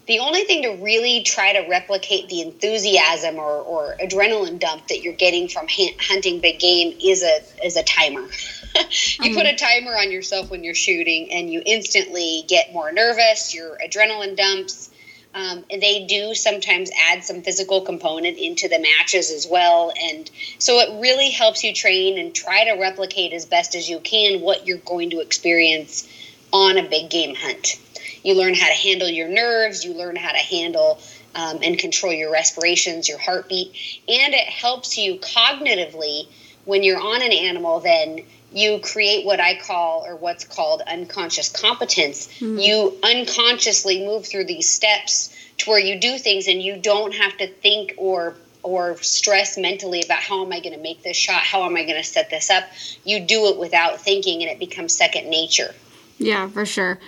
the 0.09 0.21
only 0.21 0.45
thing 0.45 0.63
to 0.63 0.83
really 0.83 1.23
try 1.23 1.53
to 1.53 1.69
replicate 1.69 2.31
the 2.31 2.41
enthusiasm 2.41 3.37
or, 3.37 3.61
or 3.61 3.95
adrenaline 4.03 4.59
dump 4.59 4.89
that 4.89 5.03
you're 5.03 5.13
getting 5.13 5.49
from 5.49 5.67
hunting 5.69 6.41
big 6.41 6.59
game 6.59 6.97
is 7.03 7.23
a 7.23 7.41
is 7.65 7.77
a 7.77 7.83
timer. 7.83 8.21
you 8.23 8.29
mm-hmm. 8.29 9.35
put 9.35 9.47
a 9.47 9.55
timer 9.55 9.97
on 9.97 10.11
yourself 10.11 10.51
when 10.51 10.65
you're 10.65 10.75
shooting, 10.75 11.31
and 11.31 11.53
you 11.53 11.63
instantly 11.65 12.43
get 12.49 12.73
more 12.73 12.91
nervous. 12.91 13.55
Your 13.55 13.77
adrenaline 13.77 14.35
dumps. 14.35 14.91
Um, 15.35 15.65
and 15.71 15.83
they 15.83 16.07
do 16.07 16.35
sometimes 16.35 16.91
add 17.11 17.23
some 17.23 17.43
physical 17.43 17.83
component 17.83 18.39
into 18.39 18.69
the 18.69 18.79
matches 18.79 19.31
as 19.31 19.47
well. 19.47 19.93
And 20.01 20.31
so 20.59 20.79
it 20.81 21.01
really 21.01 21.31
helps 21.31 21.63
you 21.63 21.75
train 21.75 22.19
and 22.19 22.35
try 22.35 22.65
to 22.65 22.81
replicate 22.81 23.33
as 23.33 23.45
best 23.45 23.75
as 23.75 23.89
you 23.89 24.01
can 24.01 24.41
what 24.41 24.67
you're 24.67 24.79
going 24.79 25.11
to 25.11 25.21
experience 25.21 26.09
on 26.53 26.79
a 26.79 26.89
big 26.89 27.11
game 27.11 27.35
hunt. 27.35 27.79
You 28.25 28.35
learn 28.35 28.55
how 28.55 28.69
to 28.69 28.75
handle 28.75 29.09
your 29.09 29.29
nerves, 29.29 29.85
you 29.85 29.93
learn 29.95 30.17
how 30.17 30.33
to 30.33 30.39
handle 30.39 30.99
um, 31.35 31.59
and 31.63 31.79
control 31.79 32.13
your 32.13 32.33
respirations, 32.33 33.09
your 33.09 33.19
heartbeat, 33.19 33.69
and 34.09 34.35
it 34.35 34.49
helps 34.49 34.97
you 34.97 35.19
cognitively 35.19 36.27
when 36.65 36.83
you're 36.83 37.01
on 37.01 37.23
an 37.23 37.33
animal 37.33 37.81
then 37.81 38.25
you 38.53 38.81
create 38.81 39.27
what 39.27 39.41
I 39.41 39.59
call 39.59 40.05
or 40.07 40.17
what's 40.17 40.45
called 40.45 40.83
unconscious 40.83 41.51
competence. 41.51 42.29
Mm-hmm. 42.39 42.59
You 42.59 42.99
unconsciously 43.03 44.05
move 44.05 44.27
through 44.27 44.45
these 44.45 44.69
steps 44.69 45.35
to 45.59 45.71
where 45.71 45.79
you 45.79 46.01
do 46.01 46.19
things 46.19 46.49
and 46.49 46.63
you 46.63 46.77
don't 46.77 47.15
have 47.15 47.37
to 47.39 47.49
think 47.49 47.95
or 47.97 48.37
or 48.63 48.97
stress 48.99 49.57
mentally 49.57 50.03
about 50.03 50.19
how 50.19 50.45
am 50.45 50.53
I 50.53 50.61
going 50.61 50.75
to 50.75 50.81
make 50.81 51.03
this 51.03 51.17
shot? 51.17 51.43
How 51.43 51.65
am 51.65 51.77
I 51.77 51.85
going 51.85 51.97
to 51.97 52.05
set 52.05 52.29
this 52.29 52.51
up? 52.51 52.65
You 53.05 53.21
do 53.21 53.47
it 53.47 53.59
without 53.59 54.01
thinking 54.01 54.43
and 54.43 54.51
it 54.51 54.59
becomes 54.59 54.95
second 54.95 55.31
nature. 55.31 55.75
Yeah, 56.19 56.49
for 56.49 56.67
sure. 56.67 56.99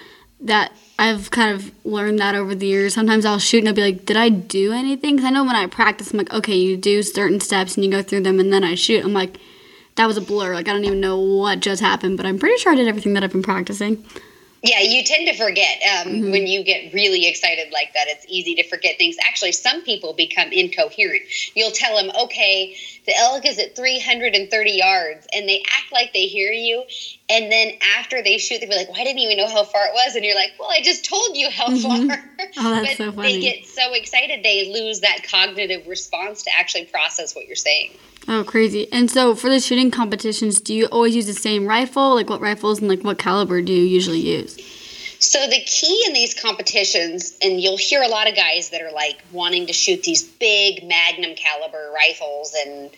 That 0.40 0.72
I've 0.98 1.30
kind 1.30 1.54
of 1.54 1.72
learned 1.84 2.18
that 2.20 2.34
over 2.34 2.54
the 2.54 2.66
years. 2.66 2.94
Sometimes 2.94 3.26
I'll 3.26 3.38
shoot 3.38 3.58
and 3.58 3.68
I'll 3.68 3.74
be 3.74 3.82
like, 3.82 4.06
did 4.06 4.16
I 4.16 4.28
do 4.28 4.72
anything? 4.72 5.16
Because 5.16 5.26
I 5.26 5.30
know 5.30 5.44
when 5.44 5.56
I 5.56 5.66
practice, 5.66 6.12
I'm 6.12 6.18
like, 6.18 6.32
okay, 6.32 6.56
you 6.56 6.76
do 6.76 7.02
certain 7.02 7.40
steps 7.40 7.74
and 7.74 7.84
you 7.84 7.90
go 7.90 8.02
through 8.02 8.22
them 8.22 8.38
and 8.38 8.52
then 8.52 8.62
I 8.62 8.74
shoot. 8.74 9.04
I'm 9.04 9.12
like, 9.12 9.38
that 9.96 10.06
was 10.06 10.16
a 10.16 10.20
blur. 10.20 10.54
Like 10.54 10.68
I 10.68 10.72
don't 10.72 10.84
even 10.84 11.00
know 11.00 11.18
what 11.18 11.60
just 11.60 11.80
happened, 11.80 12.16
but 12.16 12.26
I'm 12.26 12.38
pretty 12.38 12.58
sure 12.58 12.72
I 12.72 12.74
did 12.76 12.88
everything 12.88 13.14
that 13.14 13.24
I've 13.24 13.32
been 13.32 13.42
practicing. 13.42 14.04
Yeah, 14.62 14.80
you 14.80 15.02
tend 15.04 15.26
to 15.26 15.34
forget 15.34 15.80
um, 15.82 16.12
mm-hmm. 16.12 16.30
when 16.32 16.46
you 16.46 16.62
get 16.62 16.92
really 16.92 17.26
excited 17.26 17.72
like 17.72 17.94
that. 17.94 18.08
It's 18.08 18.26
easy 18.28 18.54
to 18.56 18.68
forget 18.68 18.98
things. 18.98 19.16
Actually, 19.26 19.52
some 19.52 19.82
people 19.82 20.12
become 20.12 20.52
incoherent. 20.52 21.22
You'll 21.54 21.70
tell 21.70 21.96
them, 21.96 22.14
okay, 22.24 22.76
the 23.06 23.16
elk 23.16 23.46
is 23.46 23.58
at 23.58 23.76
330 23.76 24.70
yards, 24.70 25.26
and 25.32 25.48
they 25.48 25.62
act 25.68 25.92
like 25.92 26.12
they 26.12 26.26
hear 26.26 26.52
you. 26.52 26.84
And 27.28 27.50
then 27.50 27.72
after 27.98 28.22
they 28.22 28.38
shoot, 28.38 28.60
they're 28.60 28.68
like, 28.68 28.88
well, 28.88 29.00
I 29.00 29.04
didn't 29.04 29.20
even 29.20 29.36
know 29.36 29.48
how 29.48 29.64
far 29.64 29.86
it 29.86 29.92
was. 29.94 30.14
And 30.16 30.24
you're 30.24 30.34
like, 30.34 30.52
well, 30.58 30.70
I 30.70 30.80
just 30.82 31.04
told 31.04 31.36
you 31.36 31.50
how 31.50 31.68
mm-hmm. 31.68 32.08
far. 32.08 32.24
Oh, 32.56 32.70
that's 32.70 32.96
but 32.96 32.96
so 32.96 33.12
funny. 33.12 33.34
They 33.34 33.40
get 33.40 33.66
so 33.66 33.92
excited, 33.92 34.42
they 34.42 34.72
lose 34.72 35.00
that 35.00 35.22
cognitive 35.30 35.86
response 35.86 36.42
to 36.44 36.50
actually 36.58 36.86
process 36.86 37.34
what 37.36 37.46
you're 37.46 37.54
saying. 37.54 37.92
Oh, 38.28 38.44
crazy. 38.44 38.90
And 38.92 39.10
so 39.10 39.34
for 39.34 39.48
the 39.48 39.60
shooting 39.60 39.90
competitions, 39.90 40.60
do 40.60 40.74
you 40.74 40.86
always 40.86 41.14
use 41.14 41.26
the 41.26 41.32
same 41.32 41.66
rifle? 41.66 42.14
Like 42.14 42.28
what 42.28 42.40
rifles 42.40 42.80
and 42.80 42.88
like 42.88 43.02
what 43.02 43.18
caliber 43.18 43.62
do 43.62 43.72
you 43.72 43.82
usually 43.82 44.20
use? 44.20 44.58
So 45.20 45.46
the 45.46 45.60
key 45.60 46.04
in 46.06 46.14
these 46.14 46.34
competitions, 46.34 47.36
and 47.42 47.60
you'll 47.60 47.76
hear 47.76 48.02
a 48.02 48.08
lot 48.08 48.28
of 48.28 48.34
guys 48.34 48.70
that 48.70 48.80
are 48.80 48.90
like 48.90 49.22
wanting 49.32 49.66
to 49.66 49.72
shoot 49.72 50.02
these 50.02 50.22
big 50.22 50.86
magnum 50.88 51.34
caliber 51.36 51.92
rifles. 51.94 52.54
And 52.54 52.90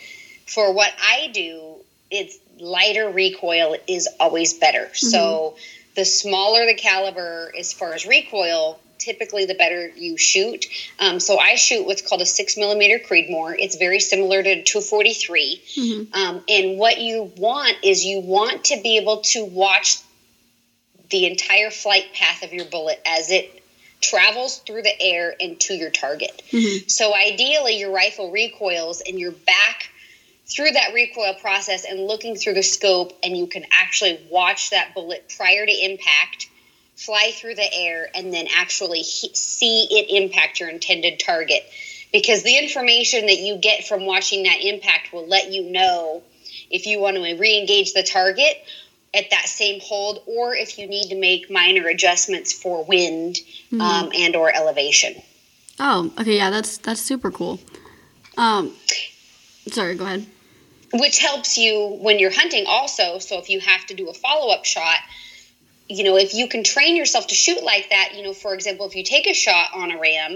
for 0.46 0.72
what 0.72 0.92
I 1.02 1.30
do, 1.34 1.74
it's 2.10 2.38
lighter 2.60 3.10
recoil 3.10 3.76
is 3.88 4.08
always 4.20 4.54
better. 4.54 4.84
Mm-hmm. 4.84 5.06
So 5.08 5.56
the 5.96 6.04
smaller 6.04 6.64
the 6.64 6.74
caliber 6.74 7.52
as 7.58 7.72
far 7.72 7.92
as 7.92 8.06
recoil, 8.06 8.78
typically 8.98 9.44
the 9.44 9.54
better 9.54 9.88
you 9.88 10.16
shoot. 10.16 10.66
Um, 11.00 11.18
so 11.18 11.38
I 11.38 11.56
shoot 11.56 11.84
what's 11.86 12.02
called 12.02 12.22
a 12.22 12.26
six 12.26 12.56
millimeter 12.56 12.98
Creedmoor. 13.04 13.56
It's 13.58 13.76
very 13.76 13.98
similar 13.98 14.44
to 14.44 14.62
243. 14.62 15.62
Mm-hmm. 15.76 16.14
Um, 16.14 16.44
and 16.48 16.78
what 16.78 17.00
you 17.00 17.32
want 17.36 17.78
is 17.82 18.04
you 18.04 18.20
want 18.20 18.66
to 18.66 18.80
be 18.80 18.96
able 18.96 19.22
to 19.22 19.44
watch 19.44 19.98
the 21.12 21.26
entire 21.26 21.70
flight 21.70 22.12
path 22.12 22.42
of 22.42 22.52
your 22.52 22.64
bullet 22.64 23.00
as 23.06 23.30
it 23.30 23.62
travels 24.00 24.58
through 24.58 24.82
the 24.82 25.00
air 25.00 25.34
and 25.40 25.60
to 25.60 25.74
your 25.74 25.90
target. 25.90 26.42
Mm-hmm. 26.50 26.88
So 26.88 27.14
ideally, 27.14 27.78
your 27.78 27.92
rifle 27.92 28.32
recoils 28.32 29.00
and 29.00 29.18
you're 29.20 29.30
back 29.30 29.88
through 30.46 30.72
that 30.72 30.92
recoil 30.92 31.34
process 31.34 31.84
and 31.84 32.00
looking 32.00 32.34
through 32.34 32.54
the 32.54 32.62
scope, 32.62 33.16
and 33.22 33.36
you 33.36 33.46
can 33.46 33.64
actually 33.70 34.20
watch 34.28 34.70
that 34.70 34.92
bullet 34.94 35.32
prior 35.36 35.64
to 35.64 35.72
impact 35.72 36.48
fly 36.96 37.32
through 37.34 37.54
the 37.54 37.74
air 37.74 38.08
and 38.14 38.32
then 38.32 38.46
actually 38.54 39.00
he- 39.00 39.34
see 39.34 39.86
it 39.90 40.22
impact 40.22 40.60
your 40.60 40.68
intended 40.68 41.18
target. 41.18 41.62
Because 42.12 42.42
the 42.42 42.58
information 42.58 43.26
that 43.26 43.38
you 43.38 43.56
get 43.56 43.86
from 43.86 44.04
watching 44.04 44.42
that 44.42 44.60
impact 44.60 45.12
will 45.12 45.26
let 45.26 45.50
you 45.50 45.62
know 45.62 46.22
if 46.70 46.86
you 46.86 46.98
want 46.98 47.16
to 47.16 47.22
re 47.22 47.58
engage 47.58 47.94
the 47.94 48.02
target 48.02 48.62
at 49.14 49.30
that 49.30 49.46
same 49.46 49.80
hold 49.80 50.22
or 50.26 50.54
if 50.54 50.78
you 50.78 50.86
need 50.86 51.08
to 51.08 51.18
make 51.18 51.50
minor 51.50 51.88
adjustments 51.88 52.52
for 52.52 52.84
wind 52.84 53.36
mm-hmm. 53.70 53.80
um, 53.80 54.10
and 54.14 54.36
or 54.36 54.54
elevation 54.54 55.14
oh 55.78 56.12
okay 56.18 56.36
yeah 56.36 56.50
that's 56.50 56.78
that's 56.78 57.00
super 57.00 57.30
cool 57.30 57.58
um 58.36 58.74
sorry 59.68 59.94
go 59.94 60.04
ahead 60.04 60.26
which 60.94 61.18
helps 61.20 61.56
you 61.56 61.98
when 62.00 62.18
you're 62.18 62.32
hunting 62.32 62.64
also 62.66 63.18
so 63.18 63.38
if 63.38 63.48
you 63.48 63.60
have 63.60 63.84
to 63.86 63.94
do 63.94 64.08
a 64.08 64.14
follow-up 64.14 64.64
shot 64.64 64.98
you 65.92 66.04
know, 66.04 66.16
if 66.16 66.34
you 66.34 66.48
can 66.48 66.64
train 66.64 66.96
yourself 66.96 67.26
to 67.28 67.34
shoot 67.34 67.62
like 67.62 67.90
that, 67.90 68.12
you 68.14 68.22
know, 68.22 68.32
for 68.32 68.54
example, 68.54 68.86
if 68.86 68.96
you 68.96 69.04
take 69.04 69.26
a 69.26 69.34
shot 69.34 69.68
on 69.74 69.90
a 69.90 69.98
ram 69.98 70.32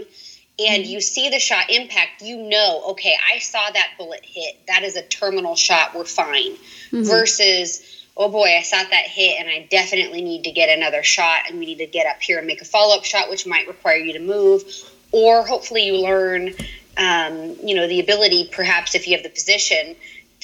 and 0.59 0.83
mm-hmm. 0.83 0.91
you 0.91 1.01
see 1.01 1.29
the 1.29 1.39
shot 1.39 1.71
impact, 1.71 2.23
you 2.23 2.37
know, 2.37 2.83
okay, 2.91 3.15
I 3.33 3.39
saw 3.39 3.71
that 3.71 3.93
bullet 3.99 4.25
hit. 4.25 4.67
That 4.67 4.83
is 4.83 4.97
a 4.97 5.03
terminal 5.03 5.57
shot. 5.57 5.95
We're 5.95 6.05
fine. 6.05 6.53
Mm-hmm. 6.53 7.05
Versus, 7.05 8.06
oh 8.16 8.29
boy, 8.31 8.57
I 8.57 8.62
saw 8.62 8.83
that 8.83 9.07
hit 9.07 9.40
and 9.40 9.48
I 9.48 9.66
definitely 9.70 10.22
need 10.22 10.44
to 10.44 10.50
get 10.50 10.76
another 10.76 11.02
shot 11.02 11.40
and 11.48 11.59
we 11.59 11.66
need 11.66 11.79
to 11.79 11.87
get 11.87 12.07
up 12.07 12.22
here 12.22 12.38
and 12.38 12.46
make 12.46 12.62
a 12.62 12.64
follow 12.64 12.96
up 12.96 13.05
shot, 13.05 13.29
which 13.29 13.46
might 13.46 13.68
require 13.68 13.96
you 13.96 14.14
to 14.14 14.20
move. 14.20 14.64
Or 15.12 15.46
hopefully 15.46 15.87
you 15.87 15.98
learn, 15.98 16.55
um, 16.96 17.57
you 17.62 17.74
know, 17.74 17.87
the 17.87 18.00
ability, 18.00 18.50
perhaps 18.52 18.94
if 18.94 19.07
you 19.07 19.14
have 19.14 19.22
the 19.22 19.31
position, 19.31 19.96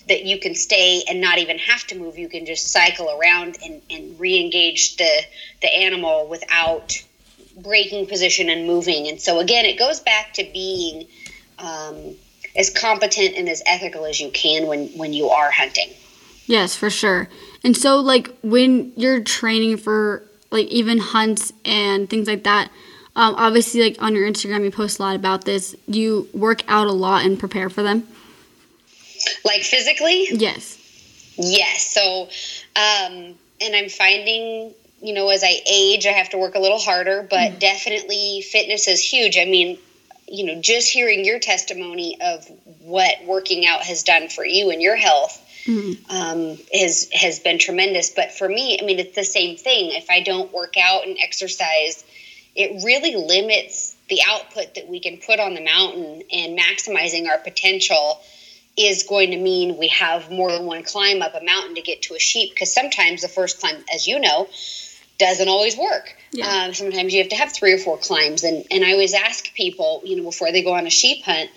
that 0.08 0.24
you 0.24 0.38
can 0.38 0.54
stay 0.54 1.02
and 1.08 1.20
not 1.20 1.38
even 1.38 1.58
have 1.58 1.86
to 1.86 1.98
move. 1.98 2.18
You 2.18 2.28
can 2.28 2.44
just 2.44 2.72
cycle 2.72 3.08
around 3.10 3.56
and, 3.64 3.80
and 3.90 4.18
re-engage 4.18 4.96
the 4.96 5.20
the 5.60 5.68
animal 5.68 6.26
without 6.26 7.00
breaking 7.56 8.06
position 8.06 8.48
and 8.48 8.66
moving. 8.66 9.08
And 9.08 9.20
so 9.20 9.38
again, 9.38 9.64
it 9.64 9.78
goes 9.78 10.00
back 10.00 10.34
to 10.34 10.44
being 10.52 11.06
um, 11.58 12.14
as 12.56 12.70
competent 12.70 13.36
and 13.36 13.48
as 13.48 13.62
ethical 13.66 14.04
as 14.04 14.20
you 14.20 14.30
can 14.30 14.66
when 14.66 14.88
when 14.98 15.12
you 15.12 15.28
are 15.28 15.50
hunting. 15.50 15.90
Yes, 16.46 16.74
for 16.74 16.90
sure. 16.90 17.28
And 17.64 17.76
so 17.76 18.00
like 18.00 18.36
when 18.42 18.92
you're 18.96 19.20
training 19.20 19.76
for 19.76 20.24
like 20.52 20.68
even 20.68 20.98
hunts 20.98 21.52
and 21.64 22.08
things 22.08 22.28
like 22.28 22.44
that. 22.44 22.70
Um, 23.16 23.34
obviously, 23.34 23.82
like 23.82 24.00
on 24.00 24.14
your 24.14 24.30
Instagram, 24.30 24.64
you 24.64 24.70
post 24.70 24.98
a 24.98 25.02
lot 25.02 25.16
about 25.16 25.44
this. 25.44 25.74
You 25.86 26.28
work 26.32 26.62
out 26.68 26.86
a 26.86 26.92
lot 26.92 27.24
and 27.24 27.38
prepare 27.38 27.68
for 27.68 27.82
them. 27.82 28.06
Like 29.44 29.62
physically? 29.62 30.28
Yes. 30.30 30.78
Yes. 31.36 31.92
So, 31.92 32.28
um, 32.76 33.34
and 33.60 33.74
I'm 33.74 33.88
finding, 33.88 34.74
you 35.00 35.14
know, 35.14 35.28
as 35.28 35.42
I 35.42 35.60
age, 35.70 36.06
I 36.06 36.12
have 36.12 36.30
to 36.30 36.38
work 36.38 36.54
a 36.54 36.58
little 36.58 36.78
harder, 36.78 37.26
but 37.28 37.52
mm. 37.52 37.58
definitely 37.58 38.42
fitness 38.42 38.88
is 38.88 39.00
huge. 39.00 39.36
I 39.36 39.44
mean, 39.44 39.78
you 40.28 40.46
know, 40.46 40.60
just 40.60 40.90
hearing 40.90 41.24
your 41.24 41.38
testimony 41.38 42.18
of 42.20 42.46
what 42.80 43.24
working 43.26 43.66
out 43.66 43.82
has 43.82 44.02
done 44.02 44.28
for 44.28 44.44
you 44.44 44.70
and 44.70 44.80
your 44.80 44.96
health 44.96 45.38
mm. 45.66 45.96
um, 46.10 46.58
has 46.72 47.10
has 47.12 47.40
been 47.40 47.58
tremendous. 47.58 48.10
But 48.10 48.32
for 48.32 48.48
me, 48.48 48.78
I 48.80 48.84
mean, 48.84 48.98
it's 48.98 49.14
the 49.14 49.24
same 49.24 49.56
thing. 49.56 49.92
If 49.92 50.10
I 50.10 50.20
don't 50.20 50.52
work 50.52 50.74
out 50.76 51.06
and 51.06 51.16
exercise, 51.20 52.04
it 52.54 52.82
really 52.84 53.16
limits 53.16 53.96
the 54.08 54.20
output 54.26 54.74
that 54.74 54.88
we 54.88 55.00
can 55.00 55.18
put 55.18 55.40
on 55.40 55.54
the 55.54 55.62
mountain 55.62 56.22
and 56.30 56.58
maximizing 56.58 57.28
our 57.28 57.38
potential 57.38 58.20
is 58.76 59.02
going 59.04 59.30
to 59.30 59.36
mean 59.36 59.78
we 59.78 59.88
have 59.88 60.30
more 60.30 60.50
than 60.50 60.64
one 60.64 60.82
climb 60.82 61.22
up 61.22 61.34
a 61.34 61.44
mountain 61.44 61.74
to 61.74 61.82
get 61.82 62.02
to 62.02 62.14
a 62.14 62.18
sheep 62.18 62.50
because 62.50 62.72
sometimes 62.72 63.22
the 63.22 63.28
first 63.28 63.60
climb 63.60 63.76
as 63.94 64.06
you 64.06 64.18
know 64.18 64.48
doesn't 65.18 65.48
always 65.48 65.76
work 65.76 66.16
yeah. 66.32 66.64
um, 66.64 66.74
sometimes 66.74 67.12
you 67.12 67.20
have 67.20 67.28
to 67.28 67.36
have 67.36 67.52
three 67.52 67.72
or 67.72 67.78
four 67.78 67.98
climbs 67.98 68.44
and, 68.44 68.66
and 68.70 68.84
i 68.84 68.92
always 68.92 69.12
ask 69.12 69.52
people 69.54 70.00
you 70.04 70.16
know 70.16 70.22
before 70.22 70.52
they 70.52 70.62
go 70.62 70.72
on 70.72 70.86
a 70.86 70.90
sheep 70.90 71.22
hunt 71.22 71.50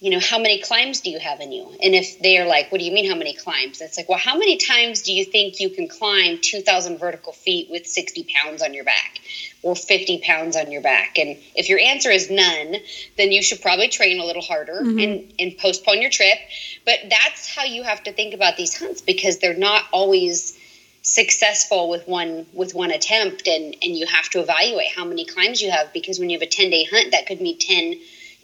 you 0.00 0.10
know, 0.10 0.18
how 0.18 0.38
many 0.38 0.62
climbs 0.62 1.02
do 1.02 1.10
you 1.10 1.18
have 1.18 1.40
in 1.40 1.52
you? 1.52 1.68
And 1.82 1.94
if 1.94 2.20
they 2.20 2.38
are 2.38 2.46
like, 2.46 2.72
what 2.72 2.78
do 2.78 2.86
you 2.86 2.92
mean, 2.92 3.08
how 3.08 3.16
many 3.16 3.34
climbs? 3.34 3.82
It's 3.82 3.98
like, 3.98 4.08
well, 4.08 4.18
how 4.18 4.38
many 4.38 4.56
times 4.56 5.02
do 5.02 5.12
you 5.12 5.26
think 5.26 5.60
you 5.60 5.68
can 5.68 5.88
climb 5.88 6.38
2,000 6.40 6.96
vertical 6.96 7.34
feet 7.34 7.68
with 7.70 7.86
60 7.86 8.26
pounds 8.34 8.62
on 8.62 8.72
your 8.72 8.84
back 8.84 9.18
or 9.62 9.76
50 9.76 10.22
pounds 10.24 10.56
on 10.56 10.72
your 10.72 10.80
back? 10.80 11.18
And 11.18 11.36
if 11.54 11.68
your 11.68 11.78
answer 11.78 12.10
is 12.10 12.30
none, 12.30 12.76
then 13.18 13.30
you 13.30 13.42
should 13.42 13.60
probably 13.60 13.88
train 13.88 14.18
a 14.18 14.24
little 14.24 14.40
harder 14.40 14.80
mm-hmm. 14.80 14.98
and, 14.98 15.34
and 15.38 15.58
postpone 15.58 16.00
your 16.00 16.10
trip. 16.10 16.38
But 16.86 17.00
that's 17.10 17.54
how 17.54 17.64
you 17.64 17.82
have 17.82 18.02
to 18.04 18.12
think 18.12 18.32
about 18.32 18.56
these 18.56 18.78
hunts 18.78 19.02
because 19.02 19.38
they're 19.38 19.52
not 19.52 19.84
always 19.92 20.56
successful 21.02 21.90
with 21.90 22.06
one 22.06 22.46
with 22.52 22.74
one 22.74 22.90
attempt 22.90 23.48
and 23.48 23.74
and 23.82 23.96
you 23.96 24.04
have 24.04 24.28
to 24.28 24.38
evaluate 24.38 24.88
how 24.94 25.02
many 25.02 25.24
climbs 25.24 25.62
you 25.62 25.70
have 25.70 25.90
because 25.94 26.18
when 26.18 26.28
you 26.28 26.38
have 26.38 26.46
a 26.46 26.50
10 26.50 26.68
day 26.68 26.84
hunt 26.84 27.12
that 27.12 27.24
could 27.24 27.40
mean 27.40 27.58
10 27.58 27.94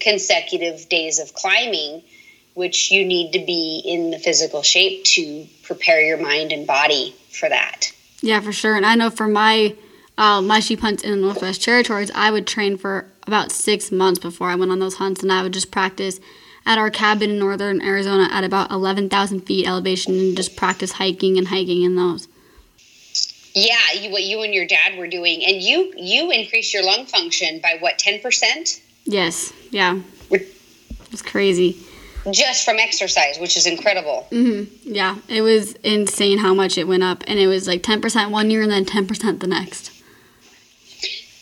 consecutive 0.01 0.89
days 0.89 1.19
of 1.19 1.35
climbing, 1.35 2.03
which 2.55 2.91
you 2.91 3.05
need 3.05 3.33
to 3.33 3.39
be 3.45 3.83
in 3.85 4.11
the 4.11 4.19
physical 4.19 4.63
shape 4.63 5.05
to 5.05 5.47
prepare 5.63 6.01
your 6.01 6.19
mind 6.19 6.53
and 6.53 6.67
body 6.67 7.15
for 7.31 7.49
that. 7.49 7.93
Yeah, 8.21 8.41
for 8.41 8.53
sure. 8.53 8.77
And 8.77 8.87
I 8.87 8.95
know 8.95 9.11
for 9.11 9.29
my 9.29 9.75
uh, 10.19 10.41
my 10.41 10.61
sheep 10.61 10.81
hunts 10.81 11.03
in 11.03 11.11
the 11.11 11.17
Northwest 11.19 11.63
Territories, 11.63 12.11
I 12.15 12.31
would 12.31 12.47
train 12.47 12.79
for 12.79 13.07
about 13.27 13.53
six 13.53 13.93
months 13.93 14.19
before 14.19 14.49
I 14.49 14.55
went 14.55 14.73
on 14.73 14.79
those 14.79 14.97
hunts, 14.97 15.23
and 15.23 15.31
I 15.31 15.43
would 15.43 15.53
just 15.53 15.71
practice 15.71 16.21
at 16.65 16.79
our 16.79 16.91
cabin 16.91 17.31
in 17.31 17.39
northern 17.39 17.83
Arizona 17.83 18.29
at 18.33 18.43
about 18.43 18.71
11,000 18.71 19.41
feet 19.43 19.69
elevation 19.69 20.19
and 20.19 20.37
just 20.37 20.57
practice 20.57 20.93
hiking 20.93 21.37
and 21.37 21.49
hiking 21.49 21.83
in 21.83 21.95
those. 21.95 22.29
Yeah, 23.55 23.93
you, 23.93 24.11
what 24.11 24.25
you 24.25 24.43
and 24.43 24.53
your 24.53 24.67
dad 24.67 24.99
were 24.99 25.07
doing, 25.07 25.43
and 25.47 25.63
you 25.63 25.95
you 25.97 26.31
increased 26.31 26.75
your 26.75 26.85
lung 26.85 27.07
function 27.07 27.59
by 27.63 27.77
what 27.81 27.99
ten 27.99 28.21
percent? 28.21 28.83
Yes. 29.07 29.53
Yeah. 29.71 30.01
It's 30.31 31.23
crazy. 31.23 31.79
Just 32.33 32.65
from 32.65 32.77
exercise, 32.79 33.39
which 33.39 33.57
is 33.57 33.67
incredible. 33.67 34.27
Mm-hmm. 34.31 34.93
Yeah, 34.93 35.17
it 35.29 35.43
was 35.43 35.75
insane 35.77 36.39
how 36.39 36.53
much 36.53 36.77
it 36.77 36.89
went 36.89 37.05
up, 37.05 37.23
and 37.29 37.39
it 37.39 37.47
was 37.47 37.69
like 37.69 37.85
ten 37.85 38.01
percent 38.01 38.33
one 38.33 38.51
year 38.51 38.63
and 38.63 38.71
then 38.71 38.85
ten 38.85 39.07
percent 39.07 39.41
the 39.41 39.47
next. 39.47 39.93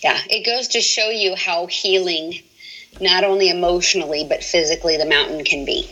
Yeah, 0.02 0.18
it 0.28 0.44
goes 0.44 0.68
to 0.68 0.82
show 0.82 1.08
you 1.08 1.34
how 1.34 1.66
healing, 1.66 2.40
not 3.00 3.24
only 3.24 3.48
emotionally 3.48 4.26
but 4.28 4.44
physically, 4.44 4.98
the 4.98 5.06
mountain 5.06 5.42
can 5.44 5.64
be. 5.64 5.88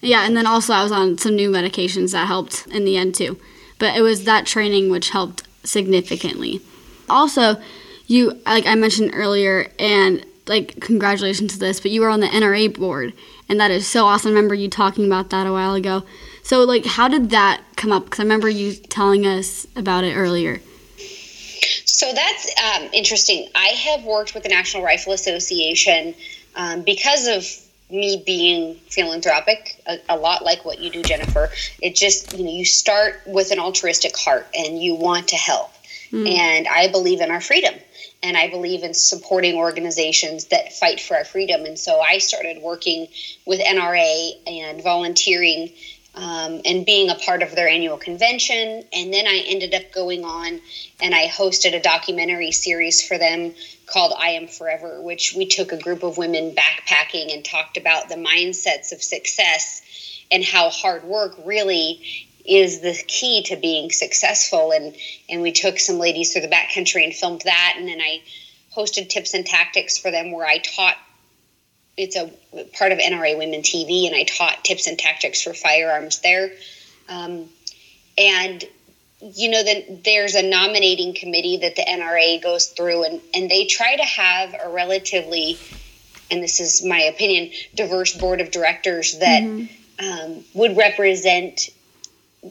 Yeah, 0.00 0.26
and 0.26 0.36
then 0.36 0.48
also 0.48 0.72
I 0.72 0.82
was 0.82 0.90
on 0.90 1.18
some 1.18 1.36
new 1.36 1.48
medications 1.48 2.10
that 2.10 2.26
helped 2.26 2.66
in 2.66 2.84
the 2.84 2.96
end 2.96 3.14
too. 3.14 3.38
But 3.78 3.96
it 3.96 4.02
was 4.02 4.24
that 4.24 4.44
training 4.46 4.90
which 4.90 5.10
helped 5.10 5.44
significantly. 5.62 6.60
Also, 7.08 7.62
you 8.08 8.40
like 8.44 8.66
I 8.66 8.74
mentioned 8.74 9.12
earlier, 9.14 9.70
and 9.78 10.26
like 10.52 10.80
congratulations 10.80 11.54
to 11.54 11.58
this, 11.58 11.80
but 11.80 11.90
you 11.90 12.02
were 12.02 12.10
on 12.10 12.20
the 12.20 12.26
NRA 12.26 12.78
board, 12.78 13.14
and 13.48 13.58
that 13.58 13.70
is 13.70 13.86
so 13.86 14.04
awesome. 14.04 14.32
I 14.32 14.34
remember 14.34 14.54
you 14.54 14.68
talking 14.68 15.06
about 15.06 15.30
that 15.30 15.46
a 15.46 15.52
while 15.52 15.72
ago. 15.72 16.04
So 16.42 16.64
like, 16.64 16.84
how 16.84 17.08
did 17.08 17.30
that 17.30 17.62
come 17.76 17.90
up? 17.90 18.04
Because 18.04 18.20
I 18.20 18.24
remember 18.24 18.50
you 18.50 18.74
telling 18.74 19.26
us 19.26 19.66
about 19.74 20.04
it 20.04 20.14
earlier. 20.14 20.60
So 21.86 22.12
that's 22.12 22.54
um, 22.62 22.90
interesting. 22.92 23.48
I 23.54 23.68
have 23.68 24.04
worked 24.04 24.34
with 24.34 24.42
the 24.42 24.50
National 24.50 24.82
Rifle 24.82 25.14
Association 25.14 26.14
um, 26.54 26.82
because 26.82 27.28
of 27.28 27.46
me 27.90 28.22
being 28.26 28.74
philanthropic, 28.90 29.80
a, 29.86 29.98
a, 30.10 30.16
lot 30.16 30.44
like 30.44 30.66
what 30.66 30.80
you 30.80 30.90
do, 30.90 31.02
Jennifer. 31.02 31.48
It 31.80 31.94
just 31.94 32.36
you 32.36 32.44
know 32.44 32.50
you 32.50 32.66
start 32.66 33.22
with 33.26 33.52
an 33.52 33.58
altruistic 33.58 34.18
heart 34.18 34.46
and 34.54 34.82
you 34.82 34.96
want 34.96 35.28
to 35.28 35.36
help, 35.36 35.72
mm. 36.10 36.28
and 36.28 36.68
I 36.68 36.88
believe 36.88 37.22
in 37.22 37.30
our 37.30 37.40
freedom 37.40 37.74
and 38.22 38.36
I 38.36 38.48
believe 38.48 38.82
in 38.82 38.94
supporting 38.94 39.56
organizations 39.56 40.46
that 40.46 40.72
fight 40.72 41.00
for 41.00 41.16
our 41.16 41.24
freedom. 41.24 41.64
And 41.64 41.78
so 41.78 42.00
I 42.00 42.18
started 42.18 42.62
working 42.62 43.08
with 43.46 43.60
NRA 43.60 44.30
and 44.46 44.82
volunteering 44.82 45.72
um, 46.14 46.60
and 46.64 46.84
being 46.84 47.10
a 47.10 47.14
part 47.14 47.42
of 47.42 47.54
their 47.54 47.68
annual 47.68 47.96
convention. 47.96 48.84
And 48.92 49.12
then 49.12 49.26
I 49.26 49.42
ended 49.46 49.74
up 49.74 49.92
going 49.92 50.24
on 50.24 50.60
and 51.00 51.14
I 51.14 51.26
hosted 51.28 51.74
a 51.74 51.80
documentary 51.80 52.52
series 52.52 53.06
for 53.06 53.18
them 53.18 53.54
called 53.86 54.12
I 54.16 54.30
Am 54.30 54.46
Forever, 54.46 55.02
which 55.02 55.34
we 55.34 55.46
took 55.46 55.72
a 55.72 55.78
group 55.78 56.02
of 56.02 56.18
women 56.18 56.54
backpacking 56.54 57.32
and 57.32 57.44
talked 57.44 57.76
about 57.76 58.08
the 58.08 58.14
mindsets 58.16 58.92
of 58.92 59.02
success 59.02 59.82
and 60.30 60.44
how 60.44 60.70
hard 60.70 61.04
work 61.04 61.34
really 61.44 62.26
is 62.44 62.80
the 62.80 62.94
key 63.06 63.42
to 63.44 63.56
being 63.56 63.90
successful. 63.90 64.72
And 64.72 64.94
and 65.28 65.42
we 65.42 65.52
took 65.52 65.78
some 65.78 65.98
ladies 65.98 66.32
through 66.32 66.42
the 66.42 66.48
backcountry 66.48 67.04
and 67.04 67.14
filmed 67.14 67.42
that. 67.44 67.74
And 67.76 67.88
then 67.88 68.00
i 68.00 68.22
hosted 68.76 69.08
tips 69.08 69.34
and 69.34 69.44
tactics 69.44 69.98
for 69.98 70.10
them 70.10 70.32
where 70.32 70.46
i 70.46 70.56
taught 70.58 70.96
it's 71.96 72.16
a 72.16 72.32
part 72.72 72.90
of 72.90 72.98
nra 72.98 73.36
women 73.36 73.60
tv 73.60 74.06
and 74.06 74.16
i 74.16 74.24
taught 74.24 74.64
tips 74.64 74.86
and 74.86 74.98
tactics 74.98 75.42
for 75.42 75.52
firearms 75.52 76.20
there. 76.20 76.50
Um, 77.08 77.48
and 78.18 78.64
you 79.20 79.50
know 79.50 79.62
then 79.62 80.00
there's 80.04 80.34
a 80.34 80.42
nominating 80.42 81.14
committee 81.14 81.58
that 81.58 81.76
the 81.76 81.82
nra 81.82 82.42
goes 82.42 82.66
through 82.66 83.04
and 83.04 83.20
and 83.34 83.50
they 83.50 83.66
try 83.66 83.94
to 83.96 84.04
have 84.04 84.54
a 84.64 84.68
relatively 84.68 85.58
and 86.30 86.42
this 86.42 86.60
is 86.60 86.84
my 86.84 87.00
opinion 87.02 87.52
diverse 87.74 88.16
board 88.16 88.40
of 88.40 88.50
directors 88.50 89.18
that 89.18 89.42
mm-hmm. 89.42 90.04
um, 90.04 90.44
would 90.54 90.76
represent 90.76 91.70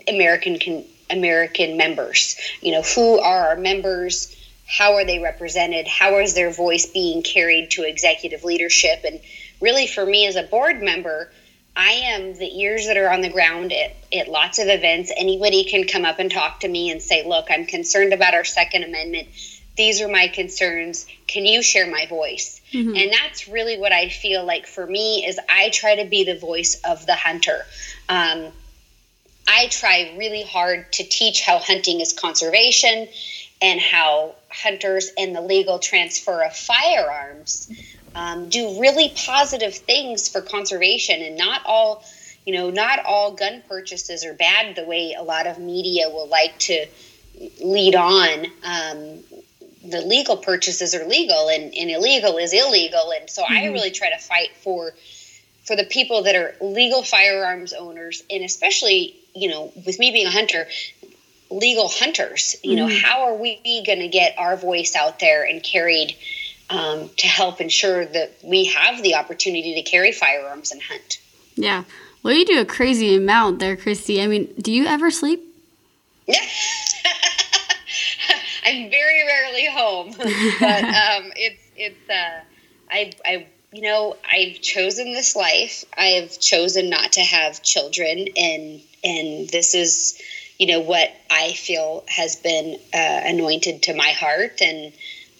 American 0.08 0.60
can, 0.60 0.86
American 1.10 1.78
members. 1.78 2.38
You 2.62 2.74
know, 2.74 2.82
who 2.82 3.20
are 3.20 3.50
our 3.50 3.56
members? 3.58 4.36
How 4.68 4.96
are 4.96 5.06
they 5.06 5.20
represented? 5.20 5.88
How 5.88 6.18
is 6.20 6.34
their 6.34 6.52
voice 6.52 6.86
being 6.86 7.24
carried 7.24 7.72
to 7.72 7.84
executive 7.84 8.44
leadership? 8.44 9.04
And 9.04 9.20
really, 9.60 9.88
for 9.88 10.06
me 10.06 10.28
as 10.28 10.36
a 10.36 10.44
board 10.44 10.82
member, 10.82 11.32
I 11.76 11.92
am 11.92 12.34
the 12.34 12.62
ears 12.62 12.88
that 12.88 12.98
are 12.98 13.12
on 13.12 13.22
the 13.22 13.30
ground 13.30 13.74
at, 13.74 13.96
at 14.14 14.28
lots 14.28 14.60
of 14.60 14.68
events. 14.68 15.12
Anybody 15.16 15.64
can 15.64 15.86
come 15.86 16.06
up 16.06 16.20
and 16.20 16.32
talk 16.32 16.62
to 16.62 16.68
me 16.68 16.90
and 16.90 17.02
say, 17.02 17.28
Look, 17.28 17.48
I'm 17.50 17.66
concerned 17.66 18.14
about 18.14 18.34
our 18.34 18.44
Second 18.44 18.84
Amendment. 18.84 19.28
These 19.78 20.02
are 20.02 20.10
my 20.10 20.28
concerns. 20.28 21.06
Can 21.28 21.46
you 21.46 21.64
share 21.64 21.90
my 21.90 22.06
voice? 22.06 22.62
Mm-hmm. 22.74 22.96
And 22.96 23.12
that's 23.12 23.48
really 23.48 23.78
what 23.78 23.94
I 23.94 24.10
feel 24.10 24.46
like 24.46 24.68
for 24.68 24.86
me 24.86 25.26
is 25.26 25.40
I 25.50 25.70
try 25.70 25.96
to 25.96 26.06
be 26.06 26.24
the 26.26 26.38
voice 26.38 26.80
of 26.84 27.06
the 27.06 27.16
hunter. 27.16 27.66
Um, 28.10 28.52
I 29.48 29.68
try 29.68 30.14
really 30.18 30.44
hard 30.44 30.92
to 30.94 31.04
teach 31.04 31.42
how 31.42 31.60
hunting 31.60 32.00
is 32.00 32.14
conservation 32.14 33.08
and 33.62 33.80
how 33.80 34.36
hunters 34.50 35.12
and 35.18 35.36
the 35.36 35.42
legal 35.42 35.80
transfer 35.80 36.44
of 36.44 36.56
firearms 36.56 37.72
um, 38.16 38.50
do 38.50 38.80
really 38.80 39.14
positive 39.16 39.76
things 39.76 40.28
for 40.28 40.42
conservation 40.42 41.22
and 41.22 41.38
not 41.38 41.62
all 41.66 42.04
you 42.46 42.54
know 42.54 42.70
not 42.70 43.00
all 43.06 43.32
gun 43.32 43.62
purchases 43.68 44.26
are 44.26 44.34
bad 44.34 44.76
the 44.76 44.84
way 44.84 45.14
a 45.18 45.24
lot 45.24 45.48
of 45.48 45.60
media 45.60 46.10
will 46.10 46.28
like 46.28 46.58
to 46.58 46.86
lead 47.64 47.96
on 47.96 48.46
um, 48.64 49.20
the 49.84 50.02
legal 50.02 50.38
purchases 50.38 50.94
are 50.94 51.06
legal 51.06 51.50
and, 51.50 51.74
and 51.76 51.90
illegal 51.90 52.38
is 52.38 52.54
illegal 52.54 53.12
and 53.12 53.30
so 53.30 53.44
mm-hmm. 53.44 53.54
i 53.54 53.66
really 53.68 53.92
try 53.92 54.10
to 54.10 54.18
fight 54.18 54.50
for 54.58 54.94
for 55.64 55.76
the 55.76 55.86
people 55.86 56.24
that 56.24 56.36
are 56.36 56.56
legal 56.60 57.04
firearms 57.04 57.74
owners 57.74 58.24
and 58.30 58.44
especially 58.44 59.16
you 59.34 59.50
know, 59.50 59.72
with 59.86 60.00
me 60.00 60.12
being 60.12 60.28
a 60.28 60.32
hunter, 60.32 60.68
legal 61.50 61.90
hunters, 61.90 62.56
you 62.64 62.76
know, 62.76 62.88
mm-hmm. 62.88 63.06
how 63.06 63.24
are 63.24 63.36
we 63.36 63.56
going 63.86 64.00
to 64.00 64.08
get 64.08 64.38
our 64.38 64.56
voice 64.56 64.96
out 64.96 65.20
there 65.20 65.44
and 65.44 65.62
carried 65.64 66.16
um, 66.70 67.10
to 67.18 67.28
help 67.28 67.60
ensure 67.62 68.06
that 68.06 68.32
we 68.44 68.66
have 68.66 69.04
the 69.04 69.16
opportunity 69.16 69.76
to 69.76 69.82
carry 69.84 70.12
firearms 70.12 70.72
and 70.72 70.82
hunt? 70.82 71.20
Yeah. 71.56 71.84
Well, 72.24 72.34
you 72.34 72.46
do 72.46 72.62
a 72.62 72.66
crazy 72.66 73.16
amount 73.16 73.60
there, 73.60 73.76
Christy. 73.76 74.22
I 74.22 74.28
mean, 74.28 74.54
do 74.60 74.72
you 74.72 74.86
ever 74.86 75.12
sleep? 75.12 75.42
Yeah. 76.28 76.36
I'm 78.64 78.90
very 78.90 79.26
rarely 79.26 79.66
home, 79.66 80.12
but 80.60 80.84
um, 80.84 81.32
it's 81.36 81.64
it's 81.76 82.10
uh, 82.10 82.42
I 82.90 83.12
I 83.26 83.48
you 83.72 83.82
know 83.82 84.18
I've 84.32 84.62
chosen 84.62 85.14
this 85.14 85.36
life. 85.36 85.84
I 85.98 86.06
have 86.22 86.40
chosen 86.40 86.90
not 86.90 87.14
to 87.14 87.22
have 87.22 87.64
children, 87.64 88.28
and 88.38 88.82
and 89.04 89.50
this 89.50 89.74
is 89.74 90.22
you 90.58 90.68
know 90.68 90.80
what 90.80 91.12
i 91.30 91.54
feel 91.54 92.04
has 92.08 92.36
been 92.36 92.78
uh, 92.94 93.22
anointed 93.24 93.84
to 93.84 93.96
my 93.96 94.10
heart. 94.10 94.62
And 94.62 94.94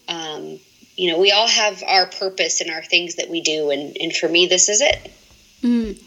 um, 0.08 0.60
you 0.96 1.12
know 1.12 1.20
we 1.20 1.32
all 1.32 1.48
have 1.48 1.84
our 1.84 2.08
purpose 2.08 2.62
and 2.62 2.72
our 2.72 2.84
things 2.84 3.16
that 3.16 3.30
we 3.30 3.42
do. 3.42 3.70
And, 3.70 3.98
and 4.00 4.16
for 4.16 4.28
me 4.28 4.48
this 4.48 4.70
is 4.70 4.82
it. 4.82 5.12
Mm. 5.62 6.00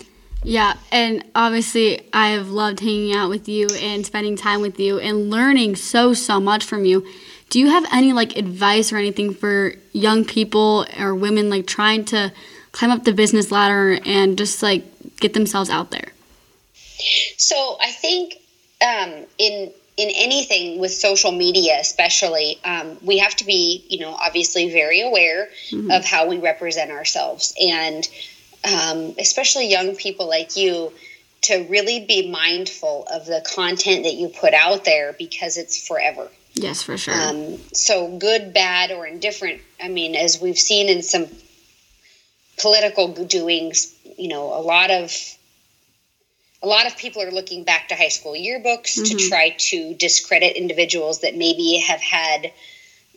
yeah. 0.42 0.74
And 0.90 1.24
obviously 1.34 2.00
i 2.12 2.30
have 2.30 2.48
loved 2.48 2.80
hanging 2.80 3.14
out 3.14 3.30
with 3.30 3.48
you 3.48 3.68
and 3.80 4.04
spending 4.04 4.36
time 4.36 4.60
with 4.60 4.80
you 4.80 4.98
and 4.98 5.30
learning 5.30 5.76
so 5.76 6.12
so 6.14 6.40
much 6.40 6.64
from 6.64 6.84
you. 6.84 7.06
Do 7.50 7.60
you 7.60 7.68
have 7.68 7.86
any 7.92 8.12
like 8.12 8.36
advice 8.36 8.92
or 8.92 8.96
anything 8.96 9.32
for 9.32 9.74
young 9.92 10.24
people 10.24 10.86
or 10.98 11.14
women 11.14 11.50
like 11.50 11.66
trying 11.66 12.04
to 12.06 12.32
climb 12.72 12.90
up 12.90 13.04
the 13.04 13.12
business 13.12 13.52
ladder 13.52 14.00
and 14.04 14.36
just 14.36 14.60
like 14.62 14.84
get 15.20 15.34
themselves 15.34 15.70
out 15.70 15.92
there? 15.92 16.13
So 17.36 17.76
I 17.80 17.90
think 17.90 18.34
um, 18.82 19.26
in 19.38 19.72
in 19.96 20.10
anything 20.16 20.80
with 20.80 20.92
social 20.92 21.30
media, 21.30 21.78
especially, 21.78 22.58
um, 22.64 22.98
we 23.02 23.18
have 23.18 23.36
to 23.36 23.44
be, 23.44 23.84
you 23.88 24.00
know, 24.00 24.12
obviously 24.12 24.72
very 24.72 25.00
aware 25.00 25.48
mm-hmm. 25.70 25.90
of 25.90 26.04
how 26.04 26.26
we 26.26 26.38
represent 26.38 26.90
ourselves, 26.90 27.54
and 27.60 28.08
um, 28.64 29.14
especially 29.18 29.70
young 29.70 29.94
people 29.94 30.28
like 30.28 30.56
you, 30.56 30.92
to 31.42 31.66
really 31.68 32.04
be 32.06 32.28
mindful 32.28 33.06
of 33.12 33.26
the 33.26 33.44
content 33.54 34.04
that 34.04 34.14
you 34.14 34.28
put 34.28 34.52
out 34.54 34.84
there 34.84 35.12
because 35.12 35.56
it's 35.56 35.86
forever. 35.86 36.28
Yes, 36.54 36.82
for 36.82 36.96
sure. 36.96 37.14
Um, 37.14 37.58
so 37.72 38.16
good, 38.18 38.52
bad, 38.52 38.90
or 38.90 39.06
indifferent. 39.06 39.60
I 39.82 39.88
mean, 39.88 40.14
as 40.14 40.40
we've 40.40 40.58
seen 40.58 40.88
in 40.88 41.02
some 41.02 41.26
political 42.58 43.08
doings, 43.08 43.94
you 44.16 44.28
know, 44.28 44.54
a 44.54 44.62
lot 44.62 44.90
of 44.90 45.33
a 46.64 46.66
lot 46.66 46.86
of 46.86 46.96
people 46.96 47.22
are 47.22 47.30
looking 47.30 47.62
back 47.62 47.88
to 47.88 47.94
high 47.94 48.08
school 48.08 48.32
yearbooks 48.32 48.98
mm-hmm. 48.98 49.16
to 49.16 49.28
try 49.28 49.50
to 49.50 49.94
discredit 49.94 50.56
individuals 50.56 51.20
that 51.20 51.36
maybe 51.36 51.76
have 51.86 52.00
had 52.00 52.52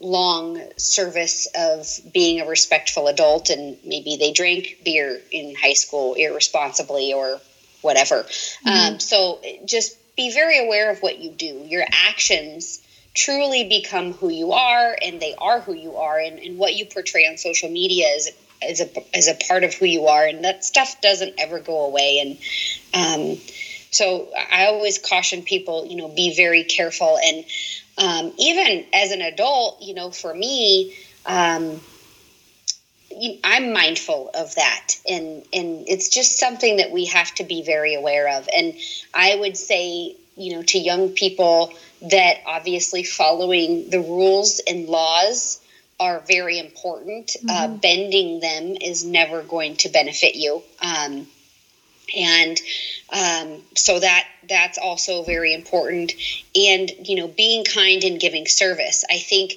long 0.01 0.61
service 0.75 1.47
of 1.55 1.87
being 2.13 2.41
a 2.41 2.45
respectful 2.45 3.07
adult 3.07 3.49
and 3.49 3.77
maybe 3.85 4.17
they 4.17 4.31
drank 4.31 4.79
beer 4.83 5.21
in 5.31 5.55
high 5.55 5.73
school 5.73 6.13
irresponsibly 6.13 7.13
or 7.13 7.39
whatever. 7.81 8.23
Mm-hmm. 8.23 8.93
Um, 8.93 8.99
so 8.99 9.41
just 9.65 9.97
be 10.17 10.33
very 10.33 10.63
aware 10.63 10.91
of 10.91 10.99
what 10.99 11.19
you 11.19 11.31
do. 11.31 11.65
Your 11.67 11.85
actions 11.89 12.81
truly 13.13 13.67
become 13.67 14.13
who 14.13 14.29
you 14.29 14.51
are 14.51 14.95
and 15.01 15.19
they 15.19 15.33
are 15.39 15.61
who 15.61 15.73
you 15.73 15.95
are 15.95 16.19
and, 16.19 16.37
and 16.37 16.57
what 16.57 16.75
you 16.75 16.85
portray 16.85 17.25
on 17.25 17.37
social 17.37 17.69
media 17.69 18.07
is 18.09 18.29
as 18.61 18.81
a 18.81 19.15
as 19.15 19.27
a 19.27 19.35
part 19.47 19.63
of 19.63 19.73
who 19.73 19.85
you 19.85 20.07
are, 20.07 20.25
and 20.25 20.43
that 20.43 20.63
stuff 20.63 20.99
doesn't 21.01 21.35
ever 21.37 21.59
go 21.59 21.85
away. 21.85 22.19
And 22.19 22.37
um, 22.93 23.37
so 23.91 24.29
I 24.51 24.65
always 24.67 24.97
caution 24.97 25.43
people, 25.43 25.85
you 25.87 25.95
know, 25.95 26.07
be 26.07 26.35
very 26.35 26.63
careful. 26.63 27.17
And 27.23 27.45
um, 27.97 28.33
even 28.37 28.85
as 28.93 29.11
an 29.11 29.21
adult, 29.21 29.81
you 29.81 29.93
know, 29.93 30.11
for 30.11 30.33
me. 30.33 30.95
Um, 31.25 31.81
I'm 33.43 33.73
mindful 33.73 34.29
of 34.33 34.53
that, 34.55 34.95
and 35.09 35.43
and 35.51 35.87
it's 35.87 36.09
just 36.09 36.37
something 36.37 36.77
that 36.77 36.91
we 36.91 37.05
have 37.05 37.33
to 37.35 37.43
be 37.43 37.63
very 37.63 37.95
aware 37.95 38.27
of. 38.29 38.47
And 38.55 38.75
I 39.13 39.35
would 39.35 39.57
say, 39.57 40.15
you 40.35 40.55
know, 40.55 40.63
to 40.63 40.77
young 40.77 41.09
people 41.09 41.73
that 42.01 42.41
obviously 42.45 43.03
following 43.03 43.89
the 43.89 43.99
rules 43.99 44.61
and 44.67 44.87
laws 44.87 45.59
are 45.99 46.21
very 46.27 46.59
important. 46.59 47.35
Uh, 47.37 47.51
mm-hmm. 47.51 47.73
Uh, 47.73 47.77
bending 47.77 48.39
them 48.39 48.75
is 48.79 49.03
never 49.03 49.41
going 49.41 49.75
to 49.77 49.89
benefit 49.89 50.35
you. 50.35 50.61
Um, 50.81 51.27
and 52.15 52.59
um, 53.11 53.61
so 53.75 53.99
that 53.99 54.25
that's 54.47 54.77
also 54.77 55.23
very 55.23 55.53
important 55.53 56.13
and 56.55 56.91
you 57.03 57.15
know 57.15 57.27
being 57.27 57.65
kind 57.65 58.03
and 58.03 58.19
giving 58.19 58.47
service 58.47 59.03
i 59.09 59.17
think 59.17 59.53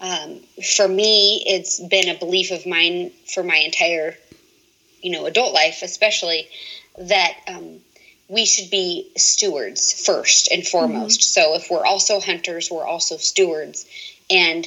um, 0.00 0.40
for 0.76 0.88
me 0.88 1.42
it's 1.46 1.80
been 1.80 2.08
a 2.08 2.18
belief 2.18 2.50
of 2.50 2.66
mine 2.66 3.10
for 3.32 3.42
my 3.42 3.56
entire 3.56 4.16
you 5.00 5.12
know 5.12 5.26
adult 5.26 5.52
life 5.52 5.82
especially 5.82 6.48
that 6.98 7.36
um, 7.48 7.78
we 8.28 8.46
should 8.46 8.70
be 8.70 9.08
stewards 9.16 10.04
first 10.04 10.50
and 10.50 10.66
foremost 10.66 11.20
mm-hmm. 11.20 11.40
so 11.40 11.54
if 11.54 11.70
we're 11.70 11.84
also 11.84 12.20
hunters 12.20 12.68
we're 12.70 12.86
also 12.86 13.16
stewards 13.16 13.86
and 14.28 14.66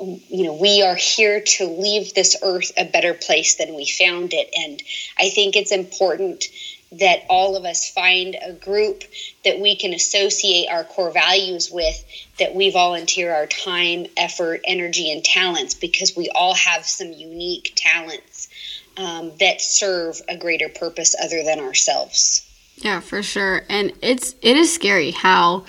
you 0.00 0.44
know, 0.44 0.54
we 0.54 0.82
are 0.82 0.94
here 0.94 1.40
to 1.40 1.66
leave 1.66 2.14
this 2.14 2.36
earth 2.42 2.72
a 2.76 2.84
better 2.84 3.14
place 3.14 3.56
than 3.56 3.74
we 3.74 3.86
found 3.86 4.32
it. 4.32 4.48
And 4.56 4.82
I 5.18 5.30
think 5.30 5.56
it's 5.56 5.72
important 5.72 6.46
that 6.92 7.20
all 7.28 7.56
of 7.56 7.64
us 7.64 7.88
find 7.90 8.36
a 8.42 8.52
group 8.52 9.04
that 9.44 9.60
we 9.60 9.76
can 9.76 9.92
associate 9.92 10.68
our 10.68 10.84
core 10.84 11.12
values 11.12 11.70
with, 11.70 12.04
that 12.38 12.54
we 12.54 12.70
volunteer 12.70 13.32
our 13.32 13.46
time, 13.46 14.06
effort, 14.16 14.60
energy, 14.64 15.12
and 15.12 15.24
talents 15.24 15.74
because 15.74 16.16
we 16.16 16.28
all 16.34 16.54
have 16.54 16.84
some 16.84 17.12
unique 17.12 17.72
talents 17.76 18.48
um, 18.96 19.30
that 19.38 19.60
serve 19.60 20.20
a 20.28 20.36
greater 20.36 20.68
purpose 20.68 21.14
other 21.22 21.44
than 21.44 21.60
ourselves. 21.60 22.46
Yeah, 22.76 23.00
for 23.00 23.22
sure. 23.22 23.62
And 23.68 23.92
it's 24.02 24.34
it 24.42 24.56
is 24.56 24.72
scary 24.72 25.10
how 25.12 25.64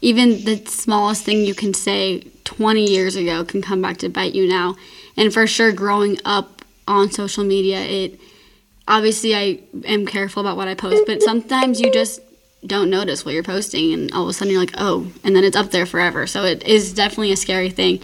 even 0.00 0.44
the 0.44 0.56
smallest 0.66 1.24
thing 1.24 1.44
you 1.44 1.54
can 1.54 1.72
say 1.72 2.26
20 2.56 2.88
years 2.88 3.16
ago 3.16 3.44
can 3.44 3.60
come 3.62 3.82
back 3.82 3.96
to 3.98 4.08
bite 4.08 4.34
you 4.34 4.48
now. 4.48 4.76
And 5.16 5.32
for 5.32 5.46
sure, 5.46 5.72
growing 5.72 6.18
up 6.24 6.62
on 6.86 7.10
social 7.10 7.44
media, 7.44 7.80
it 7.80 8.20
obviously 8.86 9.34
I 9.34 9.60
am 9.86 10.06
careful 10.06 10.40
about 10.40 10.56
what 10.56 10.68
I 10.68 10.74
post, 10.74 11.04
but 11.06 11.22
sometimes 11.22 11.80
you 11.80 11.90
just 11.90 12.20
don't 12.66 12.90
notice 12.90 13.24
what 13.24 13.34
you're 13.34 13.42
posting, 13.42 13.92
and 13.92 14.12
all 14.12 14.22
of 14.22 14.28
a 14.28 14.32
sudden 14.32 14.52
you're 14.52 14.62
like, 14.62 14.74
oh, 14.78 15.12
and 15.22 15.34
then 15.36 15.44
it's 15.44 15.56
up 15.56 15.70
there 15.70 15.86
forever. 15.86 16.26
So 16.26 16.44
it 16.44 16.62
is 16.64 16.94
definitely 16.94 17.32
a 17.32 17.36
scary 17.36 17.70
thing, 17.70 18.00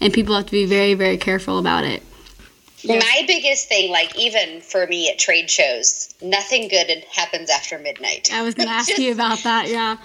and 0.00 0.12
people 0.12 0.34
have 0.34 0.46
to 0.46 0.52
be 0.52 0.64
very, 0.64 0.94
very 0.94 1.18
careful 1.18 1.58
about 1.58 1.84
it. 1.84 2.02
My 2.86 3.24
biggest 3.26 3.68
thing, 3.68 3.90
like 3.90 4.16
even 4.16 4.60
for 4.60 4.86
me 4.86 5.10
at 5.10 5.18
trade 5.18 5.50
shows, 5.50 6.14
nothing 6.22 6.68
good 6.68 7.04
happens 7.10 7.50
after 7.50 7.78
midnight. 7.78 8.30
I 8.32 8.42
was 8.42 8.54
going 8.54 8.68
to 8.68 8.74
ask 8.74 8.88
Just, 8.88 9.00
you 9.00 9.12
about 9.12 9.42
that. 9.42 9.68
Yeah, 9.68 9.96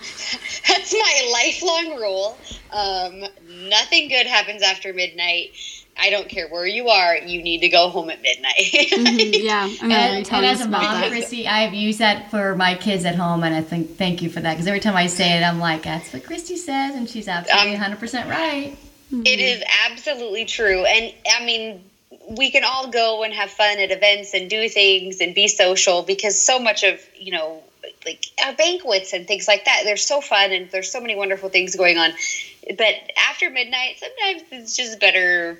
that's 0.67 0.93
my 0.93 1.31
lifelong 1.31 1.99
rule. 1.99 2.37
Um, 2.71 3.25
nothing 3.69 4.09
good 4.09 4.25
happens 4.25 4.63
after 4.63 4.93
midnight. 4.93 5.51
I 5.95 6.09
don't 6.09 6.27
care 6.27 6.47
where 6.47 6.65
you 6.65 6.89
are, 6.89 7.17
you 7.17 7.43
need 7.43 7.59
to 7.59 7.69
go 7.69 7.89
home 7.89 8.09
at 8.09 8.19
midnight. 8.23 8.55
mm-hmm, 8.57 9.29
yeah, 9.45 9.69
I'm 9.79 9.91
and, 9.91 10.27
and 10.27 10.45
as 10.45 10.61
a 10.61 10.67
mom, 10.67 11.07
Christy, 11.09 11.47
I've 11.47 11.75
used 11.75 11.99
that 11.99 12.31
for 12.31 12.55
my 12.55 12.73
kids 12.73 13.05
at 13.05 13.13
home, 13.13 13.43
and 13.43 13.53
I 13.53 13.61
think 13.61 13.95
thank 13.95 14.23
you 14.23 14.29
for 14.31 14.39
that 14.39 14.53
because 14.53 14.65
every 14.65 14.79
time 14.79 14.95
I 14.95 15.05
say 15.05 15.37
it, 15.37 15.43
I'm 15.43 15.59
like, 15.59 15.83
"That's 15.83 16.11
what 16.11 16.25
Christy 16.25 16.57
says," 16.57 16.95
and 16.95 17.07
she's 17.07 17.27
absolutely 17.27 17.75
um, 17.75 17.81
100 17.81 17.99
percent 17.99 18.27
right. 18.27 18.75
It 19.11 19.39
is 19.39 19.63
absolutely 19.87 20.45
true, 20.45 20.83
and 20.85 21.13
I 21.31 21.45
mean 21.45 21.83
we 22.29 22.51
can 22.51 22.63
all 22.63 22.89
go 22.89 23.23
and 23.23 23.33
have 23.33 23.49
fun 23.49 23.79
at 23.79 23.91
events 23.91 24.33
and 24.33 24.49
do 24.49 24.69
things 24.69 25.19
and 25.21 25.35
be 25.35 25.47
social 25.47 26.03
because 26.03 26.39
so 26.39 26.59
much 26.59 26.83
of 26.83 26.99
you 27.15 27.31
know 27.31 27.61
like 28.05 28.25
our 28.43 28.53
banquets 28.53 29.13
and 29.13 29.27
things 29.27 29.47
like 29.47 29.65
that 29.65 29.81
they're 29.83 29.97
so 29.97 30.21
fun 30.21 30.51
and 30.51 30.69
there's 30.71 30.91
so 30.91 31.01
many 31.01 31.15
wonderful 31.15 31.49
things 31.49 31.75
going 31.75 31.97
on 31.97 32.11
but 32.77 32.95
after 33.17 33.49
midnight 33.49 33.97
sometimes 33.99 34.43
it's 34.51 34.75
just 34.75 34.99
better 34.99 35.59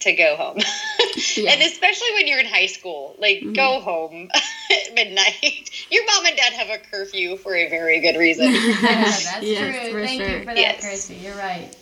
to 0.00 0.12
go 0.12 0.36
home 0.36 0.58
yeah. 1.36 1.50
and 1.50 1.62
especially 1.62 2.08
when 2.14 2.26
you're 2.26 2.38
in 2.38 2.46
high 2.46 2.66
school 2.66 3.16
like 3.18 3.38
mm-hmm. 3.38 3.52
go 3.52 3.80
home 3.80 4.30
at 4.70 4.94
midnight 4.94 5.70
your 5.90 6.04
mom 6.06 6.26
and 6.26 6.36
dad 6.36 6.52
have 6.52 6.68
a 6.68 6.78
curfew 6.90 7.36
for 7.36 7.54
a 7.54 7.68
very 7.68 8.00
good 8.00 8.16
reason 8.16 8.44
yeah, 8.52 8.80
that's 8.80 9.42
yes, 9.42 9.90
true 9.90 10.04
thank 10.04 10.22
sure. 10.22 10.30
you 10.30 10.38
for 10.40 10.46
that 10.46 10.56
yes. 10.56 10.80
Chrissy. 10.80 11.14
you're 11.16 11.36
right 11.36 11.74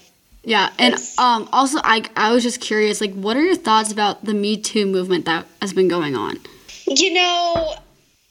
yeah, 0.47 0.71
and 0.79 0.95
um, 1.19 1.49
also 1.53 1.81
I 1.83 2.05
I 2.15 2.31
was 2.31 2.45
just 2.45 2.61
curious, 2.61 3.01
like, 3.01 3.13
what 3.15 3.37
are 3.37 3.43
your 3.43 3.57
thoughts 3.57 3.91
about 3.91 4.25
the 4.25 4.33
Me 4.33 4.57
Too 4.57 4.87
movement 4.87 5.25
that 5.25 5.45
has 5.61 5.73
been 5.73 5.89
going 5.89 6.15
on? 6.15 6.39
You 6.87 7.15
know, 7.15 7.75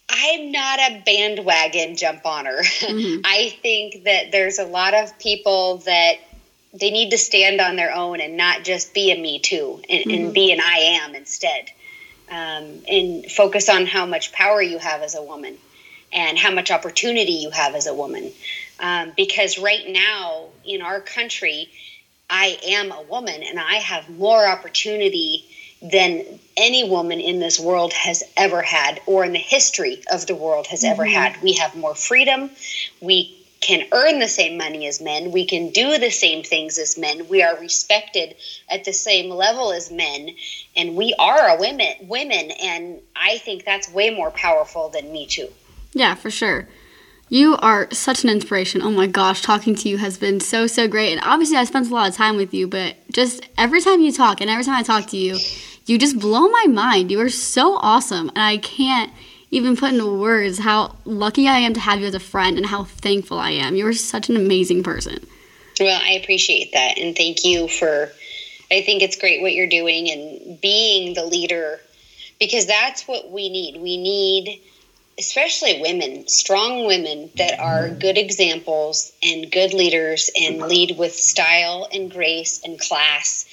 I'm 0.09 0.49
not 0.49 0.79
a 0.79 1.03
bandwagon 1.05 1.97
jump 1.97 2.25
oner. 2.25 2.63
Mm-hmm. 2.63 3.19
I 3.25 3.53
think 3.61 4.05
that 4.05 4.31
there's 4.31 4.59
a 4.59 4.65
lot 4.65 4.93
of 4.93 5.19
people 5.19 5.79
that 5.79 6.13
they 6.73 6.89
need 6.89 7.09
to 7.09 7.17
stand 7.17 7.59
on 7.59 7.75
their 7.75 7.93
own 7.93 8.21
and 8.21 8.37
not 8.37 8.63
just 8.63 8.93
be 8.93 9.11
a 9.11 9.19
Me 9.19 9.39
Too 9.39 9.81
and, 9.89 10.05
mm-hmm. 10.05 10.25
and 10.25 10.33
be 10.33 10.53
an 10.53 10.61
I 10.61 11.01
am 11.03 11.15
instead, 11.15 11.65
um, 12.31 12.81
and 12.87 13.29
focus 13.29 13.67
on 13.67 13.87
how 13.87 14.05
much 14.05 14.31
power 14.31 14.61
you 14.61 14.77
have 14.77 15.01
as 15.01 15.15
a 15.15 15.21
woman 15.21 15.57
and 16.13 16.37
how 16.37 16.51
much 16.51 16.71
opportunity 16.71 17.33
you 17.33 17.49
have 17.49 17.75
as 17.75 17.87
a 17.87 17.93
woman. 17.93 18.31
Um, 18.79 19.11
because 19.17 19.57
right 19.57 19.83
now 19.89 20.45
in 20.65 20.81
our 20.81 21.01
country 21.01 21.69
I 22.29 22.57
am 22.65 22.91
a 22.91 23.01
woman 23.03 23.43
and 23.43 23.59
I 23.59 23.75
have 23.75 24.09
more 24.09 24.47
opportunity 24.47 25.45
than 25.81 26.39
any 26.57 26.89
woman 26.89 27.19
in 27.19 27.39
this 27.39 27.59
world 27.59 27.93
has 27.93 28.23
ever 28.37 28.61
had 28.61 29.01
or 29.05 29.25
in 29.25 29.33
the 29.33 29.39
history 29.39 30.01
of 30.11 30.25
the 30.25 30.35
world 30.35 30.67
has 30.67 30.81
mm-hmm. 30.81 30.91
ever 30.93 31.05
had. 31.05 31.41
We 31.41 31.53
have 31.53 31.75
more 31.75 31.95
freedom. 31.95 32.49
We 33.01 33.35
can 33.61 33.87
earn 33.91 34.19
the 34.19 34.27
same 34.27 34.57
money 34.57 34.85
as 34.87 35.01
men. 35.01 35.31
We 35.31 35.45
can 35.45 35.71
do 35.71 35.97
the 35.97 36.11
same 36.11 36.43
things 36.43 36.77
as 36.77 36.97
men. 36.97 37.27
We 37.27 37.41
are 37.41 37.57
respected 37.57 38.35
at 38.69 38.83
the 38.83 38.93
same 38.93 39.29
level 39.29 39.71
as 39.71 39.89
men, 39.89 40.35
and 40.75 40.95
we 40.95 41.15
are 41.17 41.49
a 41.49 41.59
women. 41.59 41.95
Women, 42.01 42.51
and 42.51 42.99
I 43.15 43.39
think 43.39 43.65
that's 43.65 43.89
way 43.89 44.11
more 44.11 44.29
powerful 44.31 44.89
than 44.89 45.11
Me 45.11 45.25
Too. 45.25 45.49
Yeah, 45.93 46.13
for 46.13 46.29
sure. 46.29 46.67
You 47.27 47.55
are 47.57 47.87
such 47.91 48.23
an 48.23 48.29
inspiration. 48.29 48.81
Oh 48.81 48.91
my 48.91 49.07
gosh, 49.07 49.41
talking 49.41 49.75
to 49.75 49.89
you 49.89 49.97
has 49.97 50.17
been 50.17 50.39
so, 50.39 50.67
so 50.67 50.87
great. 50.87 51.11
And 51.11 51.21
obviously, 51.23 51.57
I 51.57 51.63
spent 51.63 51.89
a 51.89 51.93
lot 51.93 52.09
of 52.09 52.15
time 52.15 52.37
with 52.37 52.53
you, 52.53 52.67
but 52.67 52.95
just 53.11 53.41
every 53.57 53.81
time 53.81 54.01
you 54.01 54.11
talk 54.11 54.41
and 54.41 54.49
every 54.49 54.63
time 54.63 54.75
I 54.75 54.83
talk 54.83 55.07
to 55.07 55.17
you, 55.17 55.37
you 55.85 55.97
just 55.97 56.19
blow 56.19 56.47
my 56.49 56.65
mind. 56.67 57.11
You 57.11 57.19
are 57.21 57.29
so 57.29 57.77
awesome. 57.77 58.29
And 58.29 58.39
I 58.39 58.57
can't 58.57 59.11
even 59.51 59.75
put 59.75 59.93
into 59.93 60.19
words 60.19 60.59
how 60.59 60.95
lucky 61.05 61.47
I 61.47 61.59
am 61.59 61.73
to 61.73 61.79
have 61.79 61.99
you 61.99 62.07
as 62.07 62.15
a 62.15 62.19
friend 62.19 62.57
and 62.57 62.65
how 62.65 62.83
thankful 62.83 63.39
I 63.39 63.51
am. 63.51 63.75
You 63.75 63.87
are 63.87 63.93
such 63.93 64.29
an 64.29 64.35
amazing 64.35 64.83
person. 64.83 65.25
Well, 65.79 65.99
I 66.03 66.11
appreciate 66.13 66.73
that. 66.73 66.97
And 66.97 67.15
thank 67.15 67.43
you 67.43 67.67
for, 67.67 68.11
I 68.71 68.81
think 68.81 69.01
it's 69.01 69.17
great 69.17 69.41
what 69.41 69.53
you're 69.53 69.67
doing 69.67 70.09
and 70.09 70.59
being 70.61 71.13
the 71.13 71.25
leader 71.25 71.79
because 72.39 72.65
that's 72.65 73.07
what 73.07 73.31
we 73.31 73.49
need. 73.49 73.81
We 73.81 73.97
need, 73.97 74.61
especially 75.17 75.81
women, 75.81 76.27
strong 76.27 76.85
women 76.85 77.29
that 77.35 77.59
are 77.59 77.87
mm-hmm. 77.87 77.99
good 77.99 78.17
examples 78.17 79.13
and 79.23 79.51
good 79.51 79.73
leaders 79.73 80.29
and 80.39 80.55
mm-hmm. 80.55 80.69
lead 80.69 80.97
with 80.97 81.13
style 81.13 81.87
and 81.91 82.11
grace 82.11 82.61
and 82.63 82.79
class 82.79 83.45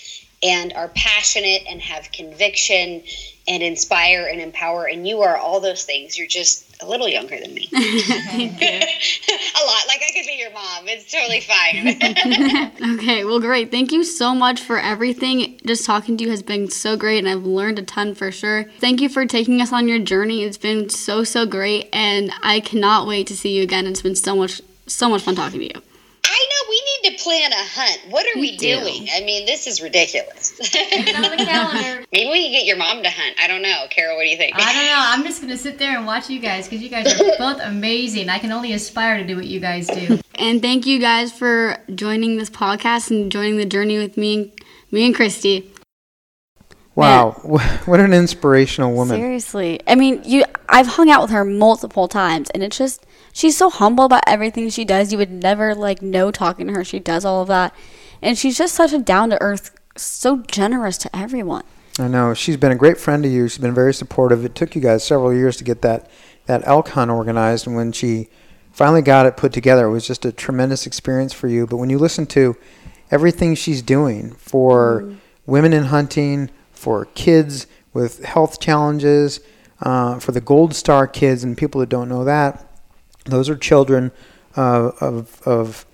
and 0.42 0.72
are 0.72 0.88
passionate 0.88 1.62
and 1.68 1.80
have 1.80 2.10
conviction 2.10 3.02
and 3.46 3.62
inspire 3.62 4.26
and 4.26 4.40
empower. 4.40 4.86
And 4.86 5.06
you 5.06 5.22
are 5.22 5.36
all 5.36 5.60
those 5.60 5.84
things. 5.84 6.18
You're 6.18 6.26
just 6.26 6.71
a 6.82 6.88
little 6.88 7.08
younger 7.08 7.38
than 7.38 7.54
me. 7.54 7.68
a 7.72 9.64
lot. 9.64 9.86
Like 9.86 10.02
I 10.02 10.12
could 10.12 10.26
be 10.26 10.36
your 10.38 10.52
mom. 10.52 10.88
It's 10.88 11.10
totally 11.10 11.40
fine. 11.40 12.98
okay, 12.98 13.24
well, 13.24 13.40
great. 13.40 13.70
Thank 13.70 13.92
you 13.92 14.04
so 14.04 14.34
much 14.34 14.60
for 14.60 14.78
everything. 14.78 15.60
Just 15.64 15.84
talking 15.84 16.16
to 16.16 16.24
you 16.24 16.30
has 16.30 16.42
been 16.42 16.70
so 16.70 16.96
great, 16.96 17.18
and 17.18 17.28
I've 17.28 17.44
learned 17.44 17.78
a 17.78 17.82
ton 17.82 18.14
for 18.14 18.30
sure. 18.30 18.64
Thank 18.78 19.00
you 19.00 19.08
for 19.08 19.26
taking 19.26 19.60
us 19.60 19.72
on 19.72 19.88
your 19.88 19.98
journey. 19.98 20.42
It's 20.42 20.58
been 20.58 20.88
so, 20.88 21.24
so 21.24 21.46
great, 21.46 21.88
and 21.92 22.32
I 22.42 22.60
cannot 22.60 23.06
wait 23.06 23.26
to 23.28 23.36
see 23.36 23.56
you 23.56 23.62
again. 23.62 23.86
It's 23.86 24.02
been 24.02 24.16
so 24.16 24.36
much, 24.36 24.60
so 24.86 25.08
much 25.08 25.22
fun 25.22 25.34
talking 25.34 25.60
to 25.60 25.66
you. 25.66 25.82
I 26.34 26.46
know 26.48 26.70
we 26.70 26.82
need 26.88 27.16
to 27.16 27.22
plan 27.22 27.52
a 27.52 27.62
hunt. 27.62 28.00
What 28.08 28.24
are 28.24 28.40
we, 28.40 28.52
we 28.52 28.56
do. 28.56 28.80
doing? 28.80 29.06
I 29.14 29.20
mean, 29.20 29.44
this 29.44 29.66
is 29.66 29.82
ridiculous. 29.82 30.52
on 30.60 31.36
the 31.36 31.44
calendar. 31.44 32.06
Maybe 32.12 32.30
we 32.30 32.44
can 32.44 32.52
get 32.52 32.64
your 32.64 32.78
mom 32.78 33.02
to 33.02 33.10
hunt. 33.10 33.36
I 33.38 33.46
don't 33.46 33.60
know. 33.60 33.84
Carol, 33.90 34.16
what 34.16 34.22
do 34.22 34.30
you 34.30 34.38
think? 34.38 34.56
I 34.56 34.72
don't 34.72 34.86
know. 34.86 34.96
I'm 34.96 35.24
just 35.24 35.42
going 35.42 35.52
to 35.52 35.58
sit 35.58 35.78
there 35.78 35.94
and 35.94 36.06
watch 36.06 36.30
you 36.30 36.40
guys 36.40 36.66
because 36.66 36.82
you 36.82 36.88
guys 36.88 37.20
are 37.20 37.24
both 37.38 37.60
amazing. 37.60 38.30
I 38.30 38.38
can 38.38 38.50
only 38.50 38.72
aspire 38.72 39.18
to 39.18 39.26
do 39.26 39.36
what 39.36 39.46
you 39.46 39.60
guys 39.60 39.88
do. 39.88 40.20
And 40.36 40.62
thank 40.62 40.86
you 40.86 40.98
guys 40.98 41.32
for 41.32 41.76
joining 41.94 42.38
this 42.38 42.48
podcast 42.48 43.10
and 43.10 43.30
joining 43.30 43.58
the 43.58 43.66
journey 43.66 43.98
with 43.98 44.16
me 44.16 44.34
and, 44.34 44.52
me 44.90 45.04
and 45.04 45.14
Christy. 45.14 45.71
Wow, 46.94 47.32
what 47.86 48.00
an 48.00 48.12
inspirational 48.12 48.92
woman. 48.92 49.16
Seriously. 49.16 49.80
I 49.86 49.94
mean, 49.94 50.22
you 50.24 50.44
I've 50.68 50.86
hung 50.86 51.10
out 51.10 51.22
with 51.22 51.30
her 51.30 51.44
multiple 51.44 52.06
times 52.06 52.50
and 52.50 52.62
it's 52.62 52.76
just 52.76 53.06
she's 53.32 53.56
so 53.56 53.70
humble 53.70 54.04
about 54.04 54.24
everything 54.26 54.68
she 54.68 54.84
does. 54.84 55.10
You 55.10 55.18
would 55.18 55.30
never 55.30 55.74
like 55.74 56.02
know 56.02 56.30
talking 56.30 56.66
to 56.66 56.74
her. 56.74 56.84
She 56.84 56.98
does 56.98 57.24
all 57.24 57.42
of 57.42 57.48
that. 57.48 57.74
And 58.20 58.36
she's 58.36 58.58
just 58.58 58.74
such 58.74 58.92
a 58.92 58.98
down 58.98 59.30
to 59.30 59.40
earth, 59.40 59.74
so 59.96 60.38
generous 60.42 60.98
to 60.98 61.16
everyone. 61.16 61.64
I 61.98 62.08
know. 62.08 62.34
She's 62.34 62.56
been 62.56 62.72
a 62.72 62.76
great 62.76 62.98
friend 62.98 63.22
to 63.22 63.28
you. 63.28 63.48
She's 63.48 63.58
been 63.58 63.74
very 63.74 63.94
supportive. 63.94 64.44
It 64.44 64.54
took 64.54 64.74
you 64.74 64.80
guys 64.80 65.02
several 65.02 65.34
years 65.34 65.56
to 65.56 65.64
get 65.64 65.82
that 65.82 66.10
that 66.46 66.62
elk 66.66 66.88
hunt 66.88 67.10
organized 67.10 67.66
and 67.66 67.76
when 67.76 67.92
she 67.92 68.28
finally 68.72 69.02
got 69.02 69.26
it 69.26 69.36
put 69.36 69.52
together, 69.52 69.86
it 69.86 69.90
was 69.90 70.06
just 70.06 70.24
a 70.24 70.32
tremendous 70.32 70.86
experience 70.86 71.32
for 71.32 71.46
you. 71.46 71.66
But 71.66 71.76
when 71.76 71.90
you 71.90 71.98
listen 71.98 72.26
to 72.26 72.56
everything 73.10 73.54
she's 73.54 73.82
doing 73.82 74.32
for 74.32 75.02
mm. 75.02 75.16
women 75.46 75.72
in 75.72 75.84
hunting, 75.84 76.50
for 76.82 77.04
kids 77.14 77.68
with 77.92 78.24
health 78.24 78.58
challenges, 78.58 79.38
uh, 79.82 80.18
for 80.18 80.32
the 80.32 80.40
Gold 80.40 80.74
Star 80.74 81.06
kids 81.06 81.44
and 81.44 81.56
people 81.56 81.80
that 81.80 81.88
don't 81.88 82.08
know 82.08 82.24
that. 82.24 82.68
Those 83.24 83.48
are 83.48 83.56
children 83.56 84.10
uh, 84.56 84.90
of, 85.00 85.40
of, 85.46 85.86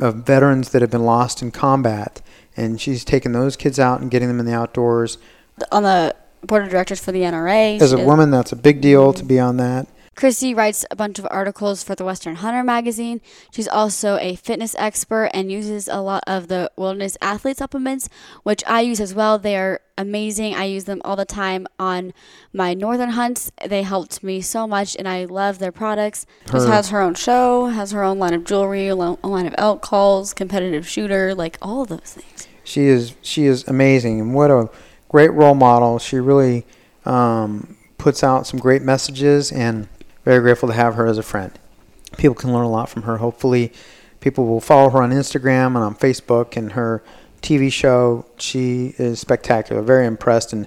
of 0.00 0.14
veterans 0.16 0.70
that 0.70 0.80
have 0.80 0.90
been 0.90 1.04
lost 1.04 1.42
in 1.42 1.50
combat. 1.50 2.22
And 2.56 2.80
she's 2.80 3.04
taking 3.04 3.32
those 3.32 3.54
kids 3.54 3.78
out 3.78 4.00
and 4.00 4.10
getting 4.10 4.28
them 4.28 4.40
in 4.40 4.46
the 4.46 4.54
outdoors. 4.54 5.18
On 5.70 5.82
the 5.82 6.16
board 6.42 6.64
of 6.64 6.70
directors 6.70 7.04
for 7.04 7.12
the 7.12 7.20
NRA. 7.20 7.78
As 7.80 7.92
a 7.92 8.02
woman, 8.02 8.30
that's 8.30 8.52
a 8.52 8.56
big 8.56 8.80
deal 8.80 9.12
to 9.12 9.24
be 9.24 9.38
on 9.38 9.58
that. 9.58 9.86
Chrissy 10.14 10.54
writes 10.54 10.84
a 10.90 10.96
bunch 10.96 11.18
of 11.18 11.26
articles 11.30 11.82
for 11.82 11.94
the 11.94 12.04
Western 12.04 12.36
Hunter 12.36 12.62
magazine. 12.62 13.20
She's 13.50 13.68
also 13.68 14.16
a 14.18 14.36
fitness 14.36 14.74
expert 14.78 15.30
and 15.34 15.50
uses 15.50 15.88
a 15.88 16.00
lot 16.00 16.22
of 16.26 16.48
the 16.48 16.70
wilderness 16.76 17.16
athlete 17.20 17.56
supplements, 17.56 18.08
which 18.42 18.62
I 18.66 18.82
use 18.82 19.00
as 19.00 19.14
well. 19.14 19.38
They 19.38 19.56
are 19.56 19.80
amazing. 19.98 20.54
I 20.54 20.64
use 20.64 20.84
them 20.84 21.00
all 21.04 21.16
the 21.16 21.24
time 21.24 21.66
on 21.78 22.12
my 22.52 22.74
northern 22.74 23.10
hunts. 23.10 23.50
They 23.66 23.82
helped 23.82 24.22
me 24.22 24.40
so 24.40 24.66
much, 24.66 24.96
and 24.96 25.08
I 25.08 25.24
love 25.24 25.58
their 25.58 25.72
products. 25.72 26.26
She 26.50 26.58
has 26.58 26.90
her 26.90 27.00
own 27.00 27.14
show, 27.14 27.66
has 27.66 27.92
her 27.92 28.02
own 28.02 28.18
line 28.18 28.34
of 28.34 28.44
jewelry, 28.44 28.88
a 28.88 28.96
line 28.96 29.46
of 29.46 29.54
elk 29.58 29.82
calls, 29.82 30.32
competitive 30.32 30.86
shooter, 30.88 31.34
like 31.34 31.58
all 31.60 31.84
those 31.84 32.00
things. 32.00 32.48
She 32.64 32.86
is 32.86 33.14
she 33.20 33.44
is 33.44 33.66
amazing, 33.68 34.20
and 34.20 34.34
what 34.34 34.50
a 34.50 34.70
great 35.08 35.32
role 35.32 35.54
model. 35.54 35.98
She 35.98 36.18
really 36.18 36.64
um, 37.04 37.76
puts 37.98 38.24
out 38.24 38.46
some 38.46 38.58
great 38.58 38.82
messages 38.82 39.52
and 39.52 39.88
very 40.24 40.40
grateful 40.40 40.68
to 40.68 40.74
have 40.74 40.94
her 40.94 41.06
as 41.06 41.18
a 41.18 41.22
friend. 41.22 41.52
People 42.16 42.34
can 42.34 42.52
learn 42.52 42.64
a 42.64 42.70
lot 42.70 42.88
from 42.88 43.02
her. 43.02 43.18
Hopefully, 43.18 43.72
people 44.20 44.46
will 44.46 44.60
follow 44.60 44.90
her 44.90 45.02
on 45.02 45.10
Instagram 45.10 45.68
and 45.68 45.78
on 45.78 45.94
Facebook 45.94 46.56
and 46.56 46.72
her 46.72 47.02
TV 47.42 47.70
show. 47.70 48.24
She 48.38 48.94
is 48.98 49.20
spectacular. 49.20 49.82
Very 49.82 50.06
impressed. 50.06 50.52
And 50.52 50.66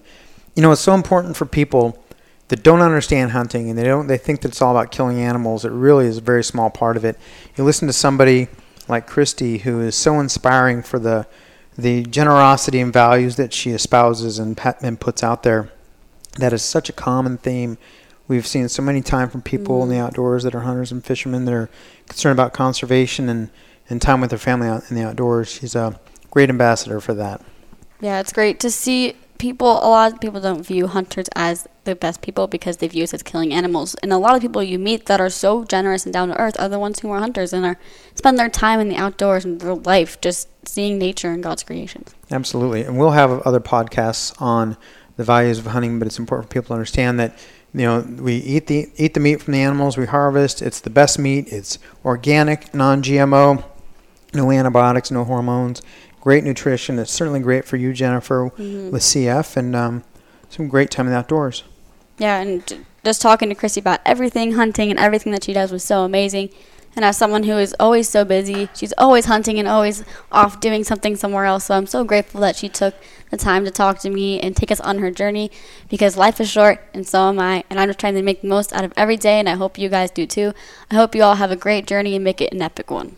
you 0.55 0.61
know, 0.61 0.71
it's 0.71 0.81
so 0.81 0.93
important 0.93 1.35
for 1.35 1.45
people 1.45 2.03
that 2.49 2.63
don't 2.63 2.81
understand 2.81 3.31
hunting 3.31 3.69
and 3.69 3.77
they 3.77 3.83
don't 3.83 4.07
they 4.07 4.17
think 4.17 4.41
that 4.41 4.49
it's 4.49 4.61
all 4.61 4.75
about 4.75 4.91
killing 4.91 5.19
animals. 5.19 5.65
It 5.65 5.71
really 5.71 6.05
is 6.05 6.17
a 6.17 6.21
very 6.21 6.43
small 6.43 6.69
part 6.69 6.97
of 6.97 7.03
it. 7.03 7.17
You 7.55 7.63
listen 7.63 7.87
to 7.87 7.93
somebody 7.93 8.47
like 8.87 9.07
Christy 9.07 9.59
who 9.59 9.81
is 9.81 9.95
so 9.95 10.19
inspiring 10.19 10.81
for 10.81 10.99
the 10.99 11.27
the 11.77 12.03
generosity 12.03 12.79
and 12.79 12.91
values 12.91 13.35
that 13.35 13.53
she 13.53 13.71
espouses 13.71 14.39
and, 14.39 14.59
and 14.81 14.99
puts 14.99 15.23
out 15.23 15.43
there. 15.43 15.69
That 16.37 16.53
is 16.53 16.63
such 16.63 16.89
a 16.89 16.93
common 16.93 17.37
theme 17.37 17.77
we've 18.27 18.47
seen 18.47 18.67
so 18.69 18.81
many 18.81 19.01
times 19.01 19.31
from 19.31 19.41
people 19.41 19.75
mm-hmm. 19.75 19.83
in 19.83 19.89
the 19.89 19.95
mm-hmm. 19.95 20.05
outdoors 20.05 20.43
that 20.43 20.55
are 20.55 20.61
hunters 20.61 20.91
and 20.91 21.03
fishermen 21.03 21.45
that 21.45 21.53
are 21.53 21.69
concerned 22.07 22.33
about 22.33 22.53
conservation 22.53 23.29
and, 23.29 23.49
and 23.89 24.01
time 24.01 24.21
with 24.21 24.29
their 24.29 24.39
family 24.39 24.67
out 24.67 24.89
in 24.89 24.95
the 24.95 25.03
outdoors. 25.03 25.49
She's 25.49 25.75
a 25.75 25.99
great 26.31 26.49
ambassador 26.49 26.99
for 26.99 27.13
that. 27.13 27.41
Yeah, 28.01 28.19
it's 28.19 28.33
great 28.33 28.59
to 28.59 28.69
see 28.69 29.15
people. 29.37 29.67
A 29.67 29.89
lot 29.89 30.13
of 30.13 30.19
people 30.19 30.41
don't 30.41 30.65
view 30.65 30.87
hunters 30.87 31.27
as 31.35 31.67
the 31.83 31.95
best 31.95 32.21
people 32.21 32.47
because 32.47 32.77
they 32.77 32.87
view 32.87 33.03
us 33.03 33.13
as 33.13 33.23
killing 33.23 33.53
animals. 33.53 33.95
And 33.95 34.11
a 34.11 34.17
lot 34.17 34.35
of 34.35 34.41
people 34.41 34.61
you 34.61 34.77
meet 34.77 35.05
that 35.05 35.19
are 35.19 35.29
so 35.29 35.63
generous 35.63 36.05
and 36.05 36.13
down 36.13 36.29
to 36.29 36.37
earth 36.37 36.59
are 36.59 36.69
the 36.69 36.79
ones 36.79 36.99
who 36.99 37.09
are 37.11 37.19
hunters 37.19 37.53
and 37.53 37.65
are 37.65 37.79
spend 38.15 38.37
their 38.37 38.49
time 38.49 38.79
in 38.79 38.89
the 38.89 38.95
outdoors 38.95 39.45
and 39.45 39.61
their 39.61 39.75
life 39.75 40.19
just 40.21 40.49
seeing 40.67 40.97
nature 40.97 41.31
and 41.31 41.41
God's 41.41 41.63
creations. 41.63 42.13
Absolutely, 42.29 42.83
and 42.83 42.99
we'll 42.99 43.11
have 43.11 43.41
other 43.41 43.59
podcasts 43.59 44.39
on 44.41 44.77
the 45.15 45.23
values 45.23 45.57
of 45.57 45.65
hunting, 45.67 45.97
but 45.97 46.05
it's 46.05 46.19
important 46.19 46.49
for 46.49 46.53
people 46.53 46.67
to 46.67 46.73
understand 46.73 47.19
that 47.19 47.37
you 47.73 47.81
know, 47.81 47.99
we 48.01 48.35
eat 48.35 48.67
the 48.67 48.89
eat 48.97 49.13
the 49.13 49.19
meat 49.19 49.41
from 49.41 49.53
the 49.53 49.61
animals 49.61 49.97
we 49.97 50.05
harvest. 50.05 50.61
It's 50.61 50.79
the 50.79 50.89
best 50.89 51.19
meat. 51.19 51.47
It's 51.49 51.79
organic, 52.05 52.73
non-GMO, 52.73 53.63
no 54.33 54.51
antibiotics, 54.51 55.11
no 55.11 55.23
hormones. 55.23 55.81
Great 56.21 56.43
nutrition. 56.43 56.99
It's 56.99 57.11
certainly 57.11 57.39
great 57.39 57.65
for 57.65 57.77
you, 57.77 57.93
Jennifer, 57.93 58.49
mm-hmm. 58.49 58.91
with 58.91 59.01
CF, 59.01 59.55
and 59.55 59.75
um, 59.75 60.03
some 60.49 60.67
great 60.67 60.91
time 60.91 61.07
in 61.07 61.13
the 61.13 61.19
outdoors. 61.19 61.63
Yeah, 62.17 62.39
and 62.39 62.85
just 63.03 63.21
talking 63.21 63.49
to 63.49 63.55
Chrissy 63.55 63.79
about 63.79 63.99
everything 64.05 64.53
hunting 64.53 64.89
and 64.89 64.99
everything 64.99 65.31
that 65.31 65.43
she 65.43 65.53
does 65.53 65.71
was 65.71 65.83
so 65.83 66.03
amazing. 66.03 66.49
And 66.97 67.05
as 67.05 67.15
someone 67.15 67.43
who 67.43 67.59
is 67.59 67.75
always 67.79 68.09
so 68.09 68.25
busy, 68.25 68.69
she's 68.73 68.91
always 68.97 69.25
hunting 69.25 69.59
and 69.59 69.67
always 69.67 70.03
off 70.31 70.59
doing 70.59 70.83
something 70.83 71.15
somewhere 71.15 71.45
else. 71.45 71.65
So 71.65 71.75
I'm 71.75 71.85
so 71.85 72.03
grateful 72.03 72.41
that 72.41 72.55
she 72.55 72.69
took 72.69 72.95
the 73.29 73.37
time 73.37 73.65
to 73.65 73.71
talk 73.71 73.99
to 73.99 74.09
me 74.09 74.39
and 74.39 74.55
take 74.55 74.71
us 74.71 74.79
on 74.79 74.97
her 74.97 75.11
journey 75.11 75.51
because 75.89 76.17
life 76.17 76.41
is 76.41 76.49
short 76.49 76.83
and 76.95 77.07
so 77.07 77.29
am 77.29 77.37
I. 77.37 77.63
And 77.69 77.79
I'm 77.79 77.87
just 77.87 77.99
trying 77.99 78.15
to 78.15 78.23
make 78.23 78.41
the 78.41 78.47
most 78.47 78.73
out 78.73 78.83
of 78.83 78.93
every 78.97 79.15
day, 79.15 79.39
and 79.39 79.47
I 79.47 79.53
hope 79.53 79.77
you 79.77 79.89
guys 79.89 80.09
do 80.09 80.25
too. 80.25 80.53
I 80.89 80.95
hope 80.95 81.13
you 81.13 81.21
all 81.21 81.35
have 81.35 81.51
a 81.51 81.55
great 81.55 81.85
journey 81.85 82.15
and 82.15 82.23
make 82.23 82.41
it 82.41 82.51
an 82.51 82.63
epic 82.63 82.89
one. 82.89 83.15